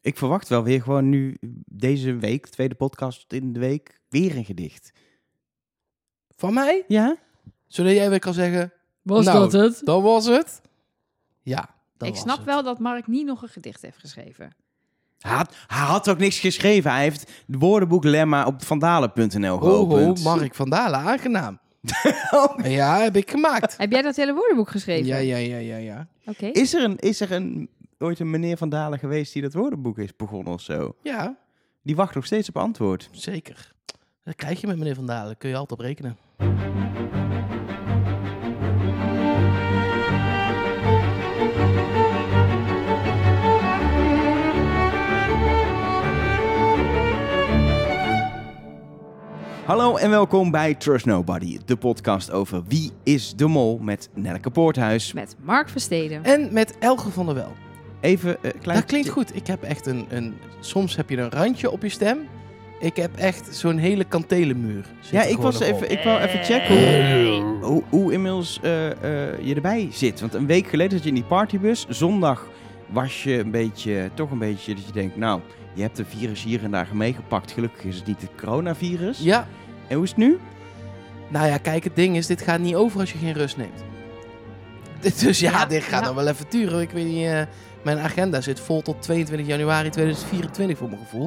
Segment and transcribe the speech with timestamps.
[0.00, 1.36] Ik verwacht wel weer gewoon nu
[1.66, 4.92] deze week, tweede podcast in de week, weer een gedicht.
[6.36, 6.84] Van mij?
[6.88, 7.16] Ja?
[7.66, 8.72] Zodat jij weer kan zeggen,
[9.02, 9.80] Was Nou, dat het?
[9.84, 10.60] dat was het.
[11.42, 12.46] Ja, dat ik was snap het.
[12.46, 14.54] wel dat Mark niet nog een gedicht heeft geschreven.
[15.18, 16.90] Hij had, hij had ook niks geschreven.
[16.90, 20.22] Hij heeft het woordenboek Lemma op vandalen.nl geopend.
[20.24, 21.58] Mark van Dalen, aangenaam.
[22.30, 22.64] Oh.
[22.64, 23.76] Ja, heb ik gemaakt.
[23.76, 25.06] Heb jij dat hele woordenboek geschreven?
[25.06, 26.08] Ja, ja, ja, ja, ja.
[26.26, 26.46] Oké.
[26.46, 27.68] Is er, een, is er een,
[27.98, 30.94] ooit een meneer Van Dalen geweest die dat woordenboek is begonnen of zo?
[31.02, 31.36] Ja,
[31.82, 33.08] Die wacht nog steeds op antwoord.
[33.12, 33.72] zeker.
[34.24, 36.16] Dat krijg je met meneer Van Dalen, kun je altijd op rekenen.
[49.64, 54.50] Hallo en welkom bij Trust Nobody, de podcast over Wie is de Mol met Nelke
[54.50, 55.12] Poorthuis.
[55.12, 56.24] Met Mark Versteden.
[56.24, 57.52] En met Elge van der Wel.
[58.00, 58.78] Even eh, klein...
[58.78, 59.36] Dat klinkt goed.
[59.36, 60.34] Ik heb echt een, een...
[60.60, 62.18] Soms heb je een randje op je stem.
[62.80, 64.84] Ik heb echt zo'n hele kantelenmuur.
[65.00, 65.82] zit Ja, ik, was even, op.
[65.84, 66.76] ik wou even checken
[67.26, 70.20] hoe, hoe, hoe inmiddels eh, eh, je erbij zit.
[70.20, 71.86] Want een week geleden zat je in die partybus.
[71.88, 72.46] Zondag
[72.86, 75.40] was je een beetje, toch een beetje dat je denkt, nou,
[75.74, 77.52] je hebt een virus hier en daar meegepakt.
[77.52, 79.18] Gelukkig is het niet het coronavirus.
[79.18, 79.46] Ja,
[79.88, 80.38] En hoe is het nu?
[81.28, 83.84] nou ja, kijk, het ding is, dit gaat niet over als je geen rust neemt.
[85.00, 86.06] Dit- Dus ja, Ja, dit gaat ja.
[86.06, 86.80] dan wel even duren.
[86.80, 87.42] Ik weet niet, eh,
[87.94, 91.24] mijn agenda zit vol tot 22 januari 2024 voor mijn gevoel.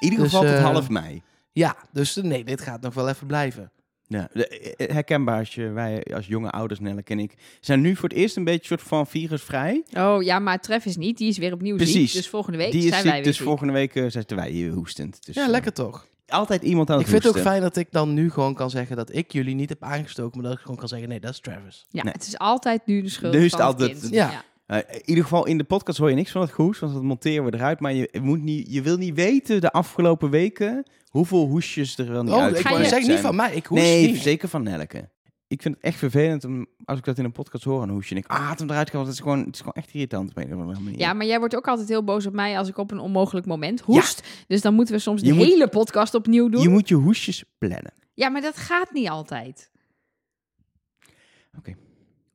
[0.00, 1.22] In ieder Dus, geval tot eh, half mei.
[1.52, 3.70] Ja, dus eh, nee, dit gaat nog wel even blijven.
[4.06, 7.96] Ja, de- eh, herkenbaar als je, wij als jonge ouders, Nelleke en ik, zijn nu
[7.96, 9.84] voor het eerst een beetje soort van virusvrij.
[9.96, 11.18] Oh ja, maar Treff is niet.
[11.18, 12.12] Die is weer opnieuw Precies.
[12.12, 12.20] ziek.
[12.22, 13.46] Dus volgende week Die is zijn ziek, wij weer dus ziek.
[13.46, 15.26] volgende week zitten wij hier hoestend.
[15.26, 16.06] Dus, Ja, lekker toch?
[16.28, 18.70] Altijd iemand aan Ik het vind het ook fijn dat ik dan nu gewoon kan
[18.70, 21.30] zeggen dat ik jullie niet heb aangestoken, maar dat ik gewoon kan zeggen, nee, dat
[21.30, 21.86] is Travis.
[21.88, 22.12] Ja, Nee.
[22.12, 24.12] het is altijd nu de schuld van het het altijd- kind.
[24.14, 24.44] Ja.
[24.78, 27.44] In ieder geval in de podcast hoor je niks van het goes, want dat monteren
[27.44, 27.80] we eruit.
[27.80, 32.22] Maar je, moet niet, je wil niet weten de afgelopen weken hoeveel hoesjes er wel
[32.22, 34.20] niet Oh, uit ik zeggen, niet van mij, ik hoest Nee, niet.
[34.20, 35.08] zeker van Nelke.
[35.48, 38.14] Ik vind het echt vervelend om, als ik dat in een podcast hoor, een hoesje.
[38.14, 40.30] En ik, ah, het hem eruit want het is gewoon, het is gewoon echt irritant
[40.30, 40.98] op een of andere manier.
[40.98, 43.46] Ja, maar jij wordt ook altijd heel boos op mij als ik op een onmogelijk
[43.46, 44.28] moment hoest.
[44.46, 46.62] Dus dan moeten we soms de hele podcast opnieuw doen.
[46.62, 47.92] je moet je hoesjes plannen.
[48.14, 49.70] Ja, maar dat gaat niet altijd.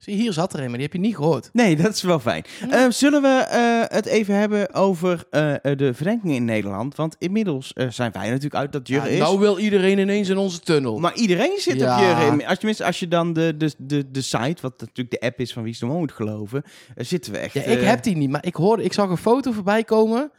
[0.05, 1.49] Zie, hier zat er een, maar die heb je niet gehoord.
[1.53, 2.43] Nee, dat is wel fijn.
[2.69, 6.95] Eh, zullen we eh, het even hebben over eh, de verdenkingen in Nederland?
[6.95, 9.19] Want inmiddels eh, zijn wij natuurlijk uit dat Jurre Ja, is.
[9.19, 10.99] nou wil iedereen ineens in onze tunnel.
[10.99, 11.93] Maar iedereen zit Ja.
[11.95, 12.47] op Jurre.
[12.47, 15.53] Als, tenminste, als je dan de, de, de, de site, wat natuurlijk de app is
[15.53, 16.63] van Wie is de Mol moet geloven,
[16.95, 17.53] zitten we echt...
[17.53, 20.31] ja, ik heb die niet, maar ik hoorde, ik zag een foto voorbij komen.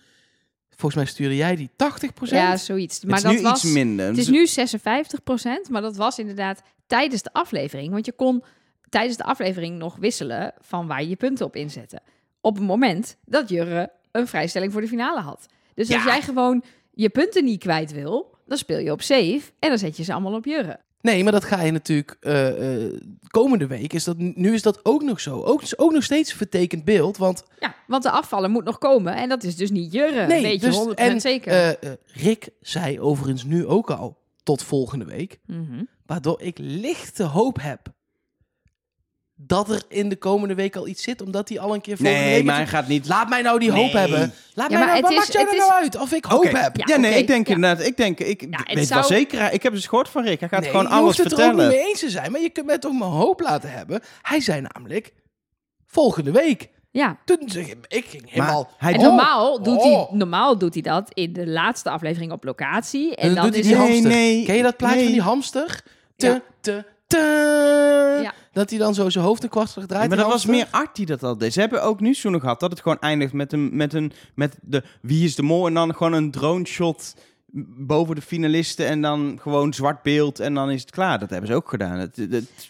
[0.70, 1.74] Volgens mij stuurde jij die 80%.
[2.20, 2.94] Ja, zoiets.
[2.96, 4.06] Het Maar is dat nu was, iets minder.
[4.06, 7.92] Het is nu 56% maar dat was inderdaad tijdens de aflevering.
[7.92, 8.44] Want je kon
[8.96, 12.02] tijdens de aflevering nog wisselen van waar je je punten op inzetten.
[12.40, 15.46] Op het moment dat Jurre een vrijstelling voor de finale had.
[15.74, 16.10] Dus als Ja.
[16.12, 16.62] jij gewoon
[16.92, 20.12] je punten niet kwijt wil, dan speel je op save en dan zet je ze
[20.12, 20.78] allemaal op Jurre.
[21.00, 22.92] Nee, maar dat ga je natuurlijk eh, eh,
[23.30, 23.92] komende week.
[23.92, 25.42] Is dat, nu is dat ook nog zo.
[25.42, 27.16] Ook, is ook nog steeds een vertekend beeld.
[27.16, 30.26] Want Ja, want de afvallen moet nog komen en dat is dus niet Jurre.
[30.26, 31.52] nee, weet je dus, 100% en, zeker.
[31.78, 35.38] eh, Rick zei overigens nu ook al tot volgende week.
[35.46, 35.82] Mhm.
[36.06, 37.94] Waardoor ik lichte hoop heb
[39.38, 41.22] dat er in de komende week al iets zit.
[41.22, 42.44] Omdat hij al een keer volgende Nee, week...
[42.44, 43.08] maar hij gaat niet...
[43.08, 43.96] Laat mij nou die hoop Nee.
[43.96, 44.32] hebben.
[44.54, 45.96] Laat Ja, mij maar nou, het wat is- maakt jou het er is- nou uit?
[45.98, 46.76] Of ik hoop heb.
[46.76, 47.54] Ja, Ja, nee, ik denk ja.
[47.54, 50.48] inderdaad, ik denk, ik weet wel zou- zeker, ik heb dus gehoord van Rick, hij
[50.48, 51.68] gaat Nee, gewoon je alles hoeft het er ook vertellen.
[51.68, 52.32] niet mee eens te zijn.
[52.32, 54.00] Maar je kunt mij toch mijn hoop laten hebben.
[54.22, 55.12] Hij zei namelijk,
[55.86, 56.68] volgende week.
[56.90, 58.70] Ja, Toen zeg ik, ik ging helemaal...
[58.78, 60.12] hij en normaal, doet hij, oh.
[60.12, 63.16] normaal doet hij dat in de laatste aflevering op locatie.
[63.16, 64.10] En En dan dan doet is hij die hamster.
[64.10, 65.80] nee, Ken je dat plaatje van die hamster?
[66.16, 68.20] Te, te, te.
[68.22, 68.32] Ja.
[68.56, 69.90] Dat hij dan zo zijn hoofd een kwart draait.
[69.90, 71.52] Ja, maar dat was meer Art die dat al deed.
[71.52, 74.56] Ze hebben ook nu zo'n gehad dat het gewoon eindigt met een, met een, met
[74.62, 77.14] de wie is de mol en dan gewoon een drone shot
[77.78, 81.18] boven de finalisten en dan gewoon zwart beeld en dan is het klaar.
[81.18, 81.98] Dat hebben ze ook gedaan.
[81.98, 82.16] Het,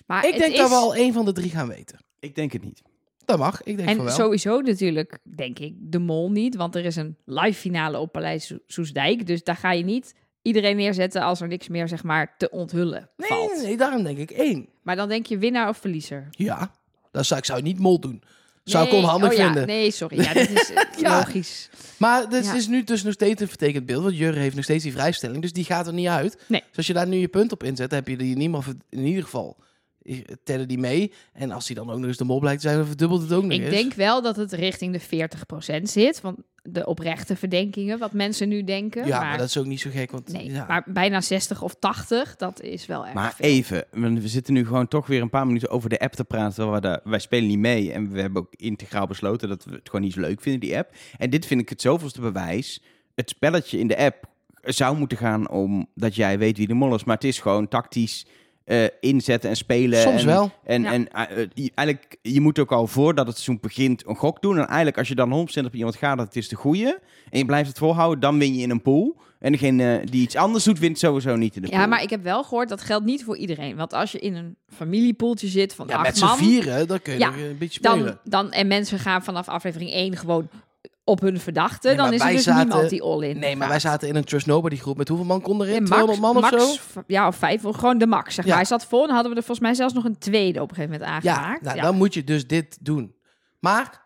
[0.06, 0.58] Maar Ik het denk is...
[0.58, 1.98] dat we al één van de drie gaan weten.
[2.20, 2.82] ik denk het niet.
[3.24, 4.14] Dat mag, ik denk van En wel.
[4.14, 6.56] sowieso natuurlijk, denk ik, de mol niet.
[6.56, 9.26] Want er is een live finale op Paleis Soes- Soesdijk.
[9.26, 10.14] Dus daar ga je niet
[10.46, 13.52] iedereen neerzetten als er niks meer, zeg maar, te onthullen nee, valt.
[13.56, 14.66] nee, nee, daarom denk ik één.
[14.82, 16.28] Maar dan denk je winnaar of verliezer.
[16.30, 16.70] Ja,
[17.10, 18.22] dat zou ik zou niet mol doen.
[18.64, 19.66] Zou Nee, ik onhandig oh ja, vinden.
[19.66, 20.20] Nee, sorry.
[20.20, 21.16] Ja, dat is eh, Ja.
[21.18, 21.70] logisch.
[21.96, 22.54] Maar dit Ja.
[22.54, 24.02] is nu dus nog steeds een vertekend beeld.
[24.02, 25.42] Want Jurre heeft nog steeds die vrijstelling.
[25.42, 26.38] Dus die gaat er niet uit.
[26.48, 26.62] Nee.
[26.68, 28.64] Dus als je daar nu je punt op inzet, heb je die niet meer...
[28.88, 29.56] In ieder geval
[30.02, 31.12] eh, tellen die mee.
[31.32, 33.32] En als die dan ook nog eens de mol blijkt te zijn, dan verdubbelt het
[33.32, 33.70] ook nog Ik eens.
[33.70, 35.26] denk wel dat het richting de
[35.78, 36.20] 40% zit.
[36.20, 39.06] Want de oprechte verdenkingen, wat mensen nu denken.
[39.06, 40.10] Ja, maar, maar dat is ook niet zo gek.
[40.10, 40.64] Want, nee, ja.
[40.68, 43.46] maar bijna 60 of 80, dat is wel erg Maar veel.
[43.48, 46.24] even, want we zitten nu gewoon toch weer een paar minuten over de app te
[46.24, 46.72] praten.
[46.72, 49.88] we daar- wij spelen niet mee en we hebben ook integraal besloten dat we het
[49.88, 50.94] gewoon niet zo leuk vinden, die app.
[51.18, 52.82] En dit vind ik het zoveelste bewijs.
[53.14, 54.24] Het spelletje in de app
[54.62, 57.04] zou moeten gaan om dat jij weet wie de mol is.
[57.04, 58.26] Maar het is gewoon tactisch
[58.66, 60.00] eh, inzetten en spelen.
[60.00, 60.50] Soms en, wel.
[60.64, 60.92] En, Ja.
[60.92, 64.58] en eh, je- eigenlijk, je moet ook al voordat het seizoen begint een gok doen.
[64.58, 66.86] En eigenlijk als je dan 100% op iemand gaat dat het is de goeie.
[67.30, 69.16] En je blijft het volhouden, dan win je in een pool.
[69.38, 71.78] En degene die iets anders doet, wint sowieso niet in de pool.
[71.78, 73.76] Ja, maar ik heb wel gehoord dat geldt niet voor iedereen.
[73.76, 77.02] Want als je in een familiepooltje zit van Ja, acht met z'n man, vieren, dan
[77.02, 78.04] kun je Ja, een beetje spelen.
[78.04, 80.48] dan, dan en mensen gaan vanaf aflevering 1 gewoon
[81.08, 83.38] op hun verdachte, Nee, dan is er dus zaten- niemand die all in.
[83.38, 84.96] Nee, maar wij zaten in een Trust Nobody groep.
[84.96, 85.74] Met hoeveel man kon erin?
[85.80, 86.74] Ja, 200 man of max, zo?
[86.80, 88.50] v- Ja, of vijf, gewoon de max, zeg Ja.
[88.50, 88.58] maar.
[88.60, 90.74] Hij zat vol en hadden we er volgens mij zelfs nog een tweede op een
[90.76, 91.62] gegeven moment Ja, aangemaakt.
[91.62, 93.14] nou, dan moet je dus dit doen.
[93.60, 94.02] Maar,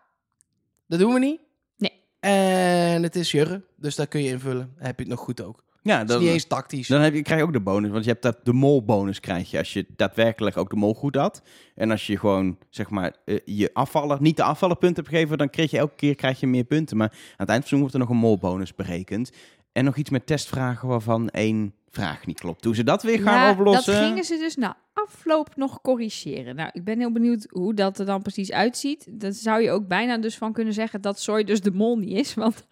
[0.87, 1.39] dat doen we niet.
[1.77, 1.91] Nee.
[2.19, 4.73] En het is jurre, dus daar kun je invullen.
[4.77, 5.63] Dan heb je het nog goed ook.
[5.81, 6.87] Ja, Het is dan, niet eens tactisch.
[6.87, 7.91] dan heb je, krijg je ook de bonus.
[7.91, 11.15] Want je hebt dat, de mol-bonus krijg je als je daadwerkelijk ook de mol goed
[11.15, 11.41] had.
[11.75, 15.49] En als je gewoon, zeg maar, eh, je afvaller, niet de afvallerpunten hebt gegeven, dan
[15.49, 16.97] krijg je elke keer krijg je meer punten.
[16.97, 19.31] Maar aan het eind van het seizoen wordt er nog een mol-bonus berekend.
[19.71, 22.65] En nog iets met testvragen waarvan één vraag niet klopt.
[22.65, 23.93] Hoe ze dat weer gaan Ja, oplossen.
[23.93, 26.55] Dat gingen ze dus na afloop nog corrigeren.
[26.55, 29.07] Nou, ik ben heel benieuwd hoe dat er dan precies uitziet.
[29.09, 32.17] Dan zou je ook bijna dus van kunnen zeggen dat Soy dus de mol niet
[32.17, 32.33] is.
[32.33, 32.65] Want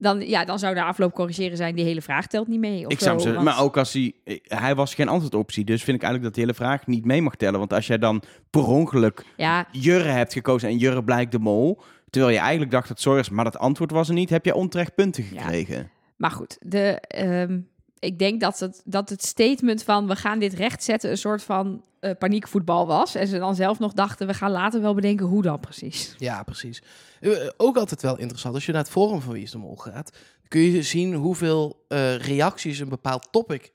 [0.00, 2.86] dan, ja, dan zou de afloop corrigeren zijn, die hele vraag telt niet mee.
[2.86, 5.82] Of Ik zou zo, want- maar ook als hij, eh, hij was geen antwoordoptie, dus
[5.84, 7.58] vind ik eigenlijk dat de hele vraag niet mee mag tellen.
[7.58, 11.80] Want als jij dan per ongeluk Ja, Jurre hebt gekozen en Jurre blijkt de mol,
[12.10, 14.94] terwijl je eigenlijk dacht dat is, maar dat antwoord was er niet, heb je onterecht
[14.94, 15.40] punten Ja.
[15.40, 15.90] gekregen.
[16.16, 16.56] maar goed.
[16.60, 17.58] De, ehm,
[18.00, 21.84] ik denk dat het, dat het statement van we gaan dit rechtzetten een soort van
[22.00, 23.14] eh, paniekvoetbal was.
[23.14, 26.14] En ze dan zelf nog dachten we gaan later wel bedenken hoe dan precies.
[26.18, 26.82] Ja, precies.
[27.20, 28.54] Eh, Ook altijd wel interessant.
[28.54, 30.16] Als je naar het forum van Wie is de Mol gaat,
[30.48, 33.72] kun je zien hoeveel eh, reacties een bepaald topic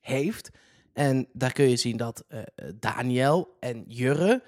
[0.00, 0.50] heeft.
[0.92, 2.24] En daar kun je zien dat
[2.74, 4.42] Daniel en Jurre,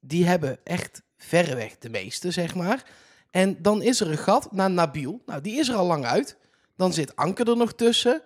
[0.00, 2.84] die hebben echt verreweg de meeste, zeg maar.
[3.30, 5.22] En dan is er een gat naar Nabil.
[5.26, 6.36] Nou, die is er al lang uit.
[6.76, 8.22] Dan zit Anke er nog tussen.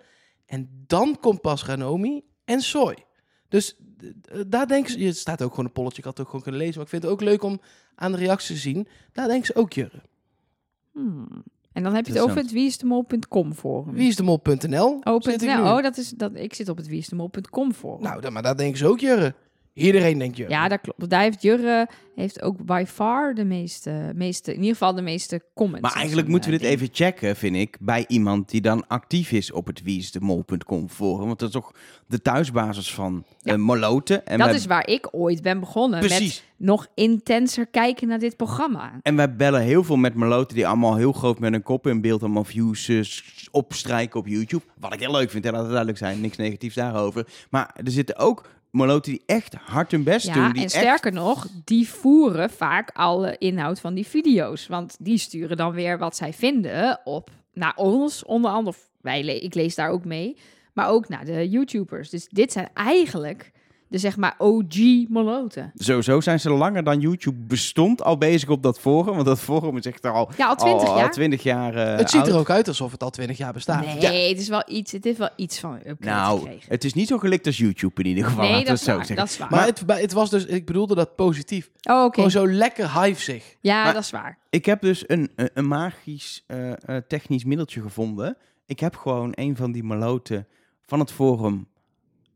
[0.49, 2.95] En dan komt pas Ranomi en Soy.
[3.47, 3.75] Dus
[4.47, 4.99] daar denken ze...
[4.99, 6.75] Het staat ook gewoon een polletje, ik had het ook gewoon kunnen lezen.
[6.75, 7.61] Maar ik vind het ook leuk om
[7.95, 8.87] aan de reacties te zien.
[9.11, 10.01] Daar denken ze ook Jurre.
[10.91, 11.43] Hmm.
[11.71, 13.93] En dan heb je het over het wieisdemol.com forum.
[13.93, 14.99] Wie is de mol.nl?
[15.03, 16.35] Oh, oh, dat is dat.
[16.35, 18.01] Ik zit op het wieisdemol.com forum.
[18.01, 19.35] Nou, dan, maar daar denken ze ook Jurre.
[19.85, 20.51] Iedereen denkt Jurre.
[20.51, 21.09] ja, dat klopt.
[21.09, 25.41] Daar heeft Jurre heeft ook by far de meeste, meeste, in ieder geval de meeste
[25.55, 25.81] comments.
[25.81, 26.81] Maar eigenlijk moeten we eh, dit ding.
[26.81, 31.25] even checken, vind ik, bij iemand die dan actief is op het wieisdemol.com forum.
[31.27, 31.71] Want dat is toch
[32.07, 33.53] de thuisbasis van Ja.
[33.53, 34.25] eh, Moloten.
[34.25, 35.99] En Dat wij- is waar ik ooit ben begonnen.
[35.99, 36.43] Precies.
[36.57, 38.99] Met nog intenser kijken naar dit programma.
[39.01, 42.01] En wij bellen heel veel met Moloten die allemaal heel groot met een kop in
[42.01, 43.01] beeld allemaal views eh,
[43.51, 44.63] opstrijken op YouTube.
[44.79, 46.21] Wat ik heel leuk vind, hè, laat het duidelijk zijn.
[46.21, 47.27] Niks negatiefs daarover.
[47.49, 50.51] Maar er zitten ook Moloten die echt hard hun best doen.
[50.51, 54.67] Die en echt- sterker nog, die voeren vaak alle inhoud van die video's.
[54.67, 58.77] Want die sturen dan weer wat zij vinden op naar ons, onder andere.
[59.01, 60.37] Wij, ik lees daar ook mee.
[60.73, 62.09] Maar ook naar de YouTubers.
[62.09, 63.51] Dus dit zijn eigenlijk
[63.89, 64.75] de zeg maar OG
[65.07, 65.71] Moloten.
[65.75, 69.13] Sowieso zijn ze langer dan YouTube bestond al bezig op dat forum.
[69.13, 71.11] Want dat forum is echt al, Ja, al 20 al, jaar.
[71.11, 72.29] 20 jaar eh, het ziet oud.
[72.29, 73.85] er ook uit alsof het al twintig jaar bestaat.
[73.85, 74.11] Nee, Ja.
[74.29, 74.91] het is wel iets.
[74.91, 76.65] Het is wel iets van Nou, gekregen.
[76.71, 78.43] het is niet zo gelikt als YouTube in ieder geval.
[78.49, 78.97] Nee, dat is zo waar.
[79.05, 79.15] zeggen.
[79.15, 79.49] Dat is waar.
[79.51, 81.69] Maar het, maar het was dus, ik bedoelde dat positief.
[81.83, 82.13] oh, oké.
[82.15, 83.55] Gewoon zo lekker hivesig.
[83.61, 84.37] Ja, Maar- dat is waar.
[84.49, 88.37] Ik heb dus een, een, een magisch eh, eh, technisch middeltje gevonden.
[88.65, 90.47] Ik heb gewoon een van die maloten
[90.85, 91.67] van het forum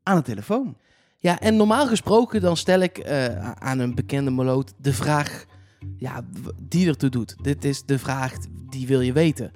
[0.03, 0.77] aan de telefoon.
[1.23, 5.45] Ja, en normaal gesproken dan stel ik eh, aan een bekende moloot de vraag
[5.97, 6.21] ja,
[6.61, 7.35] die ertoe doet.
[7.41, 8.33] Dit is de vraag
[8.69, 9.51] die wil je weten.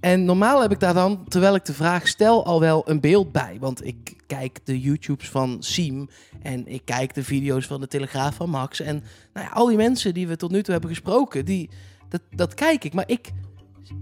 [0.00, 3.32] En normaal heb ik daar dan, terwijl ik de vraag stel, al wel een beeld
[3.32, 3.56] bij.
[3.60, 6.08] Want ik kijk de YouTubes van Siem
[6.42, 8.80] en ik kijk de video's van de Telegraaf van Max.
[8.80, 9.02] En
[9.32, 11.70] nou ja, al die mensen die we tot nu toe hebben gesproken, die,
[12.08, 12.94] dat, dat kijk ik.
[12.94, 13.30] Maar ik,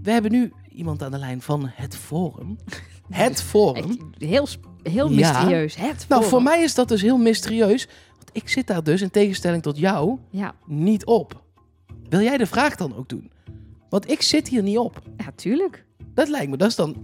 [0.01, 2.57] we hebben nu iemand aan de lijn van het Forum.
[3.09, 3.89] Het Forum.
[3.89, 5.15] Echt heel, Ja.
[5.15, 5.75] mysterieus.
[5.75, 7.87] Het Nou, voor mij is dat dus heel mysterieus.
[8.15, 11.41] Want ik zit daar dus, in tegenstelling tot jou, Ja, niet op.
[12.09, 13.31] Wil jij de vraag dan ook doen?
[13.89, 15.01] Want ik zit hier niet op.
[15.17, 15.85] ja, tuurlijk.
[16.13, 16.95] Dat lijkt me, dat is dan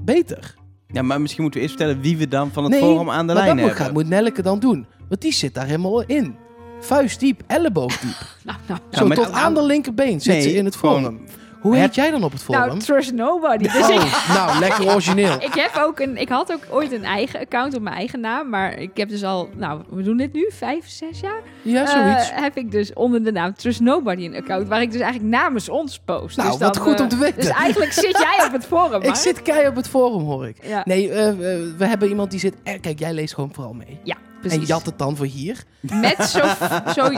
[0.00, 0.54] beter.
[0.88, 3.26] Ja, maar misschien moeten we eerst vertellen wie we dan van het nee, forum aan
[3.26, 3.84] de maar lijn dat moet, hebben.
[3.84, 4.86] gaat, moet Nelleke dan doen.
[5.08, 6.34] Want die zit daar helemaal in.
[6.80, 8.16] Vuistdiep, elleboogdiep.
[8.44, 11.20] Nou, nou, Zo met- tot aan de linkerbeen zit Nee, ze in het gewoon- forum.
[11.66, 12.66] Hoe Heb- heet jij dan op het forum?
[12.66, 13.62] Nou, trust nobody.
[13.62, 15.32] Dus ik, oh, nou, lekker origineel.
[15.50, 18.48] ik heb ook een, ik had ook ooit een eigen account op mijn eigen naam,
[18.48, 21.40] maar ik heb dus al, nou, we doen dit nu, vijf, zes jaar.
[21.62, 22.30] Ja, zoiets.
[22.30, 25.30] Eh, heb ik dus onder de naam Trust Nobody een account waar ik dus eigenlijk
[25.34, 26.36] namens ons post.
[26.36, 27.40] nou, dus wat dan, goed eh, om te weten.
[27.40, 30.56] Dus eigenlijk zit jij op het forum, ik zit keihard op het forum, hoor ik.
[30.62, 31.36] Ja, Nee, eh, eh,
[31.78, 32.54] we hebben iemand die zit...
[32.62, 34.00] eh, kijk, jij leest gewoon vooral mee.
[34.02, 35.64] ja, En jat het dan voor hier.
[35.80, 36.40] Met zo,
[37.02, 37.10] zo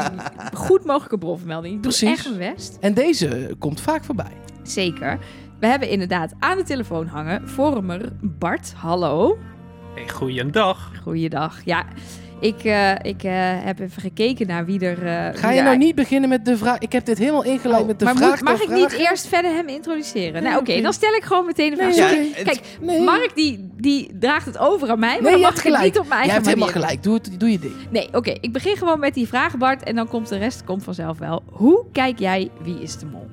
[0.55, 1.75] goed mogelijke bronvermelding.
[1.75, 2.09] Ik doe Precies.
[2.19, 2.77] echt mijn best.
[2.81, 4.33] En deze komt vaak voorbij.
[4.63, 5.19] Zeker.
[5.61, 8.73] We hebben inderdaad aan de telefoon hangen forumer Bart.
[8.77, 9.39] Hallo.
[9.95, 10.91] Hey, goeiedag.
[11.03, 11.65] Goeiedag.
[11.65, 11.85] Ja,
[12.40, 13.33] ik, eh, ik eh,
[13.64, 15.07] heb even gekeken naar wie er...
[15.07, 16.78] eh, Ga wie je nou niet beginnen met de vraag...
[16.78, 19.26] Ik heb dit helemaal ingeleid Oh, met de maar vraag moet- mag ik niet eerst
[19.26, 20.33] verder hem introduceren?
[20.33, 21.95] Nee, nou, oké, dan stel ik gewoon meteen de vraag.
[21.97, 22.45] Nee, Sorry.
[22.45, 23.00] Kijk, Nee.
[23.02, 25.83] Mark die, die draagt het over aan mij, maar Nee, dan je mag ik gelijk.
[25.85, 27.02] niet op mijn Jij eigen hebt helemaal gelijk.
[27.02, 27.75] Doe, het, doe je ding.
[27.90, 30.85] Nee, oké, ik begin gewoon met die vraag, Bart, en dan komt de rest komt
[30.85, 31.42] vanzelf wel.
[31.50, 33.26] Hoe kijk jij Wie is de Mol?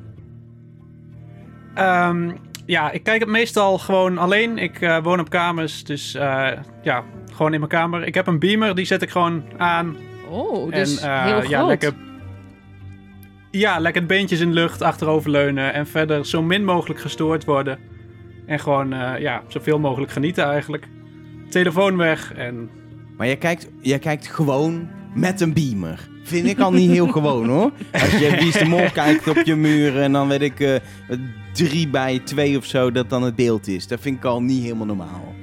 [1.76, 2.32] Ehm,
[2.66, 4.58] ja, ik kijk het meestal gewoon alleen.
[4.58, 7.04] Ik eh, woon op kamers, dus eh, ja,
[7.34, 8.04] gewoon in mijn kamer.
[8.04, 9.98] Ik heb een beamer, die zet ik gewoon aan.
[10.30, 11.50] Oh, dus en eh, heel groot.
[11.50, 11.94] ja, lekker.
[13.52, 17.80] Ja, lekker beentjes in de lucht, achteroverleunen en verder zo min mogelijk gestoord worden.
[18.46, 20.88] En gewoon, eh, ja, zoveel mogelijk genieten eigenlijk.
[21.50, 22.70] Telefoon weg en
[23.18, 26.10] Maar jij kijkt, jij kijkt gewoon met een beamer.
[26.28, 27.72] Vind ik al niet heel gewoon hoor.
[27.92, 30.76] Als je Wie is de Mol kijkt op je muren en dan weet ik eh,
[31.54, 33.88] drie bij twee of zo dat dan het beeld is.
[33.88, 35.34] Dat vind ik al niet helemaal normaal.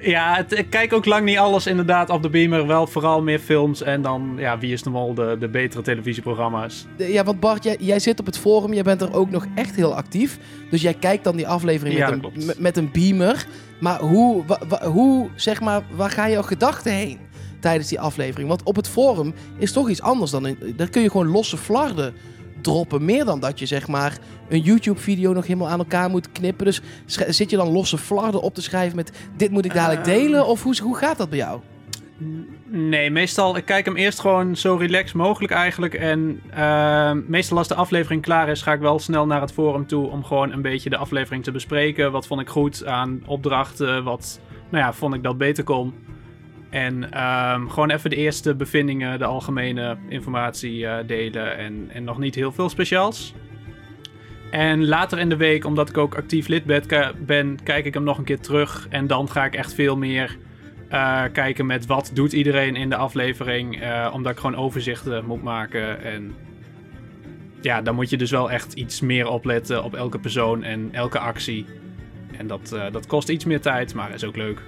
[0.00, 2.66] Ja, het, ik kijk ook lang niet alles inderdaad op de beamer.
[2.66, 6.86] Wel vooral meer films en dan, ja, Wie is de Mol, de, de betere televisieprogramma's.
[6.96, 8.72] Ja, want Bart, jij, jij zit op het forum.
[8.72, 10.38] Jij bent er ook nog echt heel actief.
[10.70, 12.44] Dus jij kijkt dan die aflevering Ja, met, een, klopt.
[12.46, 13.46] met, met een beamer.
[13.80, 17.18] Maar hoe, wa- wa- hoe, zeg maar, waar gaan jouw gedachten heen
[17.66, 18.48] tijdens die aflevering?
[18.48, 20.46] Want op het forum is toch iets anders dan...
[20.46, 22.14] In, daar kun je gewoon losse flarden
[22.60, 23.04] droppen.
[23.04, 24.18] Meer dan dat je, zeg maar,
[24.48, 26.64] een YouTube-video nog helemaal aan elkaar moet knippen.
[26.64, 26.80] Dus
[27.28, 29.12] zit je dan losse flarden op te schrijven met...
[29.36, 30.16] Dit moet ik dadelijk Ehm.
[30.18, 30.46] delen?
[30.46, 31.60] Of hoe, hoe gaat dat bij jou?
[32.64, 35.94] Nee, meestal, ik kijk hem eerst gewoon zo relaxed mogelijk eigenlijk.
[35.94, 39.86] En ehm, meestal als de aflevering klaar is, ga ik wel snel naar het forum
[39.86, 42.12] toe om gewoon een beetje de aflevering te bespreken.
[42.12, 45.94] Wat vond ik goed aan opdrachten, wat, nou ja, vond ik dat beter kon.
[46.76, 52.18] En ehm, gewoon even de eerste bevindingen, de algemene informatie eh, delen en, en nog
[52.18, 53.34] niet heel veel speciaals.
[54.50, 56.64] En later in de week, omdat ik ook actief lid
[57.26, 58.86] ben, kijk ik hem nog een keer terug.
[58.90, 60.36] En dan ga ik echt veel meer
[60.88, 63.80] eh, kijken met wat doet iedereen in de aflevering.
[63.80, 66.02] eh, omdat ik gewoon overzichten moet maken.
[66.02, 66.34] En
[67.60, 71.18] ja, dan moet je dus wel echt iets meer opletten op elke persoon en elke
[71.18, 71.66] actie.
[72.38, 74.62] En dat, dat kost iets meer tijd, maar is ook leuk.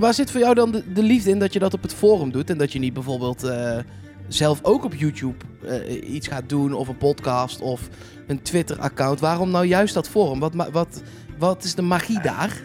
[0.00, 2.32] Waar zit voor jou dan de, de liefde in dat je dat op het forum
[2.32, 3.78] doet en dat je niet bijvoorbeeld eh,
[4.28, 7.88] zelf ook op YouTube eh, iets gaat doen of een podcast of
[8.26, 9.20] een Twitter-account?
[9.20, 10.40] Waarom nou juist dat forum?
[10.40, 11.02] Wat, wat,
[11.38, 12.62] wat is de magie daar?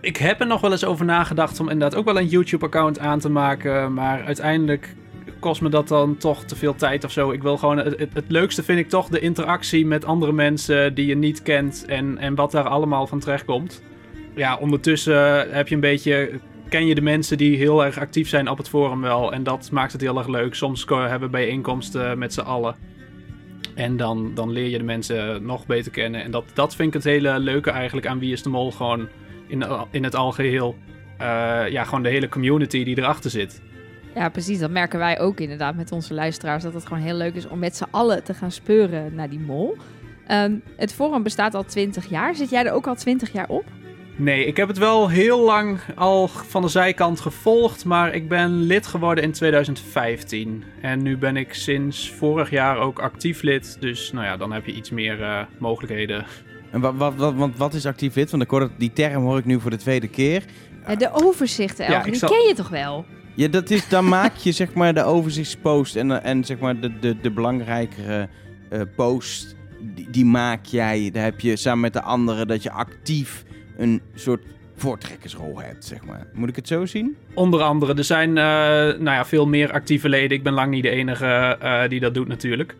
[0.00, 3.18] Ik heb er nog wel eens over nagedacht om inderdaad ook wel een YouTube-account aan
[3.18, 3.92] te maken.
[3.92, 4.96] Maar uiteindelijk
[5.38, 7.30] kost me dat dan toch te veel tijd of zo.
[7.30, 7.76] Ik wil gewoon.
[7.76, 11.84] Het, het, leukste vind ik toch de interactie met andere mensen die je niet kent.
[11.86, 13.82] En, en wat daar allemaal van terechtkomt.
[14.34, 16.40] Ja, ondertussen heb je een beetje.
[16.68, 19.32] Ken je de mensen die heel erg actief zijn op het forum wel.
[19.32, 20.54] En dat maakt het heel erg leuk.
[20.54, 22.76] Soms hebben we bijeenkomsten met z'n allen.
[23.74, 26.22] En dan, dan leer je de mensen nog beter kennen.
[26.22, 28.72] En dat, dat vind ik het hele leuke eigenlijk aan Wie is de Mol.
[28.72, 29.08] Gewoon
[29.46, 30.76] in, in het algeheel.
[31.18, 33.62] Eh, ja, gewoon de hele community die erachter zit.
[34.14, 34.58] Ja, precies.
[34.58, 36.62] Dat merken wij ook inderdaad met onze luisteraars.
[36.62, 39.40] Dat het gewoon heel leuk is om met z'n allen te gaan speuren naar die
[39.40, 39.76] mol.
[40.26, 42.34] Ehm, het forum bestaat al 20 jaar.
[42.34, 43.64] Zit jij er ook al 20 jaar op?
[44.20, 48.62] Nee, ik heb het wel heel lang al van de zijkant gevolgd, maar ik ben
[48.62, 50.64] lid geworden in 2015.
[50.80, 54.66] En nu ben ik sinds vorig jaar ook actief lid, dus nou ja, dan heb
[54.66, 56.26] je iets meer eh, mogelijkheden.
[56.70, 58.30] En wat, wat, wat, want wat is actief lid?
[58.30, 60.42] Want ik hoor dat, die term hoor ik nu voor de tweede keer.
[60.86, 63.04] Ja, de overzichten, Ja, ik die zal- ken je toch wel?
[63.34, 66.80] Ja, dat is, dan maak je zeg maar de overzichtspost en, eh, en zeg maar
[66.80, 68.28] de, de, de belangrijkere
[68.70, 71.10] eh, post, die, die maak jij.
[71.12, 73.44] Daar heb je samen met de anderen dat je actief
[73.78, 74.42] een soort
[74.76, 76.26] voortrekkersrol hebt, zeg maar.
[76.32, 77.16] Moet ik het zo zien?
[77.34, 78.44] Onder andere, er zijn eh,
[78.98, 80.36] nou ja, veel meer actieve leden.
[80.36, 81.26] Ik ben lang niet de enige
[81.60, 82.76] eh, die dat doet natuurlijk.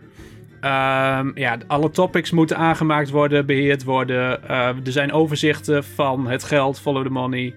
[0.61, 4.49] Ehm, ja, alle topics moeten aangemaakt worden, beheerd worden.
[4.49, 7.55] Eh, er zijn overzichten van het geld, follow the money.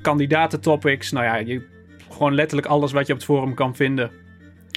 [0.00, 1.66] Kandidatentopics, nou ja, je,
[2.10, 4.10] gewoon letterlijk alles wat je op het forum kan vinden.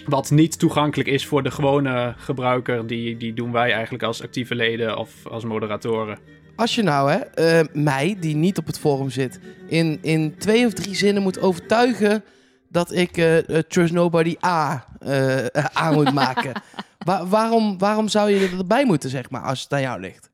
[0.06, 4.56] Wat niet toegankelijk is voor de gewone gebruiker, die, die doen wij eigenlijk als actieve
[4.56, 6.18] leden of als moderatoren.
[6.60, 10.66] Als je nou, hè, eh, mij, die niet op het forum zit, in, in twee
[10.66, 12.24] of drie zinnen moet overtuigen
[12.70, 14.86] dat ik eh, Trust Nobody A
[15.74, 16.52] aan moet maken.
[17.06, 20.32] Wa- waarom, waarom zou je erbij moeten, zeg maar, als het aan jou ligt?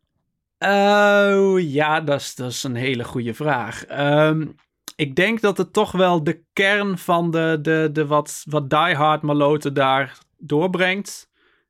[0.60, 3.86] Oh, ja, dat is, dat is een hele goede vraag.
[3.86, 4.48] Ehm,
[4.96, 9.22] ik denk dat het toch wel de kern van de, de, de wat, wat diehard
[9.22, 11.30] maloten daar doorbrengt.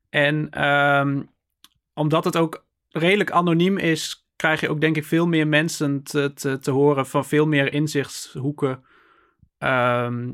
[0.10, 1.22] En ehm,
[1.94, 6.34] omdat het ook redelijk anoniem is, krijg je ook denk ik veel meer mensen te,
[6.34, 8.84] te, te horen van veel meer inzichtshoeken.
[9.58, 10.32] Ehm,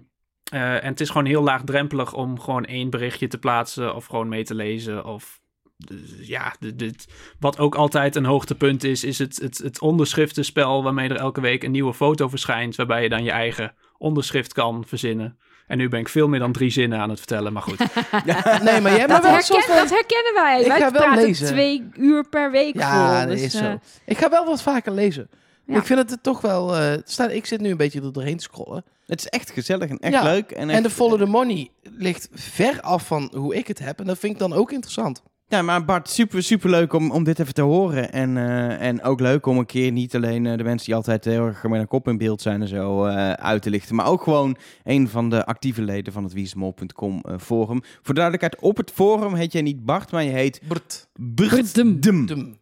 [0.51, 4.27] eh, en het is gewoon heel laagdrempelig om gewoon één berichtje te plaatsen of gewoon
[4.27, 5.05] mee te lezen.
[5.05, 5.39] Of
[5.77, 7.07] dus ja, dit,
[7.39, 11.63] wat ook altijd een hoogtepunt is, is het, het, het onderschriftenspel waarmee er elke week
[11.63, 15.39] een nieuwe foto verschijnt, waarbij je dan je eigen onderschrift kan verzinnen.
[15.67, 17.77] En nu ben ik veel meer dan drie zinnen aan het vertellen, maar goed.
[18.63, 20.61] Nee, maar jij Dat, wel herken- wel- dat herkennen wij.
[20.61, 21.47] Ik wij ga wel praten lezen.
[21.47, 23.19] twee uur per week Ja, vol.
[23.19, 23.79] dat dus, is eh, zo.
[24.05, 25.29] Ik ga wel wat vaker lezen.
[25.65, 25.77] Ja.
[25.77, 26.75] Ik vind het er toch wel...
[26.77, 28.83] eh, staat, ik zit nu een beetje er doorheen te scrollen.
[29.05, 30.23] Het is echt gezellig en echt Ja.
[30.23, 30.51] leuk.
[30.51, 33.99] En, En de Follow the Money ligt ver af van hoe ik het heb.
[33.99, 35.23] En dat vind ik dan ook interessant.
[35.51, 38.11] Ja, maar Bart, super, super leuk om, om dit even te horen.
[38.11, 41.25] En, eh, en ook leuk om een keer niet alleen eh, de mensen die altijd
[41.25, 43.95] heel erg met een kop in beeld zijn en zo eh, uit te lichten.
[43.95, 47.81] Maar ook gewoon een van de actieve leden van het wiesmol.com eh, forum.
[48.01, 50.61] Voor duidelijkheid, op het forum heet jij niet Bart, maar je heet.
[51.35, 51.99] Brtdum.
[51.99, 52.59] Dum.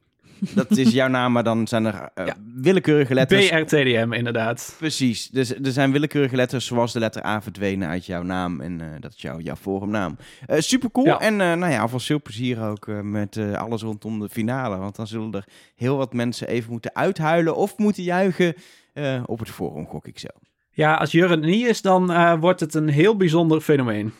[0.55, 2.35] Dat is jouw naam, maar dan zijn er eh, Ja.
[2.55, 3.49] willekeurige letters.
[3.49, 4.75] BRTDM, inderdaad.
[4.77, 8.61] Precies, dus er zijn willekeurige letters zoals de letter A verdwenen uit jouw naam.
[8.61, 10.17] En eh, dat is jouw, jouw forumnaam.
[10.45, 11.05] Eh super cool.
[11.05, 11.19] Ja.
[11.19, 14.77] En eh, nou ja, alvast veel plezier ook met eh, alles rondom de finale.
[14.77, 15.43] Want dan zullen er
[15.75, 18.53] heel wat mensen even moeten uithuilen of moeten juichen
[18.93, 20.27] eh, op het forum, gok ik zo.
[20.71, 24.13] Ja, als Jurre niet is, dan eh, wordt het een heel bijzonder fenomeen.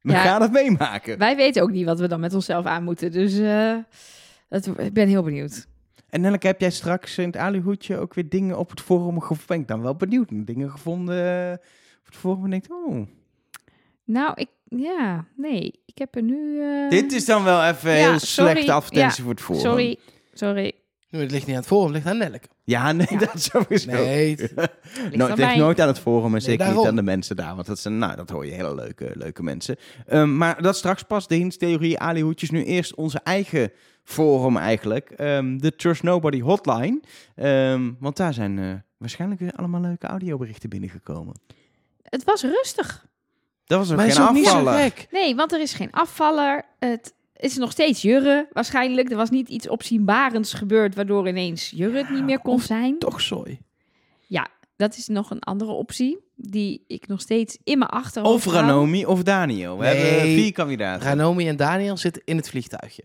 [0.00, 0.20] We Ja.
[0.22, 1.18] gaan het meemaken.
[1.18, 3.12] Wij weten ook niet wat we dan met onszelf aan moeten.
[3.12, 3.74] Dus eh,
[4.48, 5.66] dat, ik ben heel benieuwd.
[6.08, 9.46] En Nelleke, heb jij straks in het aluhoedje ook weer dingen op het forum gevonden?
[9.46, 10.28] Ben ik dan wel benieuwd.
[10.32, 11.52] Dingen gevonden eh,
[11.98, 13.06] op het forum en denkt, oh...
[14.04, 15.72] Nou, ik, ja, nee.
[15.86, 16.60] Ik heb er nu...
[16.62, 19.60] eh, Dit is dan wel even Ja, heel slechte advertentie Ja, voor het forum.
[19.60, 19.98] Sorry,
[20.32, 20.72] sorry.
[21.10, 22.48] Nu, het ligt niet aan het forum, het ligt aan Nelke.
[22.64, 23.18] Ja, nee, Ja.
[23.18, 23.90] dat sowieso.
[23.90, 27.02] Nee, het- Ligt Nou, het ligt nooit aan het forum en zeker niet aan de
[27.02, 27.54] mensen daar.
[27.54, 29.76] Want dat, zijn, nou, dat hoor je hele leuke, leuke mensen.
[30.06, 32.50] Ehm, maar dat straks pas, de hintstheorie, Ali Hoedjes.
[32.50, 33.70] Nu eerst onze eigen
[34.06, 35.10] forum eigenlijk.
[35.10, 37.00] Ehm, de Trust Nobody hotline.
[37.34, 41.34] Ehm, want daar zijn eh, waarschijnlijk weer allemaal leuke audioberichten binnengekomen.
[42.02, 43.06] Het was rustig.
[43.64, 44.78] Dat was ook maar geen ook afvaller.
[44.78, 45.06] gek.
[45.10, 46.64] Nee, want er is geen afvaller.
[46.78, 49.10] Het is nog steeds Jurre waarschijnlijk.
[49.10, 50.94] Er was niet iets opzienbarends gebeurd...
[50.94, 52.98] waardoor ineens Jurre het niet meer kon of zijn.
[52.98, 53.58] Toch zooi.
[54.76, 56.18] Dat is nog een andere optie...
[56.34, 58.52] die ik nog steeds in mijn achterhoofd Of.
[58.52, 59.78] Ranomi of Daniel.
[59.78, 59.96] We Nee.
[59.96, 61.08] hebben vier kandidaten.
[61.08, 63.02] Ranomi en Daniel zitten in het vliegtuigje.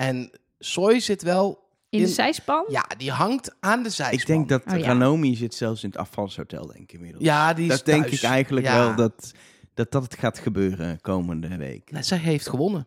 [0.00, 1.68] En Soy zit wel...
[1.88, 2.64] In de zijspan?
[2.68, 4.18] Ja, die hangt aan de zijspan.
[4.20, 4.86] ik denk dat Oh, ja.
[4.86, 7.24] Ranomi zit zelfs in het afvalshotel, denk ik inmiddels.
[7.24, 8.86] Ja, die is dat denk ik eigenlijk Ja.
[8.86, 9.32] wel dat,
[9.74, 11.90] dat dat het gaat gebeuren komende week.
[12.00, 12.86] Zij heeft gewonnen.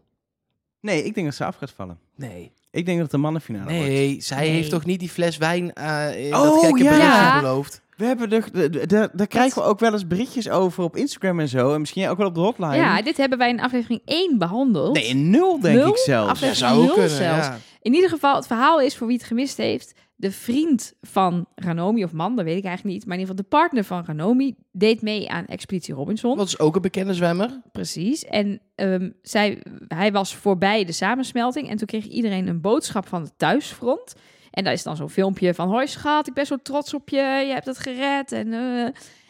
[0.80, 2.00] Nee, ik denk dat ze af gaat vallen.
[2.16, 2.52] Nee.
[2.74, 3.88] Ik denk dat het de mannenfinale wordt.
[3.88, 4.50] Nee, zij Nee.
[4.50, 6.90] heeft toch niet die fles wijn eh in Oh, dat gekke ja.
[6.90, 7.40] berichtje Ja.
[7.40, 7.82] beloofd?
[7.98, 10.96] We hebben de, de, de- de- daar krijgen we ook wel eens berichtjes over op
[10.96, 11.74] Instagram en zo.
[11.74, 12.76] En misschien ook wel op de hotline.
[12.76, 14.94] Ja, dit hebben wij in aflevering 1 behandeld.
[14.96, 15.88] Nee, in nul denk Nul?
[15.90, 16.30] ik zelfs.
[16.30, 17.46] Aflevering zou ook nul kunnen, zelfs.
[17.48, 17.58] ja.
[17.82, 19.94] In ieder geval, het verhaal is voor wie het gemist heeft.
[20.16, 23.06] De vriend van Ranomi, of man, dat weet ik eigenlijk niet.
[23.06, 26.38] Maar in ieder geval de partner van Ranomi deed mee aan Expeditie Robinson.
[26.38, 27.62] Dat is ook een bekende zwemmer.
[27.72, 28.26] Precies.
[28.26, 31.70] En ehm, zij, hij was voorbij de samensmelting.
[31.70, 34.16] En toen kreeg iedereen een boodschap van het thuisfront.
[34.52, 35.70] En daar is dan zo'n filmpje van...
[35.70, 37.44] Hoi schat, ik ben zo trots op je.
[37.48, 38.32] Je hebt het gered.
[38.32, 38.88] En, eh,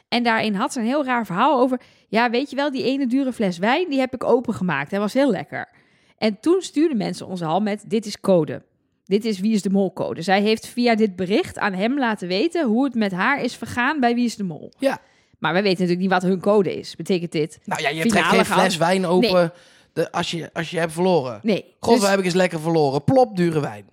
[0.07, 1.81] en daarin had ze een heel raar verhaal over...
[2.07, 3.89] Ja, weet je wel, die ene dure fles wijn...
[3.89, 4.91] die heb ik opengemaakt.
[4.91, 5.69] Hij was heel lekker.
[6.17, 7.83] En toen stuurden mensen ons al met...
[7.87, 8.61] Dit is code.
[9.05, 10.21] Dit is Wie is de Mol code.
[10.21, 12.65] Zij heeft via dit bericht aan hem laten weten...
[12.65, 14.71] hoe het met haar is vergaan bij Wie is de Mol.
[14.79, 14.99] Ja.
[15.39, 16.95] Maar wij weten natuurlijk niet wat hun code is.
[16.95, 17.59] Betekent dit...
[17.65, 19.53] Nou ja, je Finale trekt geen fles wijn open
[19.93, 21.39] de, als, je, als je hebt verloren.
[21.43, 21.75] Nee.
[21.79, 23.03] God, dus- waar heb ik eens lekker verloren.
[23.03, 23.85] Plop, dure wijn.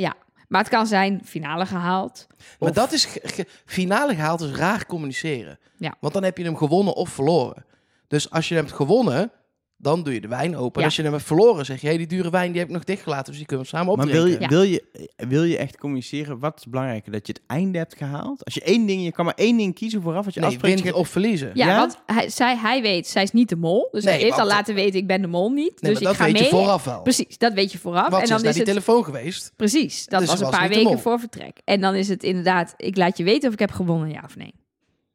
[0.48, 2.26] Maar het kan zijn finale gehaald.
[2.58, 3.08] Maar Of- dat is
[3.64, 5.58] finale gehaald, is raar communiceren.
[5.76, 5.94] Ja.
[6.00, 7.64] Want dan heb je hem gewonnen of verloren.
[8.08, 9.30] Dus als je hem hebt gewonnen,
[9.82, 10.80] dan doe je de wijn open.
[10.80, 10.86] Ja.
[10.86, 12.84] als je hem hebt verloren, zeg je, hey, die dure wijn die heb ik nog
[12.84, 14.24] dichtgelaten, dus die kunnen we samen Maar opdrinken.
[14.28, 14.48] wil je, Ja.
[14.48, 14.84] wil, je,
[15.28, 16.38] wil je echt communiceren?
[16.38, 17.12] Wat is belangrijker?
[17.12, 18.44] Dat je het einde hebt gehaald?
[18.44, 20.24] Als je één ding, je kan maar één ding kiezen vooraf.
[20.24, 21.50] Als je Nee, afspreekt, winnen of verliezen.
[21.54, 21.76] Ja, Ja?
[21.78, 23.88] want hij, zij, hij weet, zij is niet de mol.
[23.92, 25.56] Dus Nee, hij heeft al laten weten, ik ben de mol niet.
[25.80, 26.42] Nee, dus maar ik dat ga weet mee.
[26.42, 27.02] je vooraf wel.
[27.02, 28.08] Precies, dat weet je vooraf.
[28.08, 28.72] Want en dan is naar is die het...
[28.72, 29.52] telefoon geweest.
[29.56, 31.58] Precies, dat Dus was een was paar weken voor vertrek.
[31.64, 34.36] En dan is het inderdaad, ik laat je weten of ik heb gewonnen, ja of
[34.36, 34.54] nee.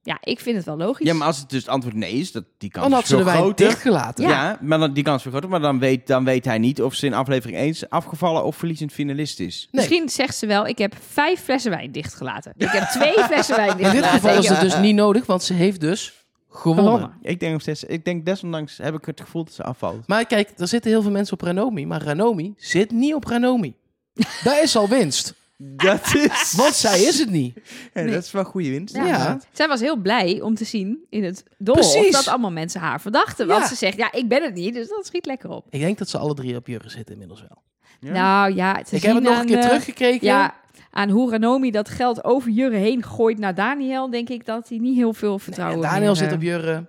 [0.06, 1.08] Ja, ik vind het wel logisch.
[1.08, 3.08] Ja, maar als het dus het antwoord nee is, dat, die kans Dan is had
[3.08, 3.68] ze de veel wijn groter.
[3.68, 4.28] dichtgelaten.
[4.28, 5.50] Ja, maar dan, die kans is veel groter.
[5.50, 8.56] Maar dan weet, dan weet hij niet of ze in aflevering 1 is afgevallen of
[8.56, 9.68] verliezend finalist is.
[9.72, 9.82] Nee.
[9.82, 12.54] Misschien zegt ze wel, ik heb vijf flessen wijn dichtgelaten.
[12.58, 14.12] Ik heb twee flessen wijn In dichtgelaten.
[14.12, 16.86] dit geval is het dus niet nodig, want ze heeft dus gewonnen.
[16.86, 17.18] gewonnen.
[17.22, 20.08] Ik denk nog steeds, ik denk desondanks heb ik het gevoel dat ze afvalt.
[20.08, 23.76] Maar kijk, er zitten heel veel mensen op Ranomi, maar Ranomi zit niet op Ranomi.
[24.44, 25.34] Dat is al winst.
[25.58, 26.54] Dat is...
[26.58, 27.54] Want zij is het niet.
[27.94, 28.14] Ja, Nee.
[28.14, 28.96] Dat is wel goede winst.
[28.96, 29.40] Ja.
[29.52, 32.12] Zij was heel blij om te zien in het doolhof Precies.
[32.12, 33.48] dat allemaal mensen haar verdachten.
[33.48, 33.68] Want Ja.
[33.68, 35.66] ze zegt, ja, ik ben het niet, dus dat schiet lekker op.
[35.70, 37.62] Ik denk dat ze alle drie op Jurre zitten inmiddels wel.
[38.00, 38.12] Ja.
[38.12, 40.28] Nou ja, ik heb het nog aan, een keer eh, teruggekeken.
[40.28, 40.56] Ja,
[40.92, 44.78] aan hoe Ranomi dat geld over Jurre heen gooit naar Daniel, denk ik dat hij
[44.78, 46.86] niet heel veel En vertrouwen Daniel meer, zit eh, op Jurre.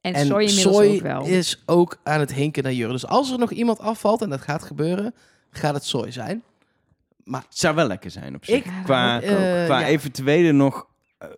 [0.00, 1.24] En, En Soy inmiddels Soy ook wel.
[1.24, 2.92] is ook aan het hinken naar Jurre.
[2.92, 5.14] Dus als er nog iemand afvalt, en dat gaat gebeuren,
[5.50, 6.42] gaat het Soy zijn.
[7.24, 8.56] Maar Het zou wel lekker zijn op zich.
[8.64, 9.28] Ik- qua Eh,
[9.64, 9.86] qua ja.
[9.86, 10.86] eventuele nog,
[11.18, 11.28] eh,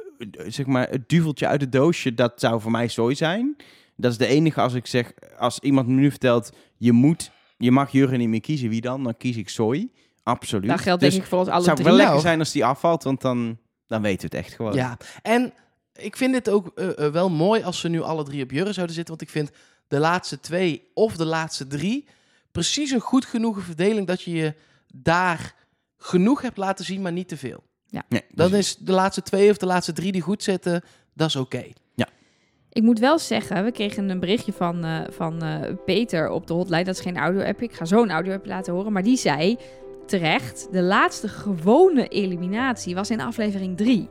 [0.46, 3.56] zeg maar, het duveltje uit het doosje, dat zou voor mij zooi zijn.
[3.96, 7.70] Dat is de enige als ik zeg, als iemand me nu vertelt, je moet, je
[7.70, 9.04] mag Jurgen niet meer kiezen, wie dan?
[9.04, 9.88] Dan kies ik Soy.
[10.22, 10.68] Absoluut.
[10.68, 11.88] dat geldt Dus denk ik voor ons alle het zou drie.
[11.88, 12.26] wel lekker Nou.
[12.26, 14.74] zijn als die afvalt, want dan, dan weten we het echt gewoon.
[14.74, 15.52] ja, en
[15.94, 18.94] ik vind dit ook eh, wel mooi als ze nu alle drie op Jurre zouden
[18.94, 19.14] zitten.
[19.16, 19.50] Want ik vind
[19.88, 22.08] de laatste twee of de laatste drie
[22.52, 24.54] precies een goed genoegen verdeling dat je je
[24.94, 25.54] daar
[26.02, 27.62] genoeg hebt laten zien, maar niet te veel.
[28.08, 30.82] Nee, Dan dus- is de laatste twee of de laatste drie die goed zitten,
[31.14, 31.64] dat is oké.
[32.74, 36.52] Ik moet wel zeggen, we kregen een berichtje van, eh, van eh, Peter op de
[36.52, 36.84] hotline.
[36.84, 37.62] Dat is geen audio-app.
[37.62, 38.92] Ik ga zo'n audio-app laten horen.
[38.92, 39.56] Maar die zei
[40.06, 44.08] terecht, de laatste gewone eliminatie was in aflevering 3.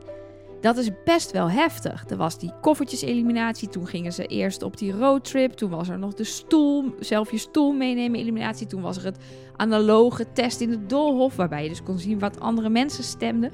[0.62, 2.04] Dat is best wel heftig.
[2.08, 3.68] Er was die koffertjes-eliminatie.
[3.68, 5.52] Toen gingen ze eerst op die roadtrip.
[5.52, 8.66] Toen was er nog de stoel, zelf je stoel meenemen eliminatie.
[8.66, 9.18] Toen was er het
[9.56, 11.36] analoge test in het doolhof.
[11.36, 13.50] Waarbij je dus kon zien wat andere mensen stemden.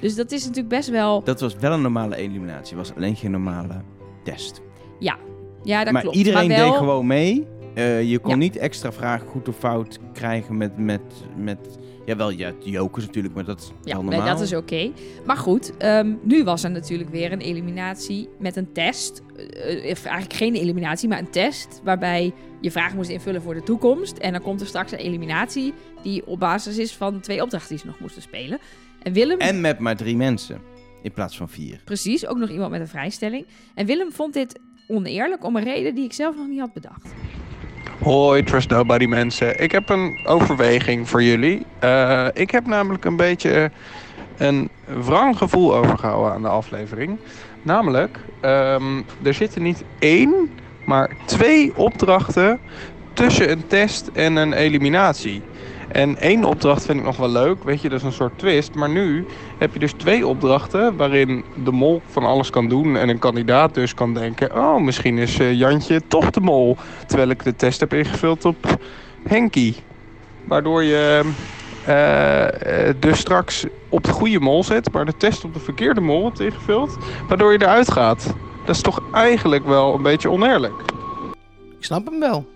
[0.00, 1.22] Dus dat is natuurlijk best wel...
[1.24, 3.82] Dat was wel een normale eliminatie, was alleen geen normale
[4.24, 4.62] test.
[5.66, 6.16] Ja, dat maar klopt.
[6.16, 6.70] iedereen maar wel...
[6.70, 7.46] deed gewoon mee.
[7.74, 8.36] Eh, je kon Ja.
[8.36, 11.00] niet extra vragen goed of fout krijgen met, met,
[11.36, 11.58] met
[12.06, 14.26] jawel, ja, jokers natuurlijk, maar dat is Ja, nee, normaal.
[14.26, 14.90] dat is oké.
[15.26, 19.22] Maar goed, ehm, nu was er natuurlijk weer een eliminatie met een test.
[19.36, 21.80] Eh, eigenlijk geen eliminatie, maar een test.
[21.84, 24.16] Waarbij je vragen moest invullen voor de toekomst.
[24.18, 27.78] En dan komt er straks een eliminatie die op basis is van twee opdrachten die
[27.78, 28.58] ze nog moesten spelen.
[29.02, 30.60] En Willem, En met maar drie mensen
[31.02, 31.80] in plaats van vier.
[31.84, 33.46] precies, ook nog iemand met een vrijstelling.
[33.74, 34.58] En Willem vond dit
[34.88, 37.12] oneerlijk om een reden die ik zelf nog niet had bedacht.
[38.02, 39.62] Hoi Trust Nobody mensen.
[39.62, 41.66] Ik heb een overweging voor jullie.
[41.78, 43.70] Eh, ik heb namelijk een beetje
[44.36, 47.18] een wrang gevoel overgehouden aan de aflevering.
[47.62, 50.50] Namelijk, ehm, er zitten niet één,
[50.84, 52.60] maar twee opdrachten
[53.12, 55.42] tussen een test en een eliminatie.
[55.94, 58.74] En één opdracht vind ik nog wel leuk, weet je, dat is een soort twist.
[58.74, 59.26] Maar nu
[59.58, 62.96] heb je dus twee opdrachten waarin de mol van alles kan doen.
[62.96, 66.76] En een kandidaat dus kan denken, oh misschien is eh, Jantje toch de mol.
[67.06, 68.78] Terwijl ik de test heb ingevuld op
[69.28, 69.74] Henky.
[70.44, 71.32] Waardoor je
[71.84, 76.00] eh, eh, dus straks op de goede mol zet, maar de test op de verkeerde
[76.00, 76.96] mol hebt ingevuld.
[77.28, 78.34] Waardoor je eruit gaat.
[78.64, 80.74] Dat is toch eigenlijk wel een beetje oneerlijk.
[81.78, 82.53] Ik snap hem wel.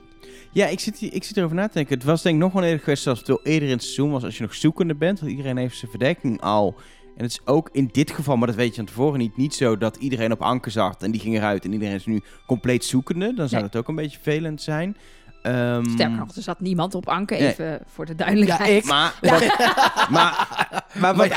[0.59, 1.95] Ja, ik zit, hier, ik zit erover na te denken.
[1.95, 4.11] Het was denk ik nog wel eerder geweest zoals het wel eerder in het seizoen
[4.11, 5.21] was als je nog zoekende bent.
[5.21, 6.75] Want iedereen heeft zijn verdekking al.
[7.17, 9.55] En het is ook in dit geval, maar dat weet je van tevoren niet, niet
[9.55, 12.85] zo dat iedereen op anker zat en die ging eruit en iedereen is nu compleet
[12.85, 13.27] zoekende.
[13.35, 13.71] Dan zou Nee.
[13.71, 14.97] het ook een beetje vervelend zijn.
[15.43, 17.49] Ehm, Sterker nog, er zat niemand op anker, Nee.
[17.49, 18.71] even voor de duidelijkheid.
[18.71, 18.85] Ja, ik.
[18.85, 19.41] Maar, wat,
[20.11, 20.47] maar,
[20.95, 21.29] maar, wat,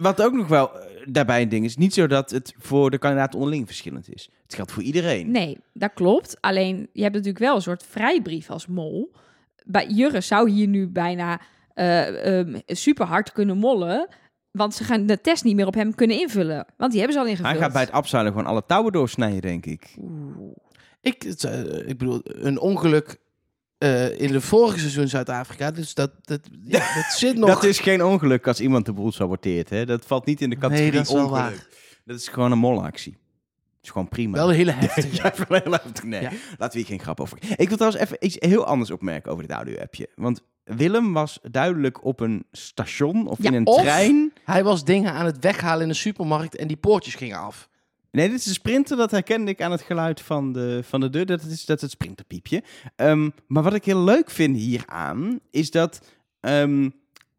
[0.00, 2.98] wat ook nog wel eh, daarbij een ding is, niet zo dat het voor de
[2.98, 4.30] kandidaat onderling verschillend is.
[4.42, 5.30] Het geldt voor iedereen.
[5.30, 6.40] Nee, dat klopt.
[6.40, 9.12] Alleen, je hebt natuurlijk wel een soort vrijbrief als mol.
[9.64, 11.40] Bij Jurre zou hier nu bijna
[11.74, 14.08] eh, ehm, super hard kunnen mollen.
[14.50, 16.66] Want ze gaan de test niet meer op hem kunnen invullen.
[16.76, 17.52] Want die hebben ze al ingevuld.
[17.52, 19.96] Hij gaat bij het afzuilen gewoon alle touwen doorsnijden, denk ik.
[21.00, 23.16] Ik, het, eh, ik bedoel, een ongeluk
[23.80, 25.70] eh, in de vorige seizoen Zuid-Afrika.
[25.70, 27.48] Dus dat, dat, ja, dat zit nog.
[27.48, 29.70] Dat is geen ongeluk als iemand de boel saboteert.
[29.70, 29.86] Hè?
[29.86, 31.42] Dat valt niet in de categorie nee, dat is wel ongeluk.
[31.42, 31.66] waar.
[32.04, 33.12] Dat is gewoon een molactie.
[33.12, 34.36] Dat is gewoon prima.
[34.36, 35.16] Wel een hele heftige.
[35.16, 36.04] ja, wel heel heftig.
[36.04, 36.30] Nee, Ja.
[36.58, 37.38] laten we hier geen grap over.
[37.56, 40.08] Ik wil trouwens even iets heel anders opmerken over dit audio-appje.
[40.14, 44.32] Want Willem was duidelijk op een station of Ja, in een of- trein.
[44.44, 47.68] Hij was dingen aan het weghalen in de supermarkt en die poortjes gingen af.
[48.10, 48.96] Nee, dit is een sprinter.
[48.96, 51.26] Dat herkende ik aan het geluid van de, van de deur.
[51.26, 52.62] Dat is, dat is het sprinterpiepje.
[52.96, 56.00] Ehm, maar wat ik heel leuk vind hieraan, is dat...
[56.40, 56.84] ehm,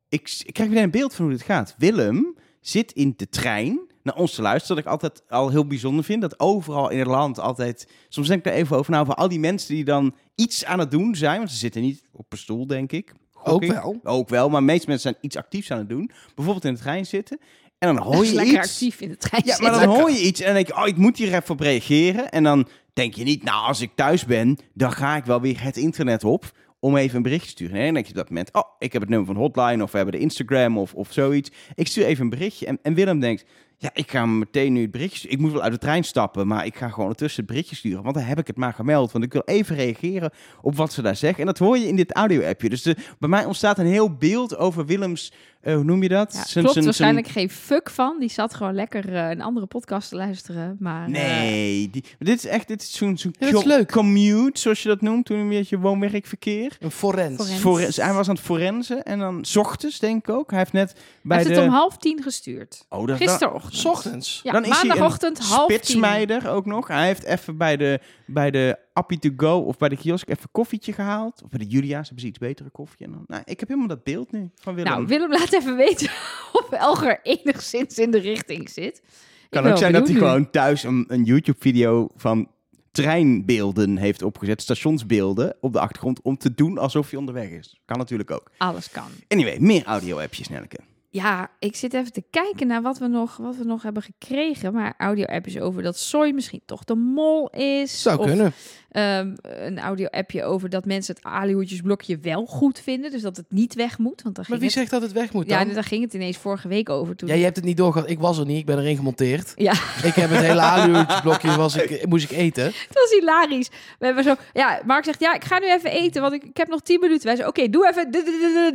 [0.09, 1.75] ik, ik krijg weer een beeld van hoe dit gaat.
[1.77, 4.75] Willem zit in de trein naar ons te luisteren.
[4.75, 6.21] Wat ik altijd al heel bijzonder vind.
[6.21, 7.87] Dat overal in het land altijd...
[8.09, 8.99] Soms denk ik daar even over na.
[8.99, 11.37] Over al die mensen die dan iets aan het doen zijn.
[11.37, 13.13] Want ze zitten niet op een stoel, denk ik.
[13.43, 13.99] Ook wel.
[14.03, 16.11] Ook wel, maar de meeste mensen zijn iets actiefs aan het doen.
[16.35, 17.39] Bijvoorbeeld in de trein zitten.
[17.81, 18.67] En dan hoor je lekker iets.
[18.67, 20.87] actief in de trein Ja, maar dan hoor je iets en dan denk je, oh,
[20.87, 22.29] ik moet hier even op reageren.
[22.29, 25.63] En dan denk je niet, nou, als ik thuis ben, dan ga ik wel weer
[25.63, 27.73] het internet op om even een berichtje te sturen.
[27.75, 29.91] Nee, dan denk je op dat moment, oh, ik heb het nummer van Hotline of
[29.91, 31.51] we hebben de Instagram of, of zoiets.
[31.75, 33.45] Ik stuur even een berichtje en, en Willem denkt,
[33.77, 35.37] Ja, ik ga meteen nu het berichtje sturen.
[35.37, 38.03] Ik moet wel uit de trein stappen, maar ik ga gewoon ertussen het berichtje sturen.
[38.03, 39.11] Want dan heb ik het maar gemeld.
[39.11, 41.39] Want ik wil even reageren op wat ze daar zeggen.
[41.39, 42.69] En dat hoor je in dit audio-appje.
[42.69, 46.33] Dus de, bij mij ontstaat een heel beeld over Willems, eh, hoe noem je dat?
[46.33, 48.15] Ja, Zijn- klopt zijn- waarschijnlijk geen fuck van.
[48.19, 50.75] Die zat gewoon lekker eh, een andere podcast te luisteren.
[50.79, 53.91] Maar, eh, Nee, die, dit is echt dit is zo'n Ja, leuk.
[53.91, 55.25] commute, zoals je dat noemt.
[55.25, 56.77] Toen een beetje woon-werkverkeer.
[56.79, 57.35] Een forens.
[57.35, 57.59] Forens.
[57.59, 60.49] Forens- hij was aan het forensen en dan 's ochtends, denk ik ook.
[60.49, 61.55] Hij heeft net hij bij heeft de...
[61.55, 62.85] het om half tien gestuurd.
[62.89, 63.75] oh, dat, Gisterochtend.
[63.75, 64.39] S ochtends.
[64.43, 65.75] Ja, Dan is hij een maandagochtend half tien.
[65.77, 66.87] spitsmeider ook nog.
[66.87, 70.49] Hij heeft even bij de, bij de Appie to Go of bij de kiosk even
[70.51, 71.43] koffietje gehaald.
[71.43, 73.05] Of bij de Julia's hebben ze iets betere koffie.
[73.05, 74.91] En dan, nou, ik heb helemaal dat beeld nu van Willem.
[74.91, 76.09] Nou, Willem laat even weten
[76.59, 79.01] of Elger enigszins in de richting zit.
[79.49, 82.49] Kan ook zijn dat hij gewoon thuis een, een YouTube-video van
[82.91, 84.61] treinbeelden heeft opgezet.
[84.61, 87.81] Stationsbeelden op de achtergrond om te doen alsof hij onderweg is.
[87.85, 88.51] Kan natuurlijk ook.
[88.57, 89.09] Alles kan.
[89.27, 90.79] Anyway, meer audio-appjes, Nelke.
[91.13, 94.73] Ja, ik zit even te kijken naar wat we nog, wat we nog hebben gekregen.
[94.73, 98.01] Maar audio-appjes over dat Soy misschien toch de mol is.
[98.01, 98.53] Zou Of, kunnen.
[98.91, 103.11] ehm, een audio-appje over dat mensen het alihoedjesblokje wel goed vinden.
[103.11, 104.21] Dus dat het niet weg moet.
[104.21, 105.67] Want dan Maar ging wie het, zegt dat het weg moet dan?
[105.67, 107.15] ja, daar ging het ineens vorige week over.
[107.15, 108.09] Toen Ja, je hebt het niet doorgehad.
[108.09, 108.57] Ik was er niet.
[108.57, 109.53] Ik ben erin gemonteerd.
[109.55, 109.71] Ja.
[110.03, 112.63] Ik heb het hele aluhoedjesblokje was ik, moest ik eten.
[112.65, 113.69] Het was hilarisch.
[113.99, 116.57] We hebben zo, ja, Mark zegt, ja, ik ga nu even eten, want ik, ik
[116.57, 117.25] heb nog 10 minuten.
[117.25, 118.11] Wij zeggen, oké, doe even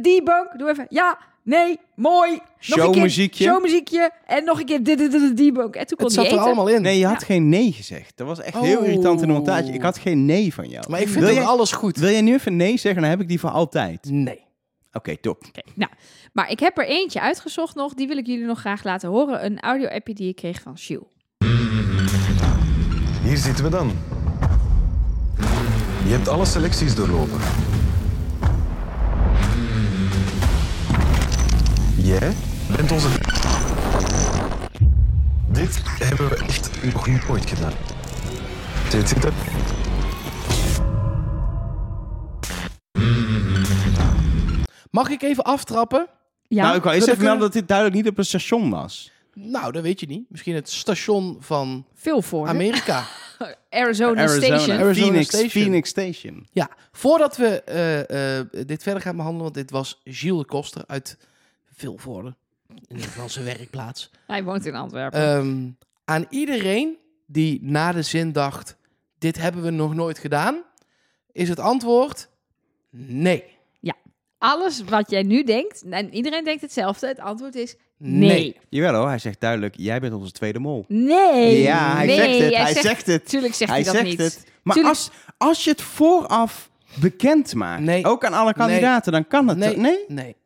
[0.03, 0.59] die bank.
[0.59, 2.31] Doe even, ja, nee, mooi.
[2.31, 3.45] Nog een keer Showmuziekje.
[3.45, 4.11] Showmuziekje.
[4.27, 5.75] En nog een keer de, de, de die bank.
[5.77, 6.43] En toen kon Het zat er eten.
[6.45, 6.83] allemaal in.
[6.83, 7.27] Nee, je had Ja.
[7.27, 8.13] geen nee gezegd.
[8.17, 8.87] Dat was echt heel Oh.
[8.87, 9.73] irritant in de montage.
[9.73, 10.85] Ik had geen nee van jou.
[10.91, 11.97] Maar ik vind wil, ook alles goed.
[11.97, 13.01] wil jij nu even nee zeggen?
[13.03, 14.07] Dan heb ik die voor altijd.
[14.11, 14.45] Nee.
[14.93, 15.45] Oké, top.
[15.49, 15.91] Oké, nou,
[16.33, 17.95] maar ik heb er eentje uitgezocht nog.
[17.95, 19.45] Die wil ik jullie nog graag laten horen.
[19.45, 21.11] Een audio-appje die ik kreeg van Shiel.
[23.23, 23.93] Hier zitten we dan.
[26.07, 27.39] Je hebt alle selecties doorlopen.
[32.07, 32.33] Jij
[32.77, 33.09] bent onze.
[35.49, 37.73] Dit hebben we echt nog nooit gedaan.
[38.91, 39.33] Zit zitten.
[44.91, 46.07] Mag ik even aftrappen?
[46.49, 49.13] Ja, nou, ik wou eerst even melden dat dit duidelijk niet op een station was.
[49.35, 50.25] Nou, dat weet je niet.
[50.29, 52.49] Misschien het station van veel voor.
[52.49, 53.05] Amerika.
[53.71, 54.79] Arizona, Station.
[54.79, 55.51] Arizona Phoenix, Station.
[55.51, 56.47] Phoenix Station.
[56.53, 60.85] Ja, voordat we eh, eh, dit verder gaan behandelen, want dit was Gilles de Koster
[60.87, 61.17] uit
[61.77, 62.35] Vilvoorde,
[62.69, 64.11] in ieder geval zijn werkplaats.
[64.27, 65.21] Hij woont in Antwerpen.
[65.21, 65.69] Ehm,
[66.05, 68.77] aan iedereen die na de zin dacht,
[69.19, 70.63] dit hebben we nog nooit gedaan,
[71.33, 72.29] is het antwoord
[72.91, 73.55] nee.
[74.39, 77.07] Alles wat jij nu denkt, en iedereen denkt hetzelfde.
[77.07, 78.29] Het antwoord is nee.
[78.29, 78.57] Nee.
[78.69, 80.85] Jawel hoor, hij zegt duidelijk, jij bent onze tweede mol.
[80.89, 81.63] Nee.
[81.63, 83.29] ja, hij nee, zegt het, hij zegt het.
[83.29, 84.19] Tuurlijk zegt hij hij, dat zegt niet.
[84.19, 84.47] het.
[84.63, 88.05] Maar Tuurlijk- als, als je het vooraf bekend maakt, Nee.
[88.05, 90.05] ook aan alle kandidaten, dan kan het Nee.
[90.09, 90.37] Nee?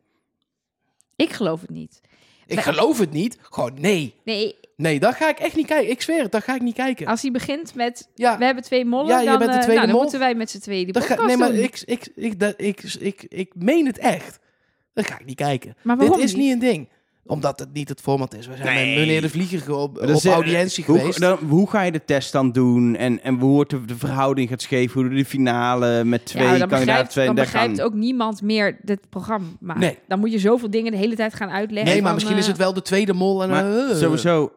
[1.21, 2.01] Ik geloof het niet.
[2.45, 3.37] Ik geloof het niet.
[3.41, 4.15] Gewoon nee.
[4.23, 5.91] Nee, Nee, dat ga ik echt niet kijken.
[5.91, 7.07] Ik zweer het, dat ga ik niet kijken.
[7.07, 8.09] als hij begint met...
[8.15, 10.19] Ja, We hebben twee mollen, Ja, je dan, bent de eh, tweede nou, dan moeten
[10.19, 13.25] wij met z'n tweeën die dat ga, nee, maar ik, ik, ik, dat, ik, ik,
[13.29, 14.39] ik meen het echt.
[14.93, 15.75] Dat ga ik niet kijken.
[15.83, 16.89] Maar Dit is niet een ding.
[17.25, 18.47] Omdat het niet het format is.
[18.47, 18.87] We zijn Nee.
[18.95, 21.19] met meneer de Vlieger op, is, op eh, audiëntie hoe, geweest.
[21.19, 22.95] dan, hoe ga je de test dan doen?
[22.95, 24.93] En, en hoe wordt de, de verhouding gaat scheef?
[24.93, 26.85] Hoe doe je de finale met twee ja, dan kandidaten?
[26.85, 29.77] begrijpt, Twee, dan begrijpt gaan- ook niemand meer dit programma.
[29.77, 29.97] Nee.
[30.07, 31.91] Dan moet je zoveel dingen de hele tijd gaan uitleggen.
[31.91, 33.43] nee, maar van, misschien eh, is het wel de tweede mol.
[33.43, 34.51] En, Maar eh, sowieso,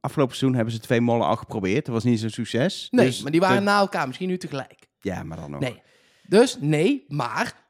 [0.00, 1.84] afgelopen seizoen hebben ze twee mollen al geprobeerd.
[1.84, 2.88] Dat was niet zo'n succes.
[2.90, 4.06] Nee, Dus maar die waren de- na elkaar.
[4.06, 4.88] Misschien nu tegelijk.
[5.00, 5.60] Ja, maar dan ook.
[5.60, 5.82] Nee.
[6.28, 7.64] Dus nee, maar...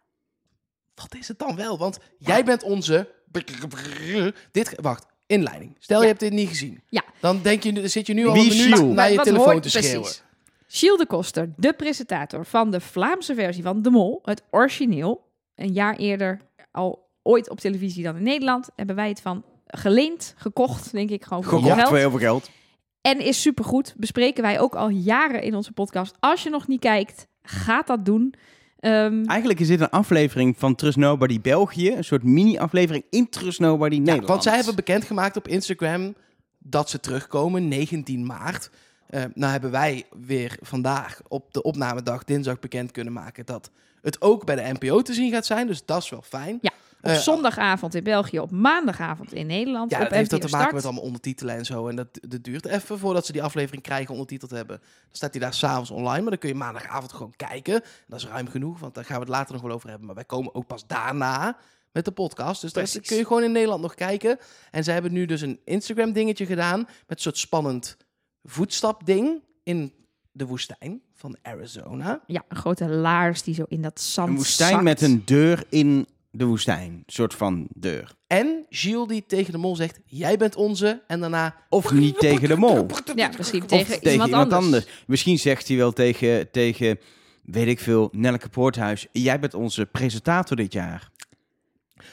[0.95, 1.79] Wat is het dan wel?
[1.79, 3.09] Want jij bent onze...
[4.51, 5.77] Dit, wacht, inleiding.
[5.79, 6.03] Stel Ja.
[6.03, 6.81] je hebt dit niet gezien.
[6.89, 7.03] Ja.
[7.21, 9.51] Dan denk je, dan zit je nu al Wie een minuut naar je wat telefoon
[9.51, 10.01] hoort- te schreeuwen.
[10.01, 10.23] Precies.
[10.69, 15.25] Gilles de Koster, de presentator van de Vlaamse versie van De Mol, het origineel.
[15.55, 16.41] Een jaar eerder
[16.73, 18.69] al ooit op televisie dan in Nederland.
[18.77, 22.51] Hebben wij het van geleend, gekocht, denk ik, gewoon voor Gekocht voor heel veel geld.
[23.01, 23.95] En is supergoed.
[23.97, 26.15] Bespreken wij ook al jaren in onze podcast.
[26.21, 28.35] Als je nog niet kijkt, ga dat doen.
[28.81, 31.93] Ehm, Eigenlijk is dit een aflevering van Trust Nobody België.
[31.95, 34.29] Een soort mini-aflevering in Trust Nobody Ja, Nederland.
[34.29, 36.15] want zij hebben bekendgemaakt op Instagram
[36.59, 38.71] dat ze terugkomen, 19 maart.
[39.07, 43.71] Eh, nou hebben wij weer vandaag op de opnamedag dinsdag bekend kunnen maken dat
[44.03, 45.67] het ook bij de NPO te zien gaat zijn.
[45.67, 46.59] Dus dat is wel fijn.
[46.61, 49.91] Ja, op Eh, zondagavond in België, op maandagavond in Nederland.
[49.91, 50.75] Ja, op dat heeft dat te maken Start.
[50.77, 51.89] met allemaal ondertitelen en zo.
[51.89, 54.77] En dat, dat duurt even voordat ze die aflevering krijgen ondertiteld hebben.
[54.79, 57.83] Dan staat hij daar s'avonds online, maar dan kun je maandagavond gewoon kijken.
[58.07, 60.07] Dat is ruim genoeg, want daar gaan we het later nog wel over hebben.
[60.07, 61.57] Maar wij komen ook pas daarna
[61.93, 62.61] met de podcast.
[62.61, 63.09] Dus dat Precies.
[63.09, 64.39] kun je gewoon in Nederland nog kijken.
[64.71, 67.97] En ze hebben nu dus een Instagram dingetje gedaan met een soort spannend
[68.45, 69.93] voetstapding in
[70.33, 72.21] de woestijn van Arizona.
[72.27, 74.83] Ja, een grote laars die zo in dat zand Een woestijn zakt.
[74.85, 77.03] met een deur in de woestijn.
[77.07, 78.15] soort van deur.
[78.27, 81.03] En Gilles die tegen de mol zegt, jij bent onze.
[81.07, 81.55] En daarna...
[81.69, 82.87] Of niet tegen de mol.
[83.15, 84.87] Ja, misschien Of tegen, iemand, anders.
[85.07, 86.99] Misschien zegt hij wel tegen, tegen,
[87.43, 89.07] weet ik veel, Nelleke Poorthuis.
[89.13, 91.11] Jij bent onze presentator dit jaar.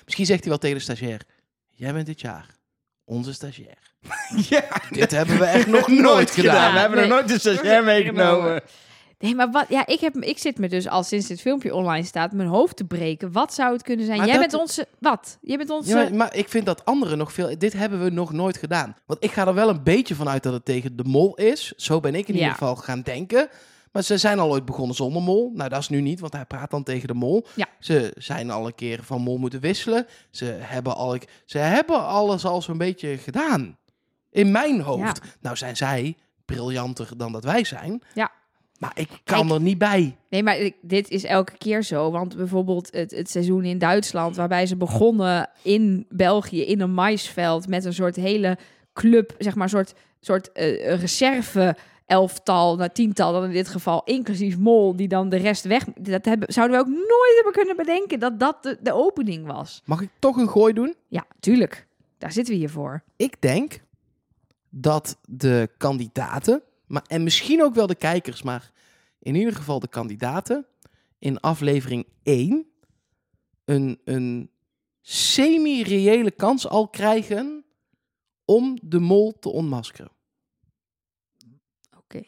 [0.06, 1.22] Misschien zegt hij wel tegen de stagiair,
[1.72, 2.46] jij bent dit jaar
[3.06, 3.78] onze stagiair.
[4.50, 6.74] ja, Dit hebben we echt nog nooit gedaan.
[6.74, 7.08] We hebben Nee.
[7.08, 8.62] nog nooit een stagiair meegenomen.
[9.24, 12.06] Nee, maar wat, ja, ik, heb, ik zit me dus al sinds dit filmpje online
[12.06, 13.32] staat mijn hoofd te breken.
[13.32, 14.18] Wat zou het kunnen zijn?
[14.18, 14.88] Maar Jij dat- bent onze...
[15.00, 15.38] Wat?
[15.42, 15.90] Jij bent onze...
[15.90, 17.58] Ja, maar, maar ik vind dat anderen nog veel...
[17.58, 18.96] Dit hebben we nog nooit gedaan.
[19.06, 21.74] Want ik ga er wel een beetje van uit dat het tegen de mol is.
[21.78, 22.40] Zo ben ik in Ja.
[22.40, 23.50] ieder geval gaan denken.
[23.92, 25.52] Maar ze zijn al ooit begonnen zonder mol.
[25.56, 27.46] Nou, dat is nu niet, want hij praat dan tegen de mol.
[27.56, 27.68] Ja.
[27.80, 30.08] Ze zijn al een keer van mol moeten wisselen.
[30.32, 33.78] Ze hebben, al, ze hebben alles al zo'n beetje gedaan.
[34.32, 35.20] In mijn hoofd.
[35.42, 38.02] Nou zijn zij briljanter dan dat wij zijn.
[38.14, 38.32] Ja.
[38.84, 39.52] Maar ik kan Kijk.
[39.52, 40.16] er niet bij.
[40.30, 42.12] Nee, maar dit is elke keer zo.
[42.12, 47.68] Want bijvoorbeeld het, het seizoen in Duitsland, waarbij ze begonnen in België in een maisveld
[47.68, 48.58] met een soort hele
[48.94, 54.02] club, zeg maar, een soort, soort eh, reserve elftal, nou tiental dan in dit geval,
[54.04, 55.84] inclusief Mol, die dan de rest weg.
[55.84, 59.82] Dat hebben, zouden we ook nooit hebben kunnen bedenken dat dat de, de opening was.
[59.86, 60.96] Mag ik toch een gooi doen?
[61.08, 61.88] Ja, tuurlijk.
[62.18, 63.04] Daar zitten we hier voor.
[63.16, 63.80] Ik denk
[64.70, 68.72] dat de kandidaten, maar, en misschien ook wel de kijkers, maar
[69.20, 70.66] in ieder geval de kandidaten,
[71.20, 72.68] in aflevering 1
[73.66, 74.50] een, een
[75.02, 77.66] semi-reële kans al krijgen
[78.46, 80.12] om de mol te ontmaskeren.
[81.98, 82.24] Oké.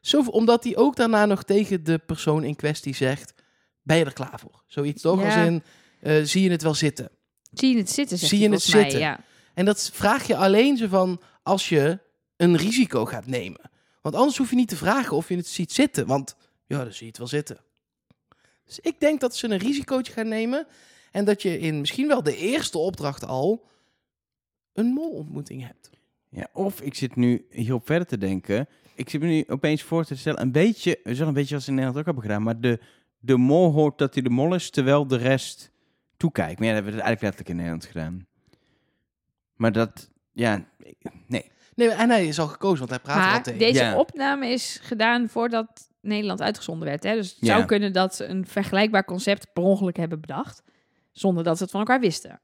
[0.00, 3.34] Zo, omdat hij ook daarna nog tegen de persoon in kwestie zegt,
[3.82, 4.62] ben je er klaar voor?
[4.66, 5.20] Zoiets toch?
[5.20, 5.24] Ja.
[5.26, 5.62] Als in,
[6.00, 7.10] eh, zie je het wel zitten?
[7.52, 8.98] Zie je het zitten, Zie je het mij, zitten?
[8.98, 9.20] Ja.
[9.54, 11.98] En dat vraag je alleen zo van als je
[12.36, 13.70] een risico gaat nemen.
[14.02, 16.06] Want anders hoef je niet te vragen of je het ziet zitten.
[16.06, 17.58] Want ja, dan zie je het wel zitten.
[18.64, 20.66] Dus ik denk dat ze een risicootje gaan nemen.
[21.10, 23.66] En dat je in misschien wel de eerste opdracht al
[24.72, 25.90] een molontmoeting hebt.
[26.28, 28.68] Ja, of ik zit nu hierop verder te denken.
[28.94, 31.74] Ik zit me nu opeens voor te stellen, een beetje, zullen een beetje als in
[31.74, 32.80] Nederland ook hebben gedaan, maar de,
[33.18, 35.70] de mol hoort dat hij de mol is, terwijl de rest
[36.16, 36.58] toekijkt.
[36.58, 38.26] Maar ja, dat hebben we eigenlijk letterlijk in Nederland gedaan.
[39.54, 40.64] Maar dat, ja,
[41.26, 41.50] nee.
[41.74, 43.58] Nee, en hij is al gekozen, want hij praat er al Maar tegen.
[43.58, 43.96] deze Ja.
[43.96, 47.02] opname is gedaan voordat Nederland uitgezonden werd.
[47.02, 47.14] Hè?
[47.14, 47.54] Dus het Ja.
[47.54, 50.62] zou kunnen dat ze een vergelijkbaar concept per ongeluk hebben bedacht.
[51.12, 52.40] Zonder dat ze het van elkaar wisten.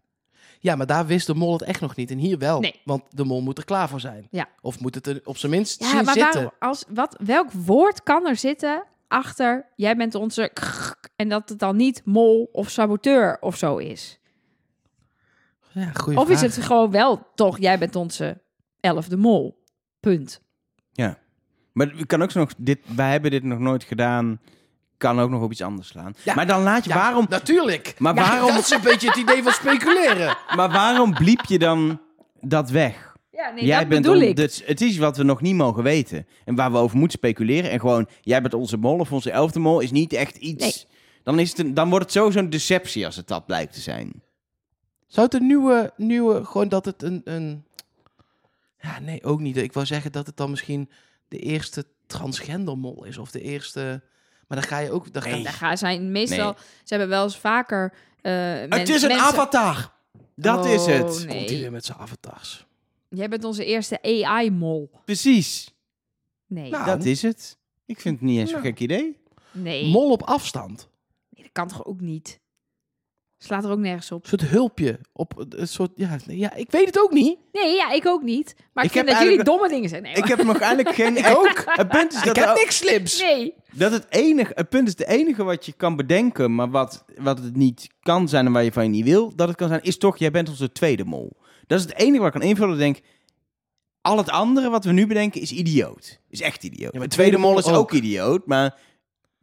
[0.60, 2.10] Ja, maar daar wist de mol het echt nog niet.
[2.10, 2.60] En hier wel.
[2.60, 2.80] Nee.
[2.84, 4.26] Want de mol moet er klaar voor zijn.
[4.30, 4.48] Ja.
[4.60, 6.32] Of moet het er op zijn minst Ja, zien maar zitten.
[6.32, 10.52] waarom, als, wat, welk woord kan er zitten achter jij bent onze
[11.16, 14.18] en dat het dan niet mol of saboteur of zo is?
[15.72, 18.40] Ja, goeie Of is het gewoon wel toch jij bent onze
[18.80, 19.62] elfde mol?
[20.00, 20.40] Punt.
[21.72, 24.40] Maar het kan ook zo nog, dit, wij hebben dit nog nooit gedaan,
[24.96, 26.14] kan ook nog op iets anders slaan.
[26.22, 26.34] Ja.
[26.34, 27.94] Maar dan laat je, Ja, waarom, Natuurlijk.
[27.98, 30.36] Maar Ja, waarom- Dat is een beetje het idee van speculeren.
[30.56, 32.00] maar waarom bliep je dan
[32.40, 33.14] dat weg?
[33.30, 34.36] Ja, nee, jij dat bent bedoel on- ik.
[34.36, 36.26] dit- het is wat we nog niet mogen weten.
[36.44, 37.70] En waar we over moeten speculeren.
[37.70, 40.64] En gewoon, jij bent onze mol of onze elfde mol is niet echt iets.
[40.64, 40.98] Nee.
[41.22, 43.80] Dan, is het een, dan wordt het sowieso een deceptie als het dat blijkt te
[43.80, 44.22] zijn.
[45.06, 47.64] Zou het een nieuwe, nieuwe, gewoon dat het een, een...
[48.80, 49.56] Ja, nee, ook niet.
[49.56, 50.90] Ik wou zeggen dat het dan misschien
[51.28, 53.18] de eerste transgendermol is.
[53.18, 54.02] Of de eerste...
[54.48, 55.12] Maar dan ga je ook...
[55.12, 55.42] Dan ga Nee.
[55.42, 56.52] Daar gaan zijn meestal.
[56.52, 56.62] Nee.
[56.84, 57.94] Ze hebben wel eens vaker.
[58.20, 58.32] eh
[58.68, 59.92] het is een mensen- avatar.
[60.36, 61.06] Dat is Oh, het.
[61.26, 62.66] Komt hij weer met zijn avatars.
[63.08, 64.90] Jij bent onze eerste AI-mol.
[65.04, 65.74] Precies.
[66.46, 66.70] Nee.
[66.70, 66.84] Nou.
[66.84, 67.58] Dat is het.
[67.86, 68.68] Ik vind het niet eens een Nou.
[68.68, 69.16] gek idee.
[69.52, 69.86] nee.
[69.86, 70.88] Mol op afstand.
[71.30, 72.40] Nee, dat kan toch ook niet?
[73.42, 74.22] Slaat er ook nergens op.
[74.22, 75.00] Een soort hulpje.
[75.12, 75.90] Op een soort...
[75.94, 77.38] Ja, ja, ik weet het ook niet.
[77.53, 78.55] Nee, ja, ik ook niet.
[78.72, 80.03] Maar ik, Ik vind heb dat jullie domme dingen zijn.
[80.03, 81.16] Nee, Ik heb nog eigenlijk geen...
[81.26, 81.62] Ik ook.
[81.66, 83.20] Het punt is Ik dat, heb er ook- niks slims.
[83.22, 83.55] nee.
[83.72, 84.53] dat het enige...
[84.55, 88.29] Het punt is het enige wat je kan bedenken, maar wat, wat het niet kan
[88.29, 90.31] zijn en waar je van je niet wil, dat het kan zijn, is toch, jij
[90.31, 91.37] bent onze tweede mol.
[91.66, 92.72] Dat is het enige wat ik kan invullen.
[92.72, 93.00] Ik denk,
[94.00, 96.20] al het andere wat we nu bedenken is idioot.
[96.29, 96.92] Is echt idioot.
[96.92, 97.76] maar de tweede mol is ook.
[97.76, 97.92] ook.
[97.92, 98.79] idioot, maar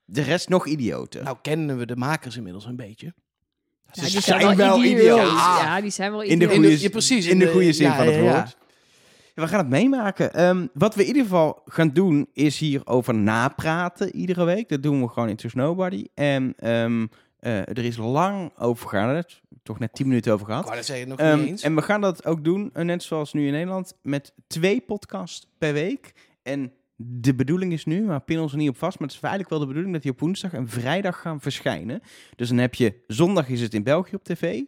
[0.06, 1.24] de rest nog idioter.
[1.24, 3.14] Nou kennen we de makers inmiddels een beetje.
[3.92, 5.20] Ja, Ze die zijn zijn wel idioot.
[5.32, 7.88] Ja, die zijn wel in de goede, de- ja, precies, in de de- goede zin
[7.88, 8.34] ja, van het woord.
[8.34, 8.54] Ja,
[9.34, 10.34] we gaan het meemaken.
[10.34, 14.70] Ehm, wat we in ieder geval gaan doen, is hierover napraten iedere week.
[14.70, 16.06] Dat doen we gewoon in Trust Nobody.
[16.14, 17.06] En ehm,
[17.40, 19.16] eh, er is lang over gegaan.
[19.16, 20.66] Het toch net 10 minuten over gehad.
[21.08, 21.62] nog Ehm, niet eens.
[21.62, 25.48] en we gaan dat ook doen, eh, net zoals nu in Nederland, met twee podcasts
[25.58, 26.14] per week.
[26.44, 29.24] En de bedoeling is nu, maar pin ons er niet op vast, maar het is
[29.24, 32.02] eigenlijk wel de bedoeling dat die op woensdag en vrijdag gaan verschijnen.
[32.36, 34.62] Dus dan heb je, zondag is het in België op tv,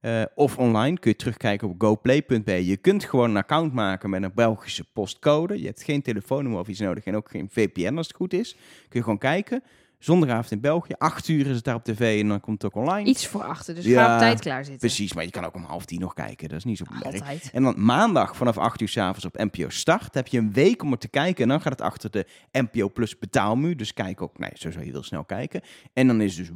[0.00, 2.66] eh, of online kun je terugkijken op goplay.be.
[2.66, 5.58] Je kunt gewoon een account maken met een Belgische postcode.
[5.58, 8.52] Je hebt geen telefoonnummer of iets nodig en ook geen VPN als het goed is.
[8.88, 9.62] Kun je gewoon kijken.
[9.98, 10.92] Zondagavond in België.
[10.98, 13.08] Acht uur is het daar op tv en dan komt het ook online.
[13.08, 14.78] Iets voor achter, dus Ja, ga op tijd klaar zitten.
[14.78, 16.48] Precies, maar je kan ook om half tien nog kijken.
[16.48, 17.20] Dat is niet zo belangrijk.
[17.20, 17.50] Altijd.
[17.52, 20.14] En dan maandag vanaf 8 uur s'avonds op NPO Start.
[20.14, 21.42] heb je een week om het te kijken.
[21.42, 23.76] En dan gaat het achter de NPO Plus betaalmuur.
[23.76, 25.60] Dus kijk ook, nee, zo zou je heel snel kijken.
[25.92, 26.50] En dan is dus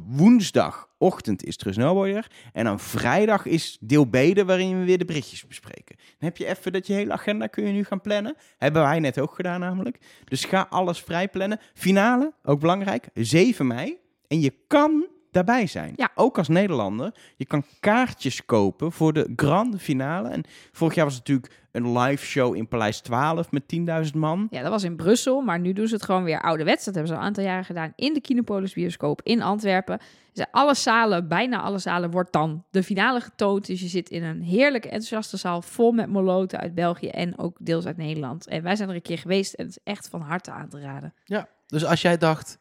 [1.01, 2.27] woensdagochtend is Trus Snowboarder.
[2.53, 5.95] En dan vrijdag is deel B, waarin we weer de berichtjes bespreken.
[5.95, 8.35] Dan heb je even dat je hele agenda kun je nu gaan plannen.
[8.57, 9.97] Hebben wij net ook gedaan namelijk.
[10.23, 11.59] Dus ga alles vrij plannen.
[11.73, 13.97] Finale, ook belangrijk, 7 mei.
[14.27, 15.93] En je kan daarbij zijn.
[15.95, 16.11] Ja.
[16.15, 17.13] Ook als Nederlander.
[17.35, 20.29] Je kan kaartjes kopen voor de grande finale.
[20.29, 23.63] En vorig jaar was het natuurlijk een live show in Paleis 12 met
[24.05, 24.47] 10.000 man.
[24.49, 26.85] Ja, dat was in Brussel, maar nu doen ze het gewoon weer ouderwets.
[26.85, 29.99] Dat hebben ze al een aantal jaren gedaan in de Kinopolis bioscoop in Antwerpen.
[30.33, 33.65] Dus alle zalen, bijna alle zalen, wordt dan de finale getoond.
[33.65, 37.57] Dus je zit in een heerlijke, enthousiaste zaal vol met moloten uit België en ook
[37.59, 38.47] deels uit Nederland.
[38.47, 40.79] En wij zijn er een keer geweest en het is echt van harte aan te
[40.79, 41.13] raden.
[41.23, 42.57] Ja, dus als jij dacht,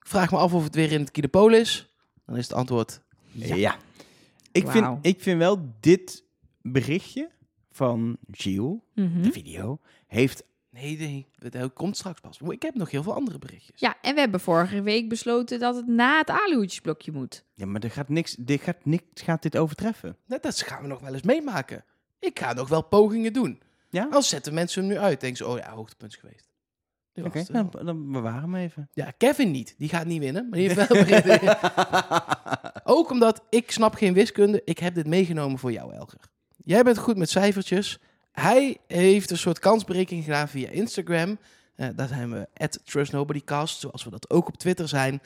[0.00, 1.91] ik vraag me af of het weer in het Kinepolis is,
[2.26, 3.00] dan is het antwoord
[3.32, 3.76] Ja.
[4.52, 6.24] Ik, vind, ik vind wel dit
[6.60, 7.30] berichtje
[7.70, 9.22] van Gilles, Mhm.
[9.22, 10.44] de video, heeft...
[10.70, 12.38] nee, nee, het komt straks pas.
[12.40, 13.80] Ik heb nog heel veel andere berichtjes.
[13.80, 17.44] Ja, en we hebben vorige week besloten dat het na het aluhoedjesblokje moet.
[17.54, 20.16] Ja, maar er gaat niks, dit gaat, niks gaat dit overtreffen.
[20.26, 21.84] Dat, dat gaan we nog wel eens meemaken.
[22.18, 23.60] Ik ga nog wel pogingen doen.
[23.90, 24.08] Ja?
[24.10, 26.48] Als zetten mensen hem nu uit, denken ze, oh ja, hoogtepunt is geweest.
[27.14, 27.70] Oké, het wel.
[27.70, 28.88] dan, dan bewaren we hem even.
[28.92, 29.74] Ja, Kevin niet.
[29.78, 31.58] Die gaat niet winnen, maar die heeft wel berichten.
[32.84, 34.62] Ook omdat ik snap geen wiskunde.
[34.64, 36.20] Ik heb dit meegenomen voor jou, Elger.
[36.64, 37.98] Jij bent goed met cijfertjes.
[38.32, 41.38] Hij heeft een soort kansberekening gedaan via Instagram.
[41.74, 45.20] Eh daar zijn we at TrustNobodyCast, zoals we dat ook op Twitter zijn.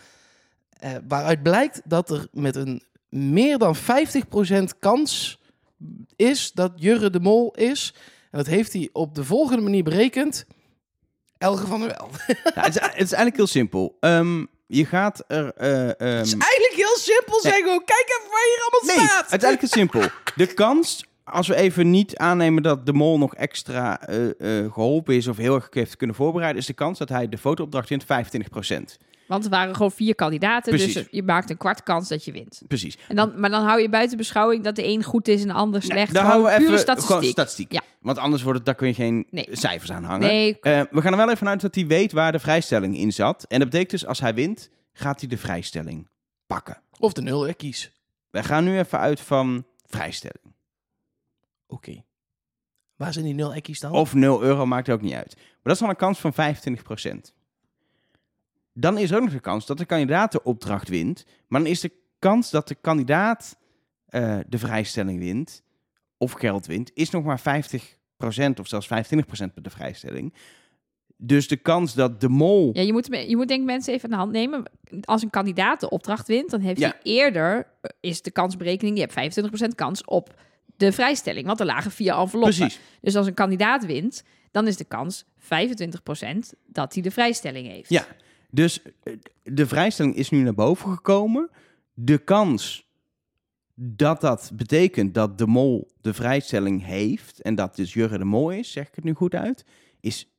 [0.70, 5.40] Eh, waaruit blijkt dat er met een meer dan 50% kans
[6.16, 7.94] is dat Jurre de Mol is.
[8.30, 10.46] En dat heeft hij op de volgende manier berekend.
[11.38, 12.10] Elger van der Wel.
[12.54, 13.96] Ja, het, is, het is eigenlijk heel simpel.
[14.00, 15.52] Ehm, je gaat er...
[15.56, 17.84] eh, ehm, Het is eigenlijk heel simpel, zeg gewoon.
[17.84, 19.30] Kijk even waar hier allemaal Nee, staat.
[19.30, 20.08] het is eigenlijk heel simpel.
[20.34, 24.24] De kans, als we even niet aannemen dat de mol nog extra eh,
[24.64, 27.38] eh, geholpen is of heel erg heeft kunnen voorbereiden, is de kans dat hij de
[27.38, 28.98] fotoopdracht wint 25%.
[29.26, 30.94] Want er waren gewoon vier kandidaten, Precies.
[30.94, 32.62] dus je maakt een kwart kans dat je wint.
[32.68, 32.98] Precies.
[33.08, 35.52] En dan, maar dan hou je buiten beschouwing dat de een goed is en de
[35.54, 36.10] ander slecht.
[36.10, 37.14] Gewoon houden we pure even statistiek.
[37.14, 37.72] gewoon statistiek.
[37.72, 37.80] Ja.
[38.00, 39.48] Want anders wordt het, daar kun je geen Nee.
[39.52, 40.26] cijfers aan hangen.
[40.28, 43.12] Nee, Eh, we gaan er wel even vanuit dat hij weet waar de vrijstelling in
[43.12, 43.44] zat.
[43.48, 46.08] En dat betekent dus als hij wint, gaat hij de vrijstelling
[46.46, 46.80] pakken.
[46.98, 47.92] Of de nul, hè, kies.
[48.30, 50.54] We gaan nu even uit van vrijstelling.
[51.66, 52.04] Oké.
[52.96, 53.92] Waar zijn die nul ekkies dan?
[53.92, 55.34] Of 0 euro maakt ook niet uit.
[55.36, 57.34] Maar dat is dan een kans van 25%.
[58.78, 61.24] Dan is er ook nog de kans dat de kandidaat de opdracht wint.
[61.48, 63.56] Maar dan is de kans dat de kandidaat
[64.06, 65.62] eh, de vrijstelling wint,
[66.18, 67.42] of geld wint, is nog maar 50%
[68.60, 68.90] of zelfs 25%
[69.54, 70.34] met de vrijstelling.
[71.16, 72.70] Dus de kans dat de mol...
[72.72, 74.62] Ja, je moet, je moet denk ik mensen even aan de hand nemen.
[75.04, 76.88] Als een kandidaat de opdracht wint, dan heeft Ja.
[76.88, 80.34] hij eerder, eh, is de kansberekening, je hebt 25% kans op
[80.76, 81.46] de vrijstelling.
[81.46, 82.54] Want er lagen vier enveloppen.
[82.56, 82.80] Precies.
[83.00, 87.90] Dus als een kandidaat wint, dan is de kans 25% dat hij de vrijstelling heeft.
[87.90, 88.06] Ja,
[88.56, 91.50] dus eh, de vrijstelling is nu naar boven gekomen.
[91.94, 92.84] De kans
[93.74, 97.40] dat dat betekent dat de mol de vrijstelling heeft...
[97.42, 99.64] en dat dus Jurre de Mol is, zeg ik het nu goed uit...
[100.00, 100.30] is 57,14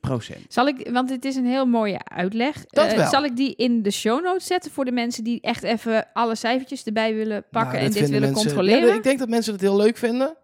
[0.00, 0.44] procent.
[0.48, 2.64] Zal ik, want het is een heel mooie uitleg.
[2.66, 5.62] Dat Eh, zal ik die in de show notes zetten voor de mensen die echt
[5.62, 8.88] even alle cijfertjes erbij willen pakken Nou, en dit willen mensen- controleren?
[8.88, 10.36] Ja, ik denk dat mensen het heel leuk vinden.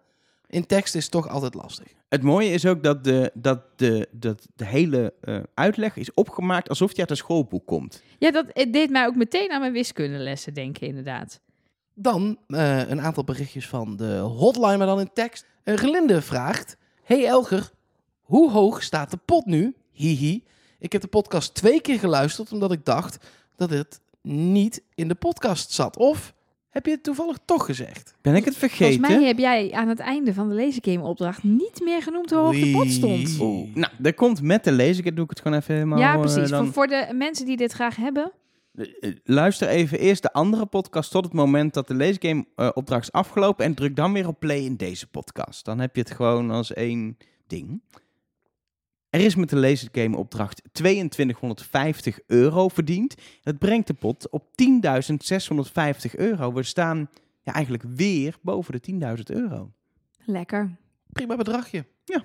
[0.55, 1.86] In tekst is toch altijd lastig.
[2.09, 6.68] Het mooie is ook dat de, dat de, dat de hele eh, uitleg is opgemaakt...
[6.68, 8.02] alsof die uit een schoolboek komt.
[8.18, 11.40] Ja, dat het deed mij ook meteen aan mijn wiskundelessen denken, inderdaad.
[11.94, 15.46] Dan eh, een aantal berichtjes van de hotline, maar dan in tekst.
[15.62, 16.76] Eh, Gelinde vraagt...
[17.02, 17.70] Hey Elger,
[18.22, 19.74] hoe hoog staat de pot nu?
[19.92, 20.44] Hihi.
[20.78, 23.24] Ik heb de podcast twee keer geluisterd omdat ik dacht
[23.57, 25.96] dat het niet in de podcast zat.
[25.96, 26.34] Of
[26.74, 28.14] heb je het toevallig toch gezegd?
[28.20, 28.94] Ben ik het vergeten?
[28.98, 32.38] Volgens mij heb jij aan het einde van de lasergame opdracht niet meer genoemd hoe
[32.38, 33.40] hoog de pot stond.
[33.40, 33.70] Oei.
[33.74, 35.98] Nou, er komt met de lezer, doe ik het gewoon even helemaal...
[35.98, 36.48] ja, eh, precies.
[36.50, 38.32] dan- Voor, voor de mensen die dit graag hebben.
[38.74, 42.68] Eh, eh, Luister even eerst de andere podcast tot het moment dat de leesgame eh,
[42.74, 45.64] opdracht is afgelopen en druk dan weer op play in deze podcast.
[45.64, 47.16] Dan heb je het gewoon als één
[47.46, 47.82] ding.
[49.14, 53.14] Er is met de leesgame opdracht 2250 euro verdiend.
[53.42, 56.52] Dat brengt de pot op 10.650 euro.
[56.52, 57.10] We staan
[57.42, 59.70] ja, eigenlijk weer boven de 10.000 euro.
[60.24, 60.76] Lekker.
[61.12, 61.84] Prima bedragje.
[62.04, 62.24] Ja.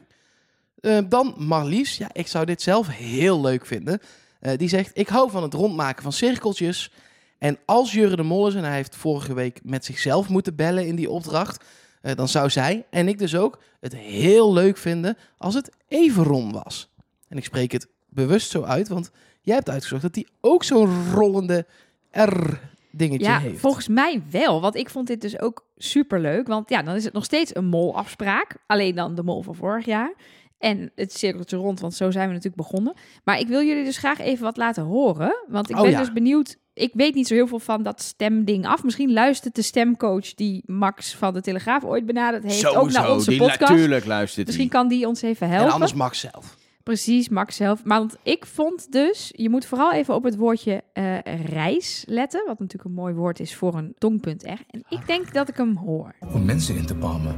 [0.80, 1.98] Eh, dan Marlies.
[1.98, 4.00] Ja, ik zou dit zelf heel leuk vinden.
[4.40, 6.92] Eh, die zegt, ik hou van het rondmaken van cirkeltjes.
[7.38, 10.88] En als Jurre de Mol is, en hij heeft vorige week met zichzelf moeten bellen
[10.88, 11.66] in die opdracht...
[12.02, 16.24] eh, dan zou zij, en ik dus ook, het heel leuk vinden als het even
[16.24, 16.90] rond was.
[17.28, 21.12] En ik spreek het bewust zo uit, want jij hebt uitgezocht dat die ook zo'n
[21.14, 21.66] rollende
[22.12, 23.60] R-dingetje Ja, heeft.
[23.60, 24.62] volgens mij wel.
[24.62, 26.48] Want ik vond dit dus ook super leuk.
[26.48, 28.56] Want ja, dan is het nog steeds een molafspraak.
[28.68, 30.14] Alleen dan de mol van vorig jaar.
[30.58, 32.94] En het cirkeltje rond, want zo zijn we natuurlijk begonnen.
[33.24, 35.44] Maar ik wil jullie dus graag even wat laten horen.
[35.48, 36.00] Want ik Oh ben ja.
[36.00, 36.58] dus benieuwd.
[36.80, 38.84] Ik weet niet zo heel veel van dat stemding af.
[38.84, 42.66] Misschien luistert de stemcoach die Max van de Telegraaf ooit benaderd heeft.
[42.76, 43.72] ook naar onze die podcast.
[43.72, 44.76] natuurlijk luistert Misschien die.
[44.78, 45.74] kan die ons even en helpen.
[45.74, 46.58] anders Max zelf.
[46.84, 47.84] Precies, Max zelf.
[47.84, 52.44] Maar want ik vond dus, je moet vooral even op het woordje eh, reis letten.
[52.48, 54.48] Wat natuurlijk een mooi woord is voor een tongpunt R.
[54.70, 56.16] En ik denk dat ik hem hoor.
[56.34, 57.36] om mensen in te palmen.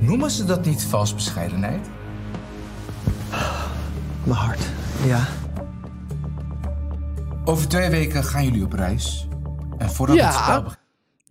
[0.00, 1.86] Noemen ze dat niet vals bescheidenheid?
[4.24, 4.60] Mijn hart.
[5.06, 5.26] Ja.
[7.48, 9.26] Over twee weken gaan jullie op reis.
[9.78, 10.26] En voordat Ja.
[10.26, 10.82] het spel begint...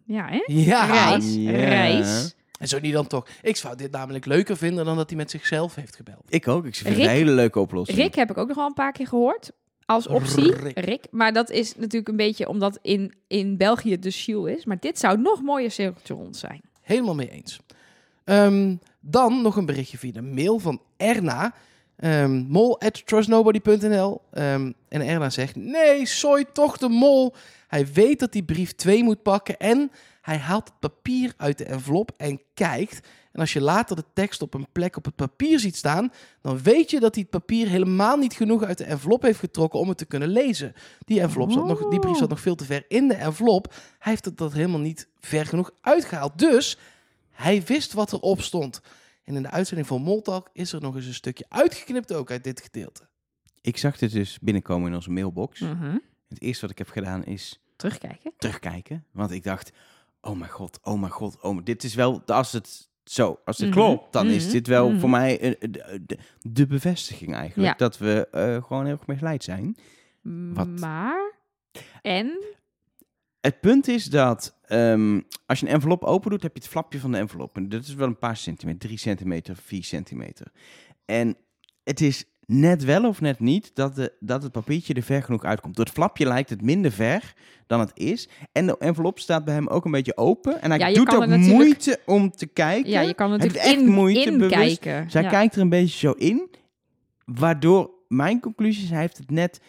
[0.05, 0.43] Ja, hè?
[0.45, 0.85] Ja.
[0.85, 2.35] Reis, reis.
[2.59, 3.27] En zo niet dan toch.
[3.41, 6.23] Ik zou dit namelijk leuker vinden dan dat hij met zichzelf heeft gebeld.
[6.29, 6.65] Ik ook.
[6.65, 7.97] Ik vind het een hele leuke oplossing.
[7.97, 9.51] Rick heb ik ook nog wel een paar keer gehoord.
[9.85, 10.55] Als optie.
[10.55, 10.79] Rick.
[10.79, 11.05] Rick.
[11.11, 14.65] Maar dat is natuurlijk een beetje omdat in, in België de Shield is.
[14.65, 16.61] Maar dit zou nog mooier cirkeltje rond zijn.
[16.81, 17.59] Helemaal mee eens.
[18.23, 21.53] Ehm, dan nog een berichtje via de mail van Erna.
[21.97, 24.21] Ehm mol at trustnobody.nl.
[24.31, 27.35] Ehm, en Erna zegt: Nee, soy toch de mol.
[27.67, 29.57] Hij weet dat hij brief 2 moet pakken.
[29.57, 29.91] En
[30.21, 33.07] hij haalt het papier uit de envelop en kijkt.
[33.31, 36.61] En als je later de tekst op een plek op het papier ziet staan, dan
[36.61, 39.89] weet je dat hij het papier helemaal niet genoeg uit de envelop heeft getrokken om
[39.89, 40.73] het te kunnen lezen.
[41.05, 43.73] Die, envelop zat nog, die brief zat nog veel te ver in de envelop.
[43.99, 46.39] Hij heeft het dat helemaal niet ver genoeg uitgehaald.
[46.39, 46.77] Dus
[47.31, 48.81] hij wist wat erop stond.
[49.27, 52.43] En in de uitzending van Moltalk is er nog eens een stukje uitgeknipt ook uit
[52.43, 53.07] dit gedeelte.
[53.61, 55.59] Ik zag dit dus binnenkomen in onze mailbox.
[55.59, 55.97] Mhm.
[56.29, 58.33] Het eerste wat ik heb gedaan is Terugkijken.
[58.37, 59.05] terugkijken.
[59.11, 59.71] Want ik dacht,
[60.21, 63.57] oh mijn god, oh mijn god, oh mijn- dit is wel, als het zo, als
[63.57, 64.99] het Mhm, klopt, dan is mhm, dit wel mhm.
[64.99, 67.71] voor mij eh, de, de, de bevestiging eigenlijk.
[67.71, 67.77] Ja.
[67.77, 69.77] Dat we eh, gewoon heel erg misleid zijn.
[70.53, 70.67] Wat?
[70.79, 71.33] Maar.
[72.01, 72.43] En.
[73.47, 76.99] Het punt is dat ehm, als je een envelop open doet, heb je het flapje
[76.99, 77.55] van de envelop.
[77.55, 80.47] En dat is wel een paar centimeter, drie centimeter, vier centimeter.
[81.05, 81.37] En
[81.83, 85.43] het is net wel of net niet dat, de, dat het papiertje er ver genoeg
[85.43, 85.75] uitkomt.
[85.75, 87.33] Door het flapje lijkt het minder ver
[87.67, 88.29] dan het is.
[88.51, 90.61] En de envelop staat bij hem ook een beetje open.
[90.61, 92.91] En hij Ja, doet ook moeite om te kijken.
[92.91, 94.79] Ja, je kan natuurlijk echt in, moeite, in bewust.
[94.79, 95.11] kijken.
[95.11, 95.29] Zij ja.
[95.29, 96.49] kijkt er een beetje zo in.
[97.25, 99.61] Waardoor mijn conclusie is, hij heeft het net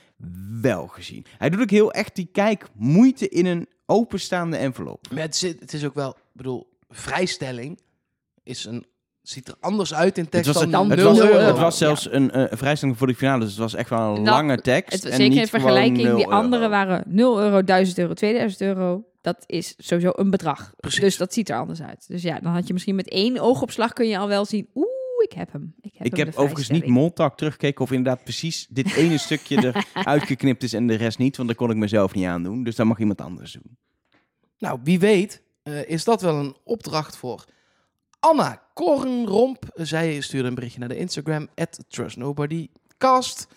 [0.60, 1.24] wel gezien.
[1.38, 5.06] Hij doet ook heel echt die kijk moeite in een openstaande envelop.
[5.12, 7.80] Maar het, zit, het is ook wel, ik bedoel, vrijstelling
[8.42, 8.86] is een,
[9.22, 11.38] ziet er anders uit in tekst Het was, dan het, 0 was, euro.
[11.38, 14.22] het was zelfs een eh, vrijstelling voor de finale, dus het was echt wel een
[14.22, 14.92] Nou, lange tekst.
[14.92, 16.42] Het, en zeker niet in vergelijking, gewoon die 0 euro.
[16.44, 19.04] andere waren 0 euro, 1000 euro, 2000 euro.
[19.20, 20.72] Dat is sowieso een bedrag.
[20.76, 21.00] Precies.
[21.00, 22.04] Dus dat ziet er anders uit.
[22.08, 24.68] Dus ja, dan had je misschien met één oogopslag kun je al wel zien.
[24.74, 25.74] Oeh, ik heb hem.
[25.80, 26.86] Ik heb, Ik hem, heb de overigens niet.
[26.86, 31.36] Moltak teruggekeken of inderdaad precies dit ene stukje eruit geknipt is en de rest niet,
[31.36, 32.62] want dat kon ik mezelf niet aandoen.
[32.64, 33.78] Dus dat mag iemand anders doen.
[34.58, 37.44] Nou, wie weet eh, is dat wel een opdracht voor
[38.20, 39.64] Anna Kornromp.
[39.74, 43.48] Zij stuurde een berichtje naar de Instagram, at trustnobodycast.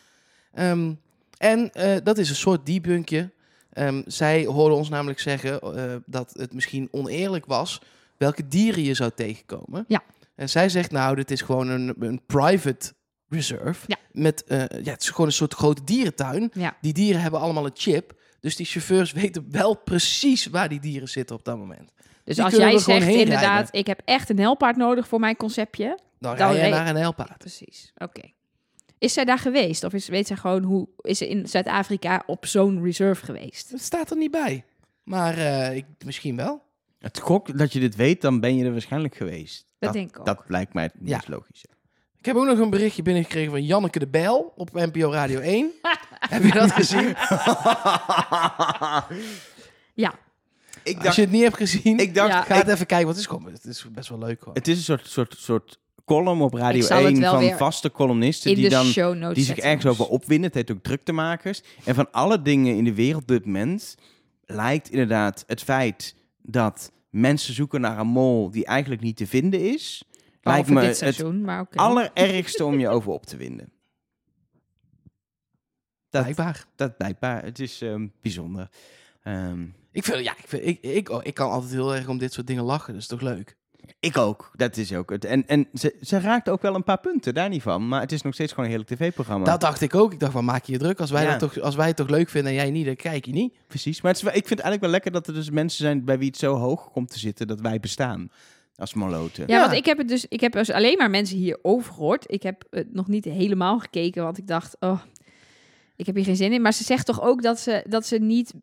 [0.54, 0.94] Ehm,
[1.38, 3.32] en eh, dat is een soort debunkje.
[3.74, 7.82] Ehm, zij hoorde ons namelijk zeggen eh, dat het misschien oneerlijk was
[8.18, 9.86] welke dieren je zou tegenkomen.
[9.88, 10.04] Ja.
[10.36, 12.94] En zij zegt, nou, dit is gewoon een, een private
[13.28, 13.84] reserve.
[13.88, 13.98] Ja.
[14.12, 16.50] Met, eh, ja, het is gewoon een soort grote dierentuin.
[16.54, 16.78] Ja.
[16.82, 18.20] Die dieren hebben allemaal een chip.
[18.40, 21.92] Dus die chauffeurs weten wel precies waar die dieren zitten op dat moment.
[22.24, 23.74] Dus Die als jij zegt inderdaad, rijden.
[23.80, 26.00] ik heb echt een helpaard nodig voor mijn conceptje.
[26.20, 27.38] Dan, Dan rij je naar een helpaard.
[27.38, 28.22] Precies, oké.
[28.98, 29.84] Is zij daar geweest?
[29.84, 30.88] Of is, weet zij gewoon hoe...
[31.02, 33.72] Is ze in Zuid-Afrika op zo'n reserve geweest?
[33.72, 34.66] Dat staat er niet bij.
[35.04, 36.64] Maar eh, ik, misschien wel.
[37.02, 39.66] Het gok dat je dit weet, dan ben je er waarschijnlijk geweest.
[39.80, 40.26] Dat denk ik ook.
[40.26, 41.16] Dat lijkt mij het Ja.
[41.16, 41.66] meest logisch.
[42.20, 45.72] Ik heb ook nog een berichtje binnengekregen van Janneke de Bijl op NPO Radio 1.
[46.30, 47.16] heb je dat gezien?
[49.94, 50.14] Ja,
[50.84, 52.42] ik Als dacht, je het niet hebt gezien, ik dacht Ja.
[52.42, 53.06] ga het even kijken.
[53.06, 54.54] Want het is, gewoon, het is best wel leuk gewoon.
[54.54, 57.58] het is een soort, soort, soort column op Radio Ik zal het 1 wel van
[57.58, 60.46] vaste columnisten die dan die zich ergens over opwinden.
[60.46, 61.62] Het heet ook druktemakers.
[61.86, 63.96] En van alle dingen in de wereld dit moment
[64.46, 69.60] lijkt inderdaad het feit dat mensen zoeken naar een mol die eigenlijk niet te vinden
[69.74, 70.04] is,
[70.42, 73.72] lijkt me dit het maar allerergste om je over op te winden.
[76.10, 76.66] Dat, Blijkbaar.
[76.76, 77.44] dat blijkbaar.
[77.44, 78.70] Het is ehm, bijzonder.
[79.24, 82.18] Ehm, Ik, vind, ja, ik, vind, ik, ik, oh, ik kan altijd heel erg om
[82.18, 82.94] dit soort dingen lachen.
[82.94, 83.58] Dat is toch leuk?
[84.00, 84.52] Ik ook.
[84.56, 85.26] Dat is ook het.
[85.26, 87.88] En, en ze, ze raakt ook wel een paar punten, daar niet van.
[87.88, 89.46] Maar het is nog steeds gewoon een heerlijk tv-programma.
[89.46, 90.14] Dat dacht ik ook.
[90.14, 91.00] Ik dacht, waar maak je je druk?
[91.00, 91.30] Als wij, Ja.
[91.38, 93.54] dat toch, als wij het toch leuk vinden en jij niet, dan kijk je niet.
[93.68, 94.02] Precies.
[94.02, 96.06] Maar het is, wel- ik vind het eigenlijk wel lekker dat er dus mensen zijn
[96.06, 98.30] bij wie het zo hoog komt te zitten dat wij bestaan.
[98.76, 99.44] Als maloten.
[99.48, 99.62] Ja, Ja.
[99.66, 102.24] want ik heb het dus, ik heb dus alleen maar mensen hierover gehoord.
[102.28, 105.02] Ik heb het nog niet helemaal gekeken, want ik dacht, oh,
[105.96, 106.62] ik heb hier geen zin in.
[106.62, 108.54] Maar ze zegt toch ook dat ze, dat ze niet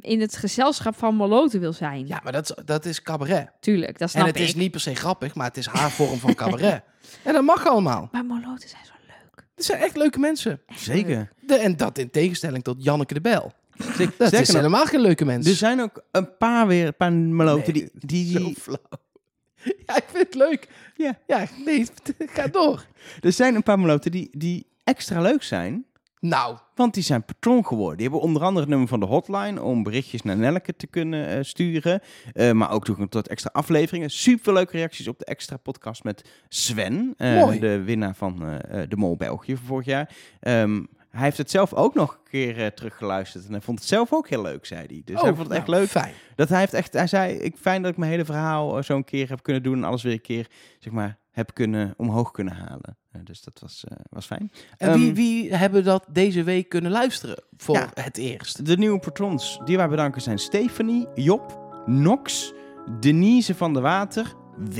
[0.00, 2.06] in het gezelschap van Moloten wil zijn.
[2.06, 3.50] Ja, maar dat, is- dat is cabaret.
[3.60, 4.44] tuurlijk, dat snap En het ik.
[4.46, 6.82] is niet per se grappig, maar het is haar vorm van cabaret.
[7.24, 8.08] en dat mag allemaal.
[8.12, 9.44] Maar Moloten zijn zo leuk.
[9.54, 10.60] Het zijn echt leuke mensen.
[10.76, 11.32] Zeker.
[11.40, 13.52] De, en dat in tegenstelling tot Janneke de Bel.
[13.76, 15.50] Dat Sterker is nog, helemaal geen leuke mensen.
[15.50, 18.78] Er zijn ook een paar weer, een paar meloten Nee, die, die, Zo flauw.
[19.86, 20.68] Ja, ik vind het leuk.
[20.96, 21.18] Ja.
[21.26, 21.86] Ja, nee,
[22.18, 22.86] ga door.
[23.20, 25.84] er zijn een paar meloten die, die extra leuk zijn.
[26.20, 27.96] Nou, Want die zijn patroon geworden.
[27.96, 31.28] Die hebben onder andere het nummer van de hotline om berichtjes naar Nelleke te kunnen
[31.28, 32.00] eh, sturen.
[32.32, 34.10] Eh, maar ook toegang tot extra afleveringen.
[34.10, 37.14] Super leuke reacties op de extra podcast met Sven.
[37.16, 37.60] eh.
[37.60, 38.38] De winnaar van
[38.88, 40.10] de Mol België van vorig jaar.
[40.40, 43.46] Ehm, hij heeft het zelf ook nog een keer teruggeluisterd.
[43.46, 45.02] En hij vond het zelf ook heel leuk, zei hij.
[45.04, 45.88] Dus hij oh, vond het echt nou, leuk.
[45.88, 46.12] Fijn.
[46.34, 49.04] Dat hij heeft echt, hij zei, ik fijn dat ik mijn hele verhaal eh, zo'n
[49.04, 50.46] keer heb kunnen doen en alles weer een keer,
[50.78, 52.96] zeg maar, heb kunnen omhoog kunnen halen.
[53.10, 54.50] Eh, dus dat was, eh, was fijn.
[54.76, 57.88] En wie, Ehm, wie hebben dat deze week kunnen luisteren voor Ja.
[57.94, 58.66] het eerst?
[58.66, 62.52] De nieuwe patrons die wij bedanken zijn Stephanie, Job, Nox,
[63.00, 64.78] Denise van der Water, W,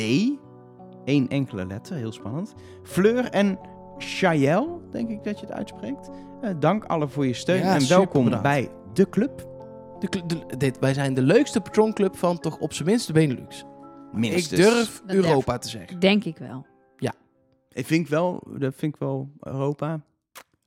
[1.04, 3.58] één enkele letter, heel spannend, Fleur en
[3.98, 6.08] Shael, denk ik dat je het uitspreekt.
[6.40, 8.44] Eh, dank allen voor je steun Ja, en welkom bedankt.
[8.44, 9.46] bij de club.
[9.98, 13.64] De, de- dit, wij zijn de leukste patronclub van toch op zijn minst de Benelux.
[14.12, 14.60] Minstens.
[14.60, 15.98] Ik durf Dat Europa te zeggen.
[16.00, 16.66] Denk ik wel.
[17.72, 20.00] Ik vind wel, dat vind ik wel Europa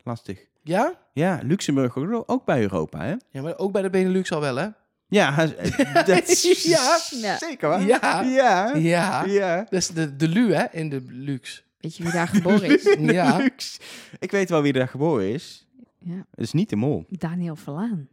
[0.04, 0.46] lastig.
[0.64, 0.94] Ja?
[1.14, 3.16] Ja, Luxemburg ook, bij Europa, hè?
[3.30, 4.68] Ja, maar ook bij de Benelux al wel, hè?
[5.08, 5.46] Ja,
[6.06, 7.00] dat is Ja.
[7.12, 7.38] Ja.
[7.38, 7.86] zeker waar.
[7.86, 8.22] Ja.
[8.22, 8.76] Ja.
[8.76, 9.24] Ja.
[9.26, 9.56] Ja.
[9.58, 10.66] Dat is de, de Lu, hè?
[10.72, 11.64] In de Lux.
[11.80, 12.96] Weet je wie daar geboren is?
[13.14, 13.38] Ja.
[13.38, 13.80] Lux.
[14.20, 15.68] Ik weet wel wie daar geboren is.
[16.00, 16.26] Ja.
[16.32, 17.06] Het is niet de mol.
[17.10, 18.08] Daniel Verlaan.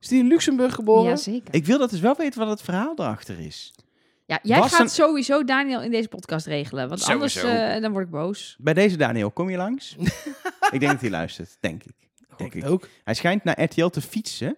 [0.00, 1.04] Is die in Luxemburg geboren?
[1.10, 1.54] Jazeker.
[1.54, 3.74] Ik wil dat dus wel weten wat het verhaal erachter is.
[4.30, 6.88] Ja, jij Was gaat een- sowieso Daniel in deze podcast regelen.
[6.88, 8.56] Want anders eh, dan word ik boos.
[8.58, 9.96] Bij deze Daniel, kom je langs?
[10.70, 11.94] ik denk dat hij luistert, denk ik.
[12.36, 12.66] Denk ik.
[12.66, 12.88] Ook.
[13.04, 14.56] Hij schijnt naar RTL te fietsen.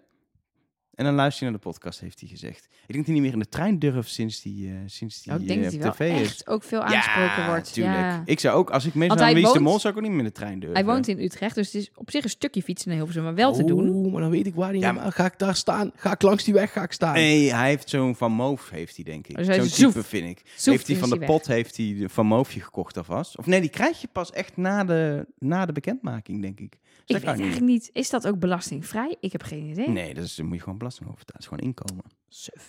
[0.95, 2.65] En dan luister je naar de podcast, heeft hij gezegd.
[2.65, 5.33] Ik denk dat hij niet meer in de trein durft sinds die, eh sinds die
[5.33, 6.29] Nou, ik denk eh, dat hij op wel tv is.
[6.29, 7.73] echt ook veel aangesproken wordt.
[7.73, 7.97] tuurlijk.
[7.97, 8.23] Ja.
[8.25, 9.99] Ik zou ook, als ik mensen Want aan hij Wie is de Mol, zou ik
[9.99, 10.77] ook niet meer in de trein durven.
[10.79, 13.35] Hij woont in Utrecht, dus het is op zich een stukje fietsen naar Hilversum, maar
[13.35, 13.89] wel te doen.
[13.89, 15.91] Oeh, maar dan weet ik waar die Ja, ja, Ga ik daar staan?
[15.97, 16.73] Ga ik langs die weg?
[16.73, 17.15] Ga ik staan?
[17.15, 19.37] Nee, hij heeft zo'n Van Moof, heeft hij denk ik.
[19.37, 19.93] Dus hij Zo'n zoef.
[19.93, 20.43] type vind ik.
[20.57, 23.39] Zoef heeft hij van de hij pot heeft hij de Van Moofje gekocht alvast?
[23.39, 26.71] Of nee, die krijg je pas echt na de, na de bekendmaking, denk ik.
[26.71, 29.17] Dus Ik dat weet eigenlijk niet, is dat ook belastingvrij?
[29.21, 29.89] Ik heb geen idee.
[29.89, 31.25] Nee, dat is, moet je gewoon belasting over.
[31.27, 32.05] Dat is gewoon inkomen.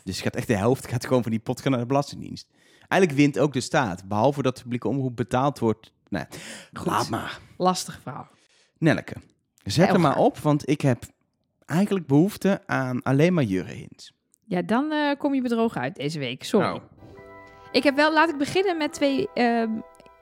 [0.03, 2.47] Dus gaat echt de helft gaat gewoon van die pot gaan naar de Belastingdienst.
[2.88, 4.07] Eigenlijk wint ook de staat.
[4.07, 5.91] Behalve dat de publieke omroep betaald wordt.
[6.09, 6.26] Nee,
[6.72, 7.39] laat maar.
[7.57, 8.28] Lastig verhaal.
[8.78, 9.16] Nelleke,
[9.64, 11.03] zet er maar op, want ik heb
[11.66, 14.14] eigenlijk behoefte aan alleen maar jurre-hints.
[14.45, 16.43] Ja, dan eh, kom je bedrogen uit deze week.
[16.43, 16.68] Sorry.
[16.68, 16.82] Nou,
[17.72, 19.70] Ik heb wel, laat ik beginnen met twee ehm,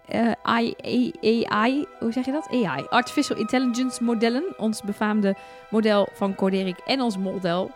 [0.08, 1.12] eh, AI,
[1.48, 2.48] AI, hoe zeg je dat?
[2.50, 4.54] AI, Artificial Intelligence modellen.
[4.58, 5.36] Ons befaamde
[5.70, 7.72] model van Coderik en ons model.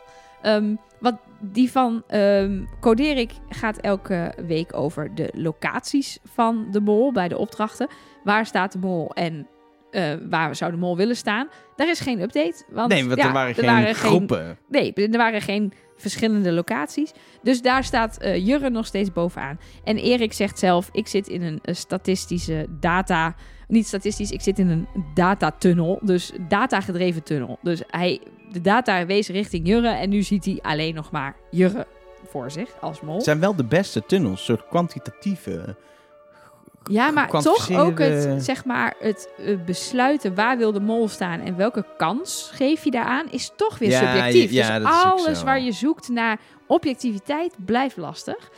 [0.46, 7.12] Ehm, wat die van ehm Coderik gaat elke week over de locaties van de mol
[7.12, 7.88] bij de opdrachten.
[8.24, 9.48] Waar staat de mol en
[9.92, 11.48] eh, waar zou de mol willen staan?
[11.76, 12.64] Daar is geen update.
[12.70, 14.58] Want, nee, want ja, er waren geen groepen.
[14.68, 17.12] Nee, er waren geen verschillende locaties.
[17.42, 19.60] Dus daar staat eh Jurre nog steeds bovenaan.
[19.84, 23.36] En Erik zegt zelf, ik zit in een, eh, statistische data...
[23.68, 26.00] Niet statistisch, ik zit in een datatunnel.
[26.02, 27.60] Dus datagedreven tunnel.
[27.62, 28.22] Dus hij,
[28.56, 31.88] de data wees richting Jurre en nu ziet hij alleen nog maar Jurre
[32.28, 33.16] voor zich als mol.
[33.16, 35.76] Het zijn wel de beste tunnels, soort kwantitatieve.
[36.92, 41.40] Ja, maar toch ook het, zeg maar, het eh, besluiten waar wil de mol staan
[41.40, 44.52] en welke kans geef je daaraan, is toch weer Ja, subjectief.
[44.52, 48.50] ja, dus alles waar je zoekt naar objectiviteit blijft lastig.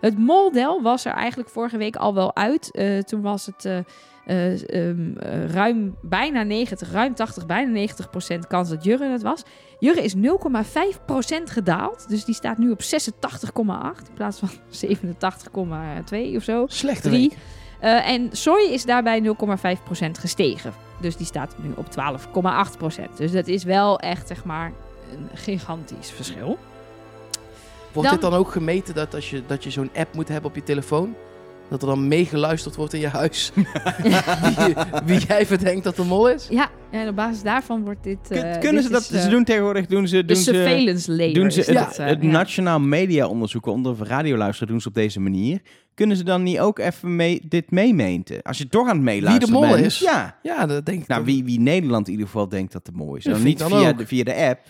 [0.00, 2.70] Het moldel was er eigenlijk vorige week al wel uit.
[2.70, 3.78] Eh, toen was het eh,
[4.26, 9.22] eh, ehm, eh, ruim bijna 90, ruim 80, bijna 90 procent kans dat Jurre het
[9.22, 9.42] was.
[9.78, 12.08] Jurre is 0,5 procent gedaald.
[12.08, 14.48] Dus die staat nu op 86,8 in plaats van
[16.30, 16.64] 87,2 of zo.
[16.68, 17.32] Slechte Drie.
[17.80, 20.72] Eh, en soy is daarbij 0,5% gestegen.
[21.00, 23.16] Dus die staat nu op 12,8%.
[23.16, 24.72] Dus dat is wel echt, zeg maar,
[25.12, 26.58] een gigantisch verschil.
[27.92, 30.50] Wordt Dan- dit dan ook gemeten dat als je, dat je zo'n app moet hebben
[30.50, 31.14] op je telefoon?
[31.70, 33.52] Dat er dan meegeluisterd wordt in je huis?
[33.54, 36.46] wie, wie jij verdenkt dat de mol is?
[36.50, 38.18] Ja, en op basis daarvan wordt dit...
[38.28, 39.00] Kun- eh, kunnen dit ze dat?
[39.00, 41.34] is, eh, ze doen tegenwoordig doen ze, de doen ze, surveillance layer.
[41.34, 42.30] doen ze het, eh, het ja.
[42.30, 45.60] nationaal media onderzoeken onder radioluisteren doen ze op deze manier.
[45.94, 48.42] Kunnen ze dan niet ook even mee, dit meemeten?
[48.42, 49.86] Als je toch aan het meeluisteren Wie de mol bent.
[49.86, 49.98] is?
[49.98, 50.38] Ja.
[50.42, 53.16] Ja, dat denk ik Nou, wie, wie Nederland in ieder geval denkt dat de mol
[53.16, 53.24] is.
[53.24, 54.60] Dan niet dan via de, via de app.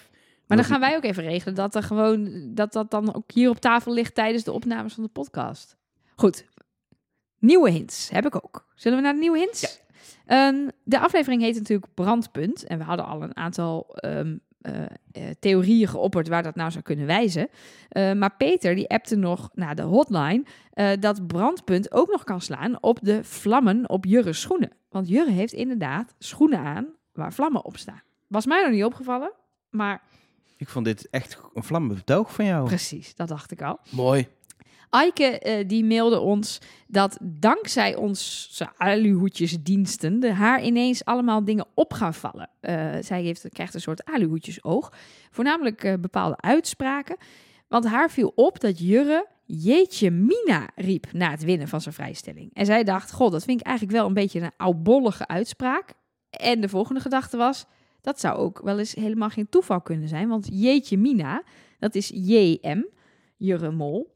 [0.47, 3.51] Maar dan gaan wij ook even regelen dat, er gewoon, dat dat dan ook hier
[3.51, 5.77] op tafel ligt tijdens de opnames van de podcast.
[6.17, 6.45] Goed.
[7.47, 8.67] Nieuwe hints heb ik ook.
[8.75, 9.81] Zullen we naar de nieuwe hints?
[10.27, 12.65] Ehm, de aflevering heet natuurlijk Brandpunt.
[12.67, 14.89] En we hadden al een aantal ehm, eh, eh,
[15.39, 17.49] theorieën geopperd waar dat nou zou kunnen wijzen.
[17.89, 22.41] Eh, maar Peter die appte nog naar de hotline eh, dat Brandpunt ook nog kan
[22.41, 24.71] slaan op de vlammen op Jurre's schoenen.
[24.89, 28.03] Want Jurre heeft inderdaad schoenen aan waar vlammen op staan.
[28.27, 29.33] Was mij nog niet opgevallen,
[29.71, 30.03] maar
[30.57, 32.67] Ik vond dit echt een vlammend betoog van jou.
[32.67, 33.79] precies, dat dacht ik al.
[33.91, 34.29] Mooi.
[34.97, 41.93] Aike eh, die mailde ons dat dankzij onze aluhoedjesdiensten de haar ineens allemaal dingen op
[41.93, 42.51] gaan vallen.
[42.61, 44.93] Eh, zij heeft, krijgt een soort aluhoedjesoog.
[45.31, 47.17] Voornamelijk eh, bepaalde uitspraken.
[47.69, 52.51] Want haar viel op dat Jurre jeetje mina riep na het winnen van zijn vrijstelling.
[52.55, 55.93] En zij dacht, god, dat vind ik eigenlijk wel een beetje een oudbollige uitspraak.
[56.31, 57.67] En de volgende gedachte was,
[58.01, 60.29] dat zou ook wel eens helemaal geen toeval kunnen zijn.
[60.29, 61.43] Want jeetje mina,
[61.79, 62.85] dat is JM,
[63.37, 64.15] Jurre Mol.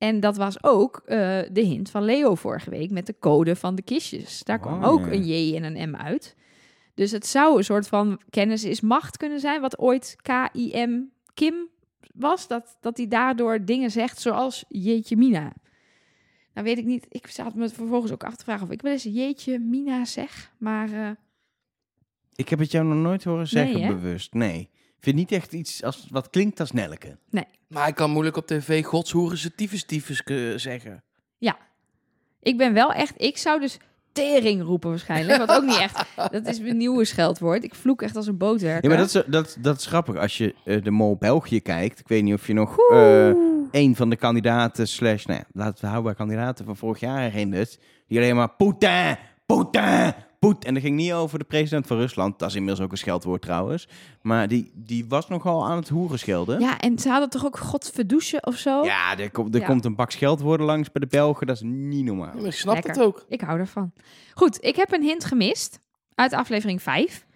[0.00, 1.16] En dat was ook eh,
[1.52, 4.42] de hint van Leo vorige week met de code van de kistjes.
[4.44, 6.36] Daar kwam Oh, ook een J en een M uit.
[6.94, 11.02] Dus het zou een soort van kennis is macht kunnen zijn, wat ooit K-I-M
[11.34, 11.54] Kim
[12.14, 12.48] was.
[12.48, 15.52] Dat, dat hij daardoor dingen zegt zoals Jeetje Mina.
[16.54, 18.92] Nou weet ik niet, ik zat me vervolgens ook af te vragen of ik wel
[18.92, 20.52] eens Jeetje Mina zeg.
[20.58, 21.10] Maar eh,
[22.34, 24.34] Ik heb het jou nog nooit horen zeggen, bewust.
[24.34, 24.70] Nee.
[25.00, 27.16] Ik vind niet echt iets als, wat klinkt als Nelke.
[27.68, 31.02] Maar ik kan moeilijk op tv godshoeren ze tyfus tyfus eh, zeggen.
[32.42, 33.78] ik ben wel echt, ik zou dus
[34.12, 35.38] tering roepen waarschijnlijk.
[35.38, 37.64] Wat ook niet echt, dat is mijn nieuwe scheldwoord.
[37.64, 38.82] Ik vloek echt als een bootwerker.
[38.82, 40.16] Ja, maar dat is, dat, dat is grappig.
[40.16, 41.98] Als je eh, de Mol België kijkt.
[41.98, 43.26] Ik weet niet of je nog eh,
[43.70, 45.24] een van de kandidaten slash...
[45.24, 47.78] Nou ja, laten we houden bij kandidaten van vorig jaar herinnert.
[48.06, 50.64] Die alleen maar Poetin, Poetin, Poet.
[50.64, 52.38] En dat ging niet over de president van Rusland.
[52.38, 53.88] Dat is inmiddels ook een scheldwoord trouwens.
[54.22, 56.60] Maar die, die was nogal aan het hoeren schelden.
[56.60, 58.84] Ja, en ze hadden toch ook godverdoesje of zo?
[58.84, 59.66] Ja, er, komt er Ja.
[59.66, 61.46] komt een bak scheldwoorden langs bij de Belgen.
[61.46, 62.44] Dat is niet normaal.
[62.46, 62.92] Ik snap Lekker.
[62.92, 63.24] het ook.
[63.28, 63.92] Ik hou ervan.
[64.34, 65.80] Goed, ik heb een hint gemist
[66.14, 67.26] uit aflevering 5.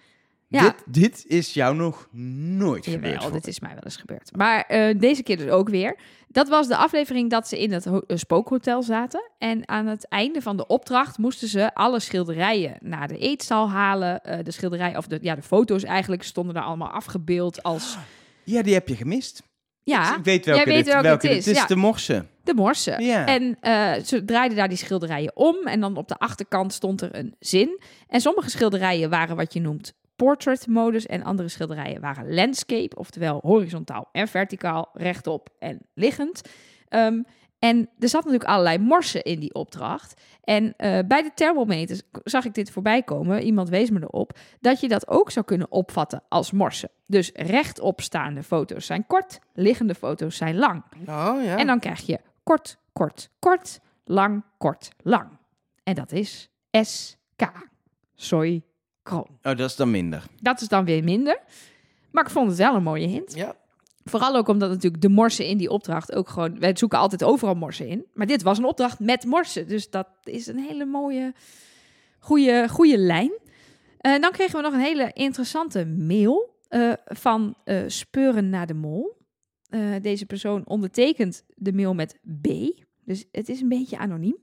[0.48, 3.12] Ja, Dit, dit is jou nog nooit gebeurd.
[3.12, 4.30] Jawel, dit is mij wel eens gebeurd.
[4.36, 5.96] Maar eh, deze keer dus ook weer.
[6.28, 9.30] Dat was de aflevering dat ze in het eh, spookhotel zaten.
[9.38, 14.20] En aan het einde van de opdracht moesten ze alle schilderijen naar de eetstal halen.
[14.20, 17.96] Eh, de schilderijen, of de, ja, de foto's eigenlijk, stonden daar allemaal afgebeeld als...
[18.44, 19.42] Ja, die heb je gemist.
[19.82, 21.56] Ja, ik weet welke, weet dit, welke welke het is, is.
[21.56, 21.66] ja.
[21.66, 22.28] de morsen.
[22.42, 23.04] de morsen.
[23.04, 23.26] Ja.
[23.26, 23.56] En
[24.06, 25.56] ze draaiden daar die schilderijen om.
[25.66, 27.80] En dan op de achterkant stond er een zin.
[28.08, 31.06] En sommige schilderijen waren wat je noemt portrait modus.
[31.06, 32.96] En andere schilderijen waren landscape.
[32.96, 36.40] Oftewel horizontaal en verticaal, rechtop en liggend.
[36.88, 37.22] Ehm,
[37.58, 40.20] en er zat natuurlijk allerlei morsen in die opdracht.
[40.42, 43.42] En eh, bij de thermometers zag ik dit voorbij komen.
[43.42, 44.38] Iemand wees me erop.
[44.60, 46.90] Dat je dat ook zou kunnen opvatten als morsen.
[47.06, 49.38] Dus rechtop staande foto's zijn kort.
[49.54, 50.82] Liggende foto's zijn lang.
[51.00, 51.58] Oh ja.
[51.58, 55.28] En dan krijg je kort, kort, kort, lang, kort, lang.
[55.82, 57.52] En dat is SK.
[58.14, 58.62] Soy
[59.04, 59.26] kroon.
[59.42, 60.24] Oh, dat is dan minder.
[60.40, 61.40] Dat is dan weer minder.
[62.10, 63.34] Maar ik vond het wel een mooie hint.
[63.34, 63.56] Ja.
[64.04, 66.58] Vooral ook omdat natuurlijk de morsen in die opdracht ook gewoon...
[66.58, 68.06] Wij zoeken altijd overal morsen in.
[68.12, 69.68] Maar dit was een opdracht met morsen.
[69.68, 71.32] Dus dat is een hele mooie,
[72.18, 73.32] goede, goede lijn.
[73.98, 78.74] Eh, dan kregen we nog een hele interessante mail eh, van eh, Speuren naar de
[78.74, 79.16] Mol.
[79.68, 82.48] Eh, deze persoon ondertekent de mail met B.
[83.04, 84.36] Dus het is een beetje anoniem.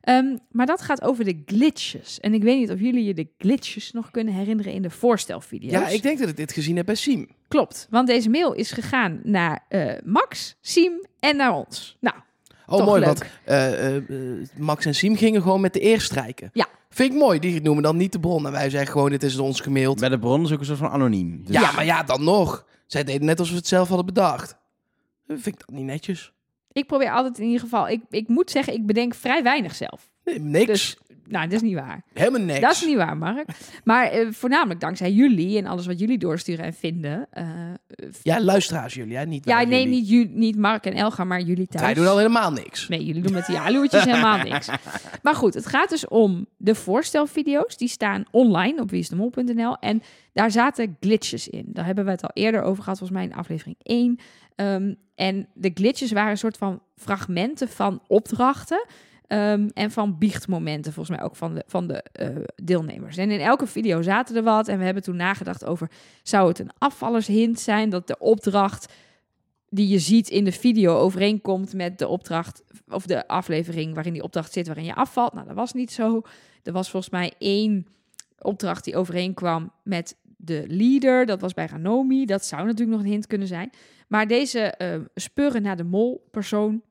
[0.00, 2.20] Ehm, maar dat gaat over de glitches.
[2.20, 5.70] En ik weet niet of jullie je de glitches nog kunnen herinneren in de voorstelvideo's.
[5.72, 7.28] ja, ik denk dat ik dit gezien heb bij Siem.
[7.48, 11.96] Klopt, want deze mail is gegaan naar eh, Max, Siem en naar ons.
[12.00, 12.16] Nou,
[12.66, 13.08] Oh, Toch mooi, leuk.
[13.08, 16.50] want eh, eh, eh, Max en Siem gingen gewoon met de eer strijken.
[16.52, 16.66] Ja.
[16.90, 18.46] Vind ik mooi, die noemen dan niet de bron.
[18.46, 20.00] En wij zeggen gewoon, dit is ons gemaild.
[20.00, 21.42] Bij de bron is ook een soort van anoniem.
[21.44, 22.66] Dus Ja, maar ja, dan nog.
[22.86, 24.56] Zij deden net alsof we het zelf hadden bedacht.
[25.26, 26.32] Vind ik dat niet netjes?
[26.72, 27.88] Ik probeer altijd in ieder geval...
[27.88, 30.09] Ik, ik moet zeggen, ik bedenk vrij weinig zelf.
[30.38, 30.66] Niks.
[30.66, 32.02] Dus, nou, dat is niet waar.
[32.14, 32.60] Helemaal niks.
[32.60, 33.48] Dat is niet waar, Mark.
[33.84, 37.26] Maar eh, voornamelijk dankzij jullie en alles wat jullie doorsturen en vinden.
[37.30, 37.44] eh,
[38.22, 39.26] Ja, luisteraars jullie, hè?
[39.26, 40.18] Niet ja, nee, jullie.
[40.18, 41.84] niet, niet Mark en Elga, maar jullie thuis.
[41.84, 42.88] Wij doen al helemaal niks.
[42.88, 44.68] Nee, jullie doen met die aluhoedjes helemaal niks.
[45.22, 47.76] Maar goed, het gaat dus om de voorstelvideo's.
[47.76, 49.76] Die staan online op wieisdemol.nl.
[49.78, 50.02] En
[50.32, 51.64] daar zaten glitches in.
[51.66, 54.18] Daar hebben we het al eerder over gehad, volgens mij in aflevering 1.
[54.54, 58.86] Ehm, en de glitches waren een soort van fragmenten van opdrachten.
[59.30, 62.28] Ehm, en van biechtmomenten, volgens mij ook van de, van de eh,
[62.62, 63.16] deelnemers.
[63.16, 64.68] En in elke video zaten er wat.
[64.68, 65.90] En we hebben toen nagedacht over...
[66.22, 68.92] zou het een afvallershint zijn dat de opdracht
[69.68, 74.22] die je ziet in de video overeenkomt met de opdracht of de aflevering waarin die
[74.22, 75.32] opdracht zit waarin je afvalt.
[75.32, 76.22] Nou, dat was niet zo.
[76.62, 77.86] Er was volgens mij één
[78.38, 81.26] opdracht die overeenkwam met de leader.
[81.26, 82.26] Dat was bij Ranomi.
[82.26, 83.70] Dat zou natuurlijk nog een hint kunnen zijn.
[84.08, 86.82] Maar deze eh speuren naar de mol persoon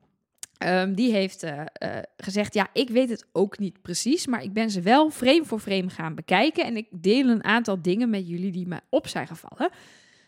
[0.60, 4.54] Ehm, die heeft eh, eh, gezegd, ja, ik weet het ook niet precies, maar ik
[4.54, 6.66] ben ze wel frame voor frame gaan bekijken.
[6.66, 9.70] En ik deel een aantal dingen met jullie die me op zijn gevallen.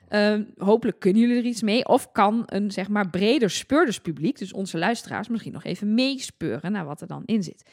[0.08, 1.88] Ehm, hopelijk kunnen jullie er iets mee.
[1.88, 6.86] Of kan een zeg maar breder speurderspubliek, dus onze luisteraars, misschien nog even meespeuren naar
[6.86, 7.64] wat er dan in zit.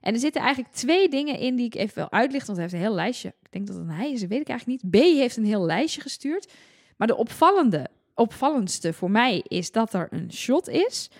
[0.00, 2.74] En er zitten eigenlijk twee dingen in die ik even wil uitlichten, want hij heeft
[2.74, 3.28] een heel lijstje.
[3.28, 4.90] Ik denk dat het een hij is, dat weet ik eigenlijk niet.
[4.90, 6.52] B heeft een heel lijstje gestuurd.
[6.96, 11.10] Maar de opvallende, opvallendste voor mij is dat er een shot is,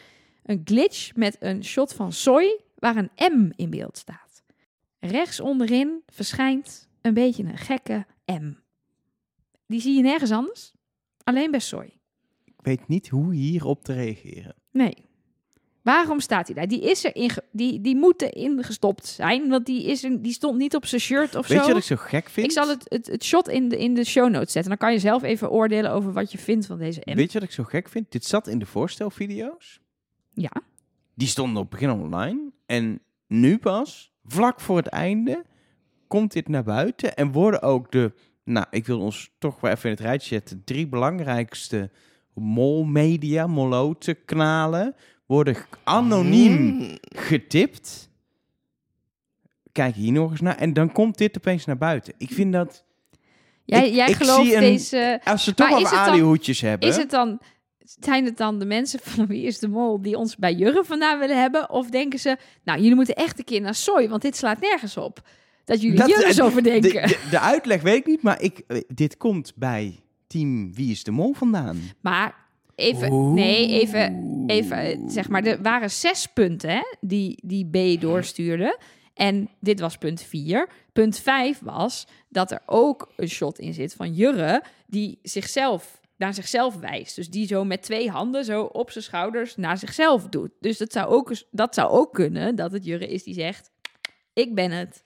[0.45, 4.43] een glitch met een shot van Soy, waar een M in beeld staat.
[4.99, 8.53] Rechts onderin verschijnt een beetje een gekke M.
[9.67, 10.73] Die zie je nergens anders,
[11.25, 11.99] alleen bij Soy.
[12.45, 14.55] Ik weet niet hoe hierop te reageren.
[14.71, 15.07] Nee.
[15.83, 16.69] Waarom staat hij daar?
[16.69, 20.33] Die, is er in die, die moet erin gestopt zijn, want die, is er, die
[20.33, 21.67] stond niet op zijn shirt of Weet zo.
[21.67, 22.47] je wat ik zo gek vind?
[22.47, 24.71] Ik zal het, het, het shot in de, in de show notes zetten.
[24.71, 27.15] Dan kan je zelf even oordelen over wat je vindt van deze M.
[27.15, 28.13] Weet je wat ik zo gek vind?
[28.13, 29.81] Dit zat in de voorstelvideo's.
[30.35, 30.51] Ja.
[31.15, 32.51] Die stonden op het begin online.
[32.67, 35.45] En nu pas, vlak voor het einde,
[36.09, 37.17] komt dit naar buiten.
[37.17, 38.13] En worden ook de,
[38.45, 41.91] nou, ik wil ons toch wel even in het rijtje zetten, drie belangrijkste
[42.35, 44.95] molmedia, moloten, kanalen,
[45.27, 46.99] worden anoniem Mm.
[47.03, 48.11] getipt.
[49.73, 50.57] Kijk hier nog eens naar.
[50.57, 52.15] En dan komt dit opeens naar buiten.
[52.19, 52.85] Ik vind dat,
[53.65, 55.21] Jij, ik- jij ik gelooft een- deze...
[55.25, 56.89] als ze toch dan- alihoedjes hebben.
[56.89, 57.41] Is het dan...
[57.85, 61.19] Zijn het dan de mensen van Wie is de Mol die ons bij Jurre vandaan
[61.19, 61.71] willen hebben?
[61.71, 64.97] Of denken ze, nou, jullie moeten echt een keer naar Soy, want dit slaat nergens
[64.97, 65.29] op.
[65.65, 67.09] Dat jullie Dat- Jurre zo de, verdenken.
[67.09, 71.05] de, de uitleg weet ik niet, maar ik, eh, dit komt bij team Wie is
[71.05, 71.81] de Mol vandaan.
[72.01, 72.35] Maar
[72.75, 77.67] even, nee, even, even, zeg maar, er waren zes punten hè, die, die
[77.97, 78.79] B doorstuurde.
[79.15, 80.69] En dit was punt 4.
[80.93, 86.35] Punt 5 was dat er ook een shot in zit van Jurre die zichzelf naar
[86.35, 87.17] zichzelf wijst.
[87.17, 90.51] Dus die zo met twee handen zo op zijn schouders naar zichzelf doet.
[90.61, 93.71] Dus dat zou ook, dat zou ook kunnen dat het Jurre is die zegt:
[94.33, 95.03] Ik ben het.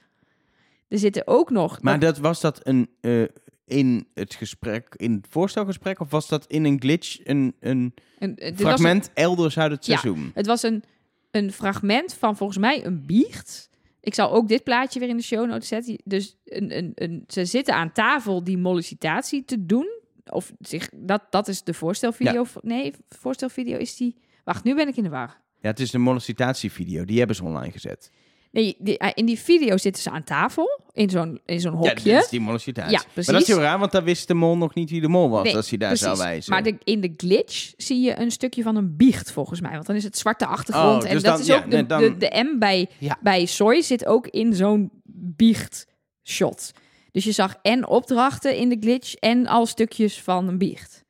[0.89, 1.83] Er zitten ook nog.
[1.83, 3.23] Maar dat, was dat een, eh,
[3.65, 8.33] in het gesprek, in het voorstelgesprek, of was dat in een glitch, een, een een,
[8.37, 9.97] een- fragment elders uit het Ja.
[9.97, 10.31] seizoen?
[10.35, 10.83] Het was een,
[11.31, 13.69] een fragment van volgens mij een biecht.
[14.01, 15.99] Ik zal ook dit plaatje weer in de show notes zetten.
[16.05, 19.98] Dus een, een, een, ze zitten aan tafel die mollicitatie te doen.
[20.31, 22.47] Of zich, dat, dat is de voorstelvideo.
[22.61, 24.17] Nee, voorstelvideo is die...
[24.45, 25.41] Wacht, nu ben ik in de war.
[25.61, 28.11] Ja, het is de mollifitatievideo, die hebben ze online gezet.
[28.51, 30.81] Nee, die, eh, in die video zitten ze aan tafel.
[30.93, 32.13] In zo'n, in zo'n Ja, hokje.
[32.13, 32.93] dat is die mollicitatie.
[32.93, 33.47] Ja, Maar dat is precies.
[33.47, 35.69] heel raar, want dan wist de mol nog niet wie de mol was, Nee, als
[35.69, 36.31] hij daar zou precies.
[36.31, 36.53] wijzen.
[36.53, 39.73] Maar de, in de glitch zie je een stukje van een biecht, volgens mij.
[39.73, 41.03] Want dan is het zwarte achtergrond.
[41.03, 43.19] Oh, en dus dat dan- is ja, ook de, dan- de, de M bij, Ja.
[43.23, 46.73] bij Soy zit ook in zo'n biechtshot.
[47.11, 51.05] Dus je zag en opdrachten in de glitch en al stukjes van een biecht.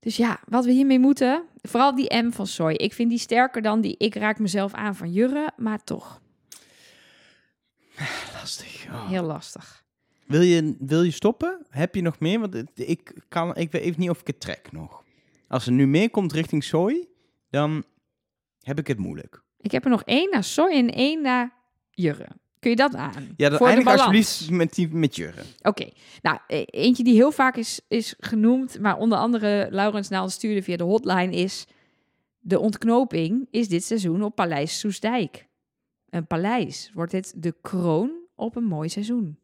[0.00, 2.72] Dus ja, wat we hiermee moeten, vooral die M van Soy.
[2.72, 6.20] Ik vind die sterker dan die ik raak mezelf aan van Jurre, maar toch
[8.32, 8.86] Lastig.
[8.86, 9.08] Oh.
[9.08, 9.84] heel lastig.
[10.26, 11.66] Wil, je, wil je stoppen?
[11.68, 12.40] Heb je nog meer?
[12.40, 15.04] Want ik, kan, ik weet even niet of ik het trek nog.
[15.48, 17.08] Als er nu meer komt richting soy,
[17.50, 17.84] dan
[18.60, 19.42] heb ik het moeilijk.
[19.60, 21.52] Ik heb er nog één naar Soy en één naar
[21.90, 22.28] Jurre.
[22.60, 23.28] Kun je dat aan?
[23.36, 25.42] Ja, dan eindig alsjeblieft met, die, met Jurre.
[25.62, 25.88] Oké,
[26.22, 30.62] nou, e- eentje die heel vaak is, is genoemd, maar onder andere Laurens Naal stuurde
[30.62, 31.66] via de hotline is...
[32.42, 35.46] De ontknoping is dit seizoen op Paleis Soesdijk.
[36.10, 36.90] Een paleis.
[36.94, 39.38] Wordt dit de kroon op een mooi seizoen?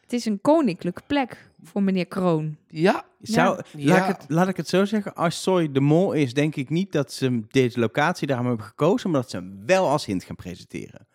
[0.00, 2.56] Het is een koninklijke plek voor meneer Kroon.
[2.68, 3.88] Ja, Zou, Ja.
[3.94, 5.14] laat, ik het, laat ik het zo zeggen.
[5.14, 9.10] Als Soy de mol is, denk ik niet dat ze deze locatie daarom hebben gekozen,
[9.10, 11.06] maar dat ze hem wel als hint gaan presenteren.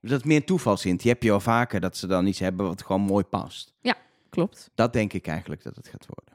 [0.00, 0.08] Ja.
[0.08, 1.02] Dat meer een toevalshint.
[1.02, 3.74] Die heb je al vaker, dat ze dan iets hebben wat gewoon mooi past.
[4.30, 4.70] Klopt.
[4.74, 6.34] Dat denk ik eigenlijk dat het gaat worden.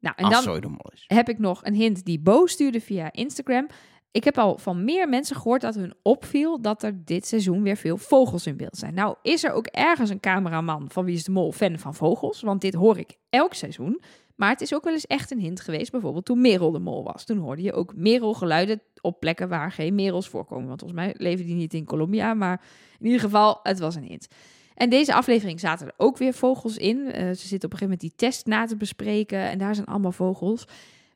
[0.00, 1.04] Nou, en als dan is.
[1.06, 3.66] heb ik nog een hint die Bo stuurde via Instagram.
[4.10, 7.76] Ik heb al van meer mensen gehoord dat hun opviel dat er dit seizoen weer
[7.76, 8.94] veel vogels in beeld zijn.
[8.94, 12.40] Nou, is er ook ergens een cameraman van Wie is de Mol fan van vogels?
[12.40, 14.02] Want dit hoor ik elk seizoen.
[14.34, 17.04] Maar het is ook wel eens echt een hint geweest, bijvoorbeeld toen Merel de Mol
[17.04, 17.24] was.
[17.24, 20.66] Toen hoorde je ook Merel-geluiden op plekken waar geen Merels voorkomen.
[20.66, 22.62] Want volgens mij leven die niet in Colombia, maar
[22.98, 24.28] in ieder geval, het was een hint.
[24.74, 27.12] En deze aflevering zaten er ook weer vogels in.
[27.12, 29.86] Eh, ze zitten op een gegeven moment die test na te bespreken en daar zijn
[29.86, 30.64] allemaal vogels.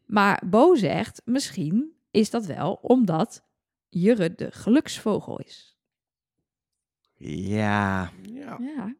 [0.07, 3.43] Maar Bo zegt, misschien is dat wel omdat
[3.89, 5.79] Jurre de geluksvogel is.
[7.17, 8.59] Ja, ja.
[8.61, 8.95] Ja,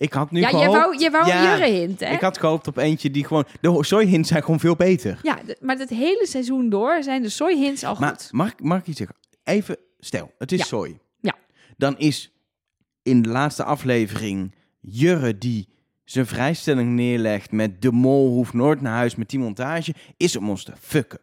[0.00, 0.72] ik had nu ja gehoopt...
[0.72, 2.12] wou, jij wou Ja, een Jurre hint, hè?
[2.12, 3.44] Ik had gehoopt op eentje die gewoon...
[3.60, 5.18] De soy hints zijn gewoon veel beter.
[5.22, 8.28] Ja, maar het hele seizoen door zijn de soy hints al Maar goed.
[8.32, 9.16] mag, mag ik iets zeggen?
[9.44, 10.64] Even, stel, het is Ja.
[10.64, 10.98] soy.
[11.20, 11.34] Ja.
[11.76, 12.32] Dan is
[13.02, 15.68] in de laatste aflevering Jurre die
[16.04, 20.50] zijn vrijstelling neerlegt met de mol hoeft nooit naar huis met die montage, is om
[20.50, 21.20] ons te fucken.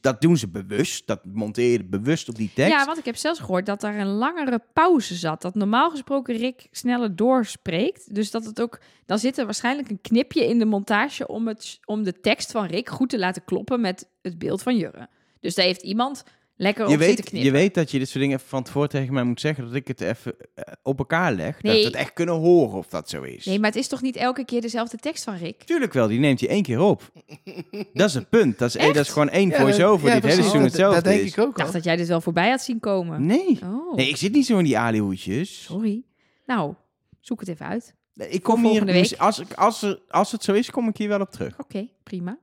[0.00, 1.06] Dat doen ze bewust.
[1.06, 2.72] Dat monteer je bewust op die tekst.
[2.72, 5.42] Ja, want ik heb zelfs gehoord dat er een langere pauze zat.
[5.42, 8.14] Dat normaal gesproken Rick sneller doorspreekt.
[8.14, 8.80] Dus dat het ook.
[9.06, 12.66] Dan zit er waarschijnlijk een knipje in de montage om, het, om de tekst van
[12.66, 15.08] Rick goed te laten kloppen met het beeld van Jurre.
[15.40, 16.24] Dus daar heeft iemand
[16.60, 17.42] lekker je, op zitten weet, knippen.
[17.42, 19.64] je weet dat je dit soort dingen even van tevoren tegen mij moet zeggen.
[19.64, 21.60] Dat ik het even eh, op elkaar leg.
[21.60, 23.44] Dat we het echt kunnen horen of dat zo is.
[23.44, 25.62] Nee, maar het is toch niet elke keer dezelfde tekst van Rick?
[25.62, 27.12] Tuurlijk wel, die neemt hij één keer op.
[27.92, 28.58] dat is het punt.
[28.58, 30.94] Dat is, dat is gewoon één Ja, voice-over ja, die het hele seizoen Dat- hetzelfde
[31.02, 31.32] Dat denk is.
[31.32, 33.26] ik ook Ik dacht dat jij dit wel voorbij had zien komen.
[33.26, 33.58] Nee.
[33.62, 35.62] Oh, Nee, ik zit niet zo in die alihoedjes.
[35.62, 36.02] sorry.
[36.46, 36.74] Nou,
[37.20, 37.94] zoek het even uit.
[38.14, 39.14] Nee, ik kom hier, volgende week.
[39.18, 41.58] als, ik- als, er, als het zo is, kom ik hier wel op terug.
[41.58, 42.38] Oké, prima.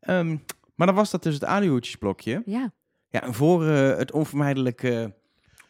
[0.00, 0.36] Ehm,
[0.78, 2.42] maar dan was dat dus het alihoedjesblokje.
[2.44, 2.72] Ja.
[3.10, 5.14] Ja, en voor eh, het onvermijdelijke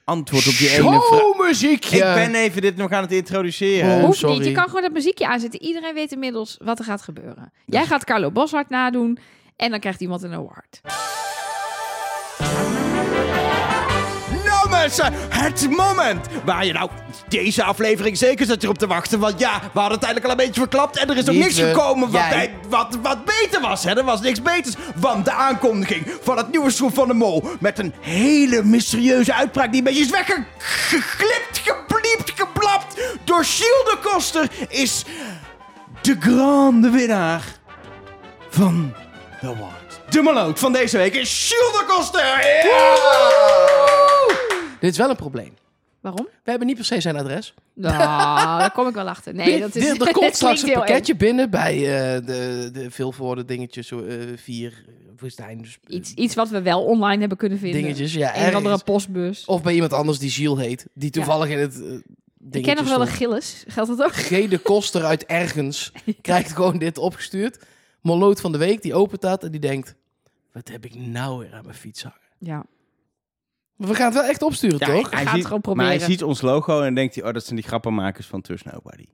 [0.05, 1.63] antwoord op die ene vraag.
[1.93, 3.97] Ik ben even dit nog aan het introduceren.
[3.97, 4.37] Oh, Hoeft sorry.
[4.37, 4.47] niet.
[4.47, 5.63] Je kan gewoon dat muziekje aanzetten.
[5.63, 7.53] Iedereen weet inmiddels wat er gaat gebeuren.
[7.67, 9.19] Jij gaat Carlo Boshart nadoen
[9.57, 10.81] en dan krijgt iemand een award.
[15.29, 16.91] Het moment waar je nou
[17.29, 19.19] deze aflevering zeker zit erop te wachten.
[19.19, 21.45] Want ja, we hadden het eigenlijk al een beetje verklapt en er is nog Niet
[21.45, 23.85] niks gekomen wat, bij- wat, wat beter was.
[23.85, 23.97] Hè?
[23.99, 24.75] Er was niks beters.
[24.97, 29.69] Want de aankondiging van het nieuwe Schroef van de Mol met een hele mysterieuze uitbraak
[29.71, 35.05] die een beetje is weggeklipt, gepliept, geblapt door Gilles de Koster is
[36.03, 37.43] de grande winnaar
[38.51, 38.95] van
[39.41, 40.01] de award.
[40.09, 42.27] De maloot van deze week is Gilles de Koster.
[44.81, 45.53] Dit is wel een probleem.
[46.01, 46.25] Waarom?
[46.45, 47.55] We hebben niet per se zijn adres.
[47.75, 47.99] Nou,
[48.61, 49.35] daar kom ik wel achter.
[49.35, 49.89] Nee, dat is...
[49.89, 53.99] er, er komt straks een pakketje binnen bij eh, de, de veelvoorde dingetjes, eh,
[54.37, 54.85] vier
[55.19, 55.63] woestijn.
[55.63, 55.79] Dus.
[55.87, 57.81] Iets, iets wat we wel online hebben kunnen vinden.
[57.81, 59.45] dingetjes, ja, Een andere postbus.
[59.45, 62.03] Of bij iemand anders die Gilles heet, die toevallig in het
[62.51, 63.65] ik ken nog wel een Gilles.
[63.67, 64.13] Geldt dat ook?
[64.13, 64.29] G.
[64.49, 67.59] de Koster uit ergens krijgt gewoon dit opgestuurd.
[68.01, 69.95] Moloot van de week, die opent dat en die denkt...
[70.53, 72.19] Wat heb ik nou weer aan mijn fiets hangen?
[72.39, 72.65] Ja.
[73.79, 75.09] Maar we gaan het wel echt opsturen, toch?
[75.09, 76.01] ga het ziet, gewoon Maar hij proberen.
[76.11, 79.05] ziet ons logo en denkt hij, oh, dat zijn die grappenmakers van Trust Nobody.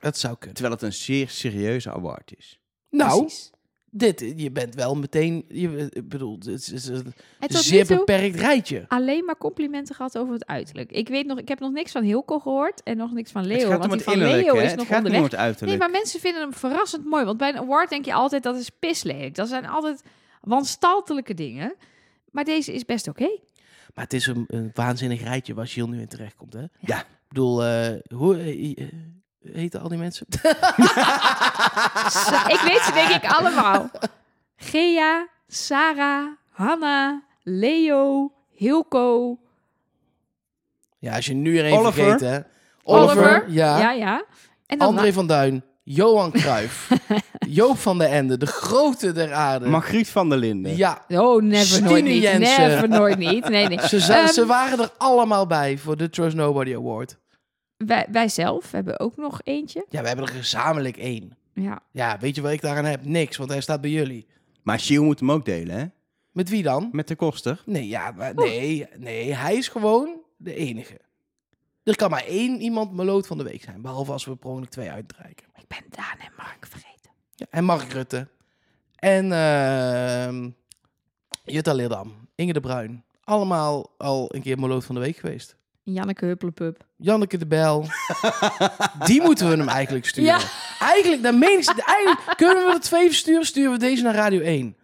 [0.00, 0.54] Dat zou kunnen.
[0.54, 2.60] Terwijl het een zeer serieuze award is.
[2.90, 3.50] Nou, Precies.
[3.90, 5.44] dit, je bent wel meteen...
[5.48, 8.84] Je, ik bedoel, het is, een En zeer beperkt rijtje.
[8.88, 10.92] alleen maar complimenten gehad over het uiterlijk.
[10.92, 13.50] Ik weet nog, ik heb nog niks van Hilco gehoord en nog niks van het
[13.50, 13.68] Leo.
[13.68, 14.62] gaat Want om het van Leo hè?
[14.62, 15.18] is Het nog gaat onderweg.
[15.20, 15.78] om het uiterlijk.
[15.78, 17.24] Nee, maar mensen vinden hem verrassend mooi.
[17.24, 19.34] Want bij een award denk je altijd dat is pislelijk.
[19.34, 20.02] Dat zijn altijd
[20.40, 21.74] wanstaltelijke dingen.
[22.30, 23.38] Maar deze is best oké.
[23.94, 26.64] Maar het is een, een waanzinnig rijtje waar Gilles nu in terecht komt, hè?
[26.80, 26.98] Ja.
[27.00, 28.88] Ik bedoel, eh, hoe eh, eh,
[29.52, 30.26] heten al die mensen?
[32.54, 33.90] Ik weet ze denk ik allemaal.
[34.56, 39.38] Gea, Sarah, Hanna, Leo, Hilco,
[41.02, 41.92] ja, als je nu er één Oliver.
[41.92, 42.38] vergeet, hè?
[42.82, 43.50] Oliver.
[43.50, 43.78] ja.
[43.78, 44.24] Ja, ja.
[44.66, 46.90] En dan André van Duin, Johan Cruijff,
[47.48, 49.68] Joop van der Ende, de grote der aarde.
[49.68, 50.76] Margriet van der Linden.
[50.76, 52.22] ja, Oh, never Stine nooit niet.
[52.22, 52.68] Jensen.
[52.68, 53.48] Never nooit niet.
[53.48, 53.80] Nee, nee.
[53.88, 57.16] ze, Ehm, ze waren er allemaal bij voor de Trust Nobody Award.
[57.76, 59.86] wij, wij zelf hebben ook nog eentje.
[59.88, 61.36] Ja, we hebben er gezamenlijk één.
[61.54, 61.80] Ja.
[61.90, 63.04] Ja, weet je wat ik daaraan heb?
[63.04, 64.26] Niks, want hij staat bij jullie.
[64.62, 65.84] Maar Gilles moet hem ook delen, hè?
[66.32, 66.88] Met wie dan?
[66.92, 67.62] Met de koster.
[67.66, 71.00] Nee, ja, maar nee, nee, hij is gewoon de enige.
[71.84, 74.70] Er kan maar één iemand meloot van de week zijn, behalve als we per ongeluk
[74.70, 75.46] twee uitreiken.
[75.72, 77.10] Ben Daan en Mark vergeten.
[77.34, 78.28] Ja, en Mark Rutte.
[78.96, 80.50] En ehm
[81.44, 83.04] Jutta Leerdam, Inge de Bruin.
[83.24, 85.56] Allemaal al een keer meloot van de week geweest.
[85.82, 86.86] Janneke Huppelepup.
[86.96, 87.86] Janneke de Bel.
[89.06, 90.30] Die moeten we hem eigenlijk sturen.
[90.30, 90.40] Ja.
[90.80, 94.40] Eigenlijk, dan meen ik, eigenlijk, kunnen we er twee versturen, sturen we deze naar Radio
[94.40, 94.76] 1.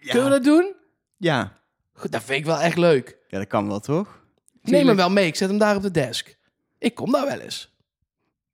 [0.00, 0.74] Kunnen we dat doen?
[1.16, 1.52] Ja.
[1.92, 3.18] Goed, dat vind ik wel echt leuk.
[3.28, 4.20] Ja, dat kan wel, toch?
[4.62, 6.36] Neem hem wel mee, ik zet hem daar op de desk.
[6.78, 7.71] Ik kom daar wel eens.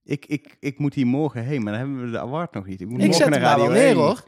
[0.08, 2.80] Ik, ik, ik moet hier morgen heen, maar dan hebben we de award nog niet.
[2.80, 3.96] Ik moet Ik morgen zet hem naar daar wel Radio neer 1.
[4.06, 4.24] hoor.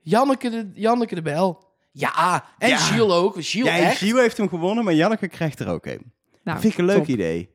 [0.00, 1.66] Janneke de, Janneke de Bel.
[1.92, 2.76] Ja, en Ja.
[2.76, 3.32] Gilles ook.
[3.44, 3.96] Gilles Ja, echt.
[3.98, 6.12] Gilles heeft hem gewonnen, maar Janneke krijgt er ook een.
[6.42, 7.06] Nou, Vind ik een leuk top.
[7.06, 7.50] idee.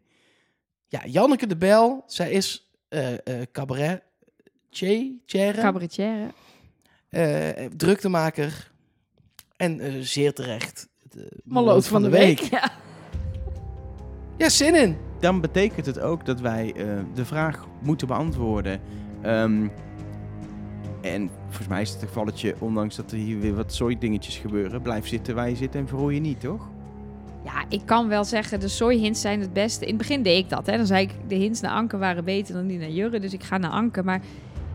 [0.87, 2.03] Ja, Janneke de Bel.
[2.07, 3.17] Zij is eh eh
[3.51, 4.03] cabaret.
[5.53, 6.27] Cabaretière.
[7.09, 8.71] eh, druktemaker.
[9.55, 10.87] En eh, zeer terecht.
[11.09, 12.39] De Maloot van de week.
[12.39, 12.71] Ja.
[14.37, 14.97] Ja, zin in.
[15.23, 18.79] Dan betekent het ook dat wij eh, de vraag moeten beantwoorden.
[19.21, 19.67] Ehm,
[21.01, 24.81] en volgens mij is het een gevalletje, ondanks dat er hier weer wat dingetjes gebeuren,
[24.81, 26.69] blijf zitten waar je zit en verroei je niet, toch?
[27.43, 29.83] Ja, ik kan wel zeggen, de soy hints zijn het beste.
[29.83, 30.65] In het begin deed ik dat.
[30.65, 30.77] Hè.
[30.77, 33.19] Dan zei ik, de hints naar Anke waren beter dan die naar Jurre.
[33.19, 34.03] Dus ik ga naar Anke.
[34.03, 34.21] Maar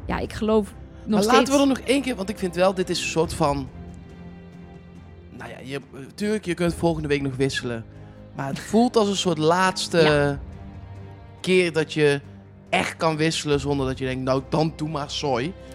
[0.07, 0.75] ja, ik geloof
[1.05, 1.37] nog maar steeds...
[1.37, 3.69] laten we er nog één keer, want ik vind wel, dit is een soort van...
[5.37, 5.81] Nou ja, je,
[6.15, 7.85] tuurlijk, je kunt volgende week nog wisselen.
[8.39, 10.39] Maar het voelt als een soort laatste Ja.
[11.41, 12.21] keer dat je
[12.69, 15.13] echt kan wisselen zonder dat je denkt, nou dan doe maar.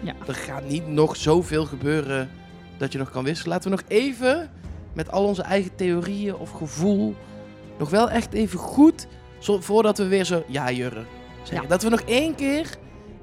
[0.02, 0.14] Ja.
[0.26, 2.30] Er gaat niet nog zoveel gebeuren
[2.78, 3.52] dat je nog kan wisselen.
[3.52, 4.50] Laten we nog even
[4.92, 7.14] met al onze eigen theorieën of gevoel
[7.78, 9.06] nog wel echt even goed,
[9.38, 11.04] zo, voordat we weer zo, ja Jurre,
[11.42, 11.62] zeggen.
[11.62, 11.68] Ja.
[11.68, 12.76] Dat we nog één keer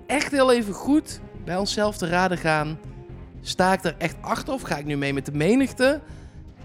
[0.07, 2.79] echt heel even goed bij onszelf te raden gaan.
[3.41, 6.01] Sta ik er echt achter of ga ik nu mee met de menigte?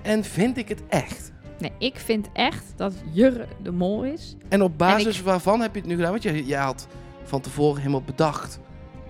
[0.02, 1.32] En vind ik het echt?
[1.60, 4.36] Nee, ik vind echt dat Jurre de mol is.
[4.48, 6.10] En op basis En waarvan heb je het nu gedaan?
[6.10, 6.88] Want je, je had
[7.22, 8.60] van tevoren helemaal bedacht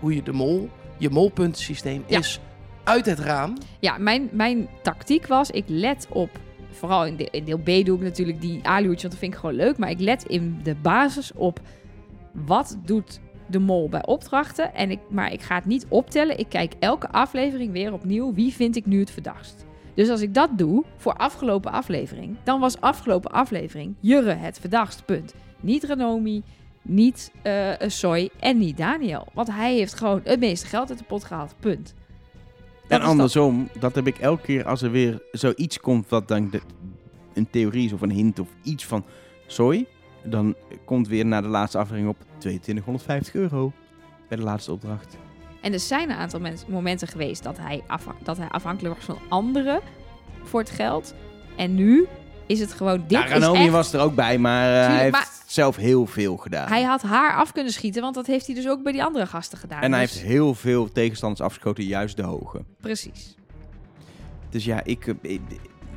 [0.00, 0.68] hoe je de mol,
[0.98, 2.18] je molpuntensysteem Ja.
[2.18, 2.40] is
[2.84, 3.56] uit het raam.
[3.80, 6.30] Ja, mijn, mijn tactiek was, ik let op...
[6.70, 9.38] Vooral in, de, in deel B doe ik natuurlijk die aluhoedje, want dat vind ik
[9.38, 9.78] gewoon leuk.
[9.78, 11.60] Maar ik let in de basis op
[12.32, 14.74] wat doet de mol bij opdrachten.
[14.74, 16.38] En ik, maar ik ga het niet optellen.
[16.38, 18.34] Ik kijk elke aflevering weer opnieuw.
[18.34, 19.65] Wie vind ik nu het verdachtst?
[19.96, 25.04] Dus als ik dat doe voor afgelopen aflevering, dan was afgelopen aflevering Jurre het verdachtst,
[25.04, 25.34] punt.
[25.60, 26.42] Niet Renomi,
[26.82, 29.26] niet eh Soy en niet Daniel.
[29.34, 31.94] Want hij heeft gewoon het meeste geld uit de pot gehaald, punt.
[32.82, 33.08] Dat En dat.
[33.08, 36.60] andersom, dat heb ik elke keer als er weer zoiets komt wat dan de-
[37.34, 39.04] een theorie is of een hint of iets van
[39.46, 39.86] sorry,
[40.22, 43.72] dan komt weer naar de laatste aflevering op 2250 euro
[44.28, 45.16] bij de laatste opdracht.
[45.66, 49.18] En er zijn een aantal momenten geweest dat hij, afha- dat hij afhankelijk was van
[49.28, 49.80] anderen
[50.42, 51.14] voor het geld.
[51.56, 52.06] En nu
[52.46, 53.70] is het gewoon, dit Ja, is Ranomi echt...
[53.70, 56.68] was er ook bij, maar eh, hij heeft maar- zelf heel veel gedaan.
[56.68, 59.26] Hij had haar af kunnen schieten, want dat heeft hij dus ook bij die andere
[59.26, 59.80] gasten gedaan.
[59.82, 62.64] en hij Dus- heeft heel veel tegenstanders afgeschoten, juist de hoge.
[62.80, 63.34] Precies.
[64.50, 65.40] Dus ja, ik, eh, ik-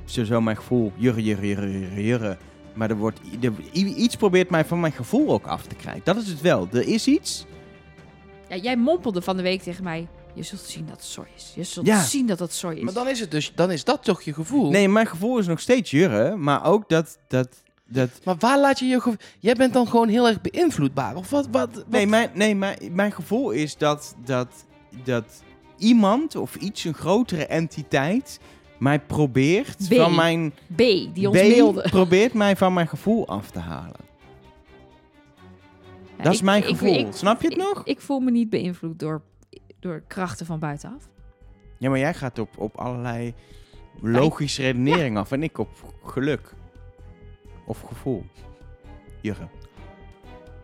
[0.06, 2.38] zo zo mijn gevoel, jurre, jurre, jurre, jurre, jurre.
[2.74, 6.02] Maar er wordt, er, iets probeert mij van mijn gevoel ook af te krijgen.
[6.04, 6.68] Dat is het wel.
[6.72, 7.46] Er is iets.
[8.50, 11.52] Ja, jij mompelde van de week tegen mij, je zult zien dat het soy is.
[11.56, 12.02] Je zult Ja.
[12.04, 12.82] zien dat het soy is.
[12.82, 14.70] Maar dan is het dus, dan is dat toch je gevoel?
[14.70, 16.36] Nee, mijn gevoel is nog steeds jurre.
[16.36, 17.48] Maar ook dat, dat,
[17.86, 19.18] dat Maar waar laat je je gevoel...
[19.40, 21.16] Jij bent dan gewoon heel erg beïnvloedbaar.
[21.16, 21.48] Of wat?
[21.52, 21.88] wat, wat?
[21.88, 24.48] Nee, mijn, nee mijn, mijn gevoel is dat, dat,
[25.04, 25.44] dat
[25.78, 28.40] iemand of iets, een grotere entiteit,
[28.78, 29.94] mij probeert B.
[29.94, 30.54] van mijn...
[30.76, 31.82] B, die ons B mailde.
[31.90, 34.08] probeert mij van mijn gevoel af te halen.
[36.20, 36.94] Ja, dat is ik- mijn gevoel.
[36.94, 37.82] ik- Snap je het ik- nog?
[37.86, 39.22] Ik, voel me niet beïnvloed door,
[39.80, 41.10] door krachten van buitenaf.
[41.78, 43.34] Ja, maar jij gaat op, op allerlei
[44.02, 45.70] logische redenering af en ik op
[46.04, 46.54] geluk.
[47.66, 48.26] Of gevoel.
[49.22, 49.48] Jurre.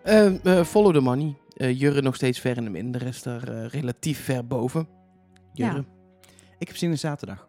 [0.04, 1.36] Eh, eh, follow the money.
[1.58, 2.92] Eh, Jurre nog steeds ver in de min.
[2.92, 4.88] De rest er eh, relatief ver boven.
[5.54, 5.76] Jurre.
[5.76, 5.84] Ja.
[6.58, 7.48] Ik heb zin in zaterdag.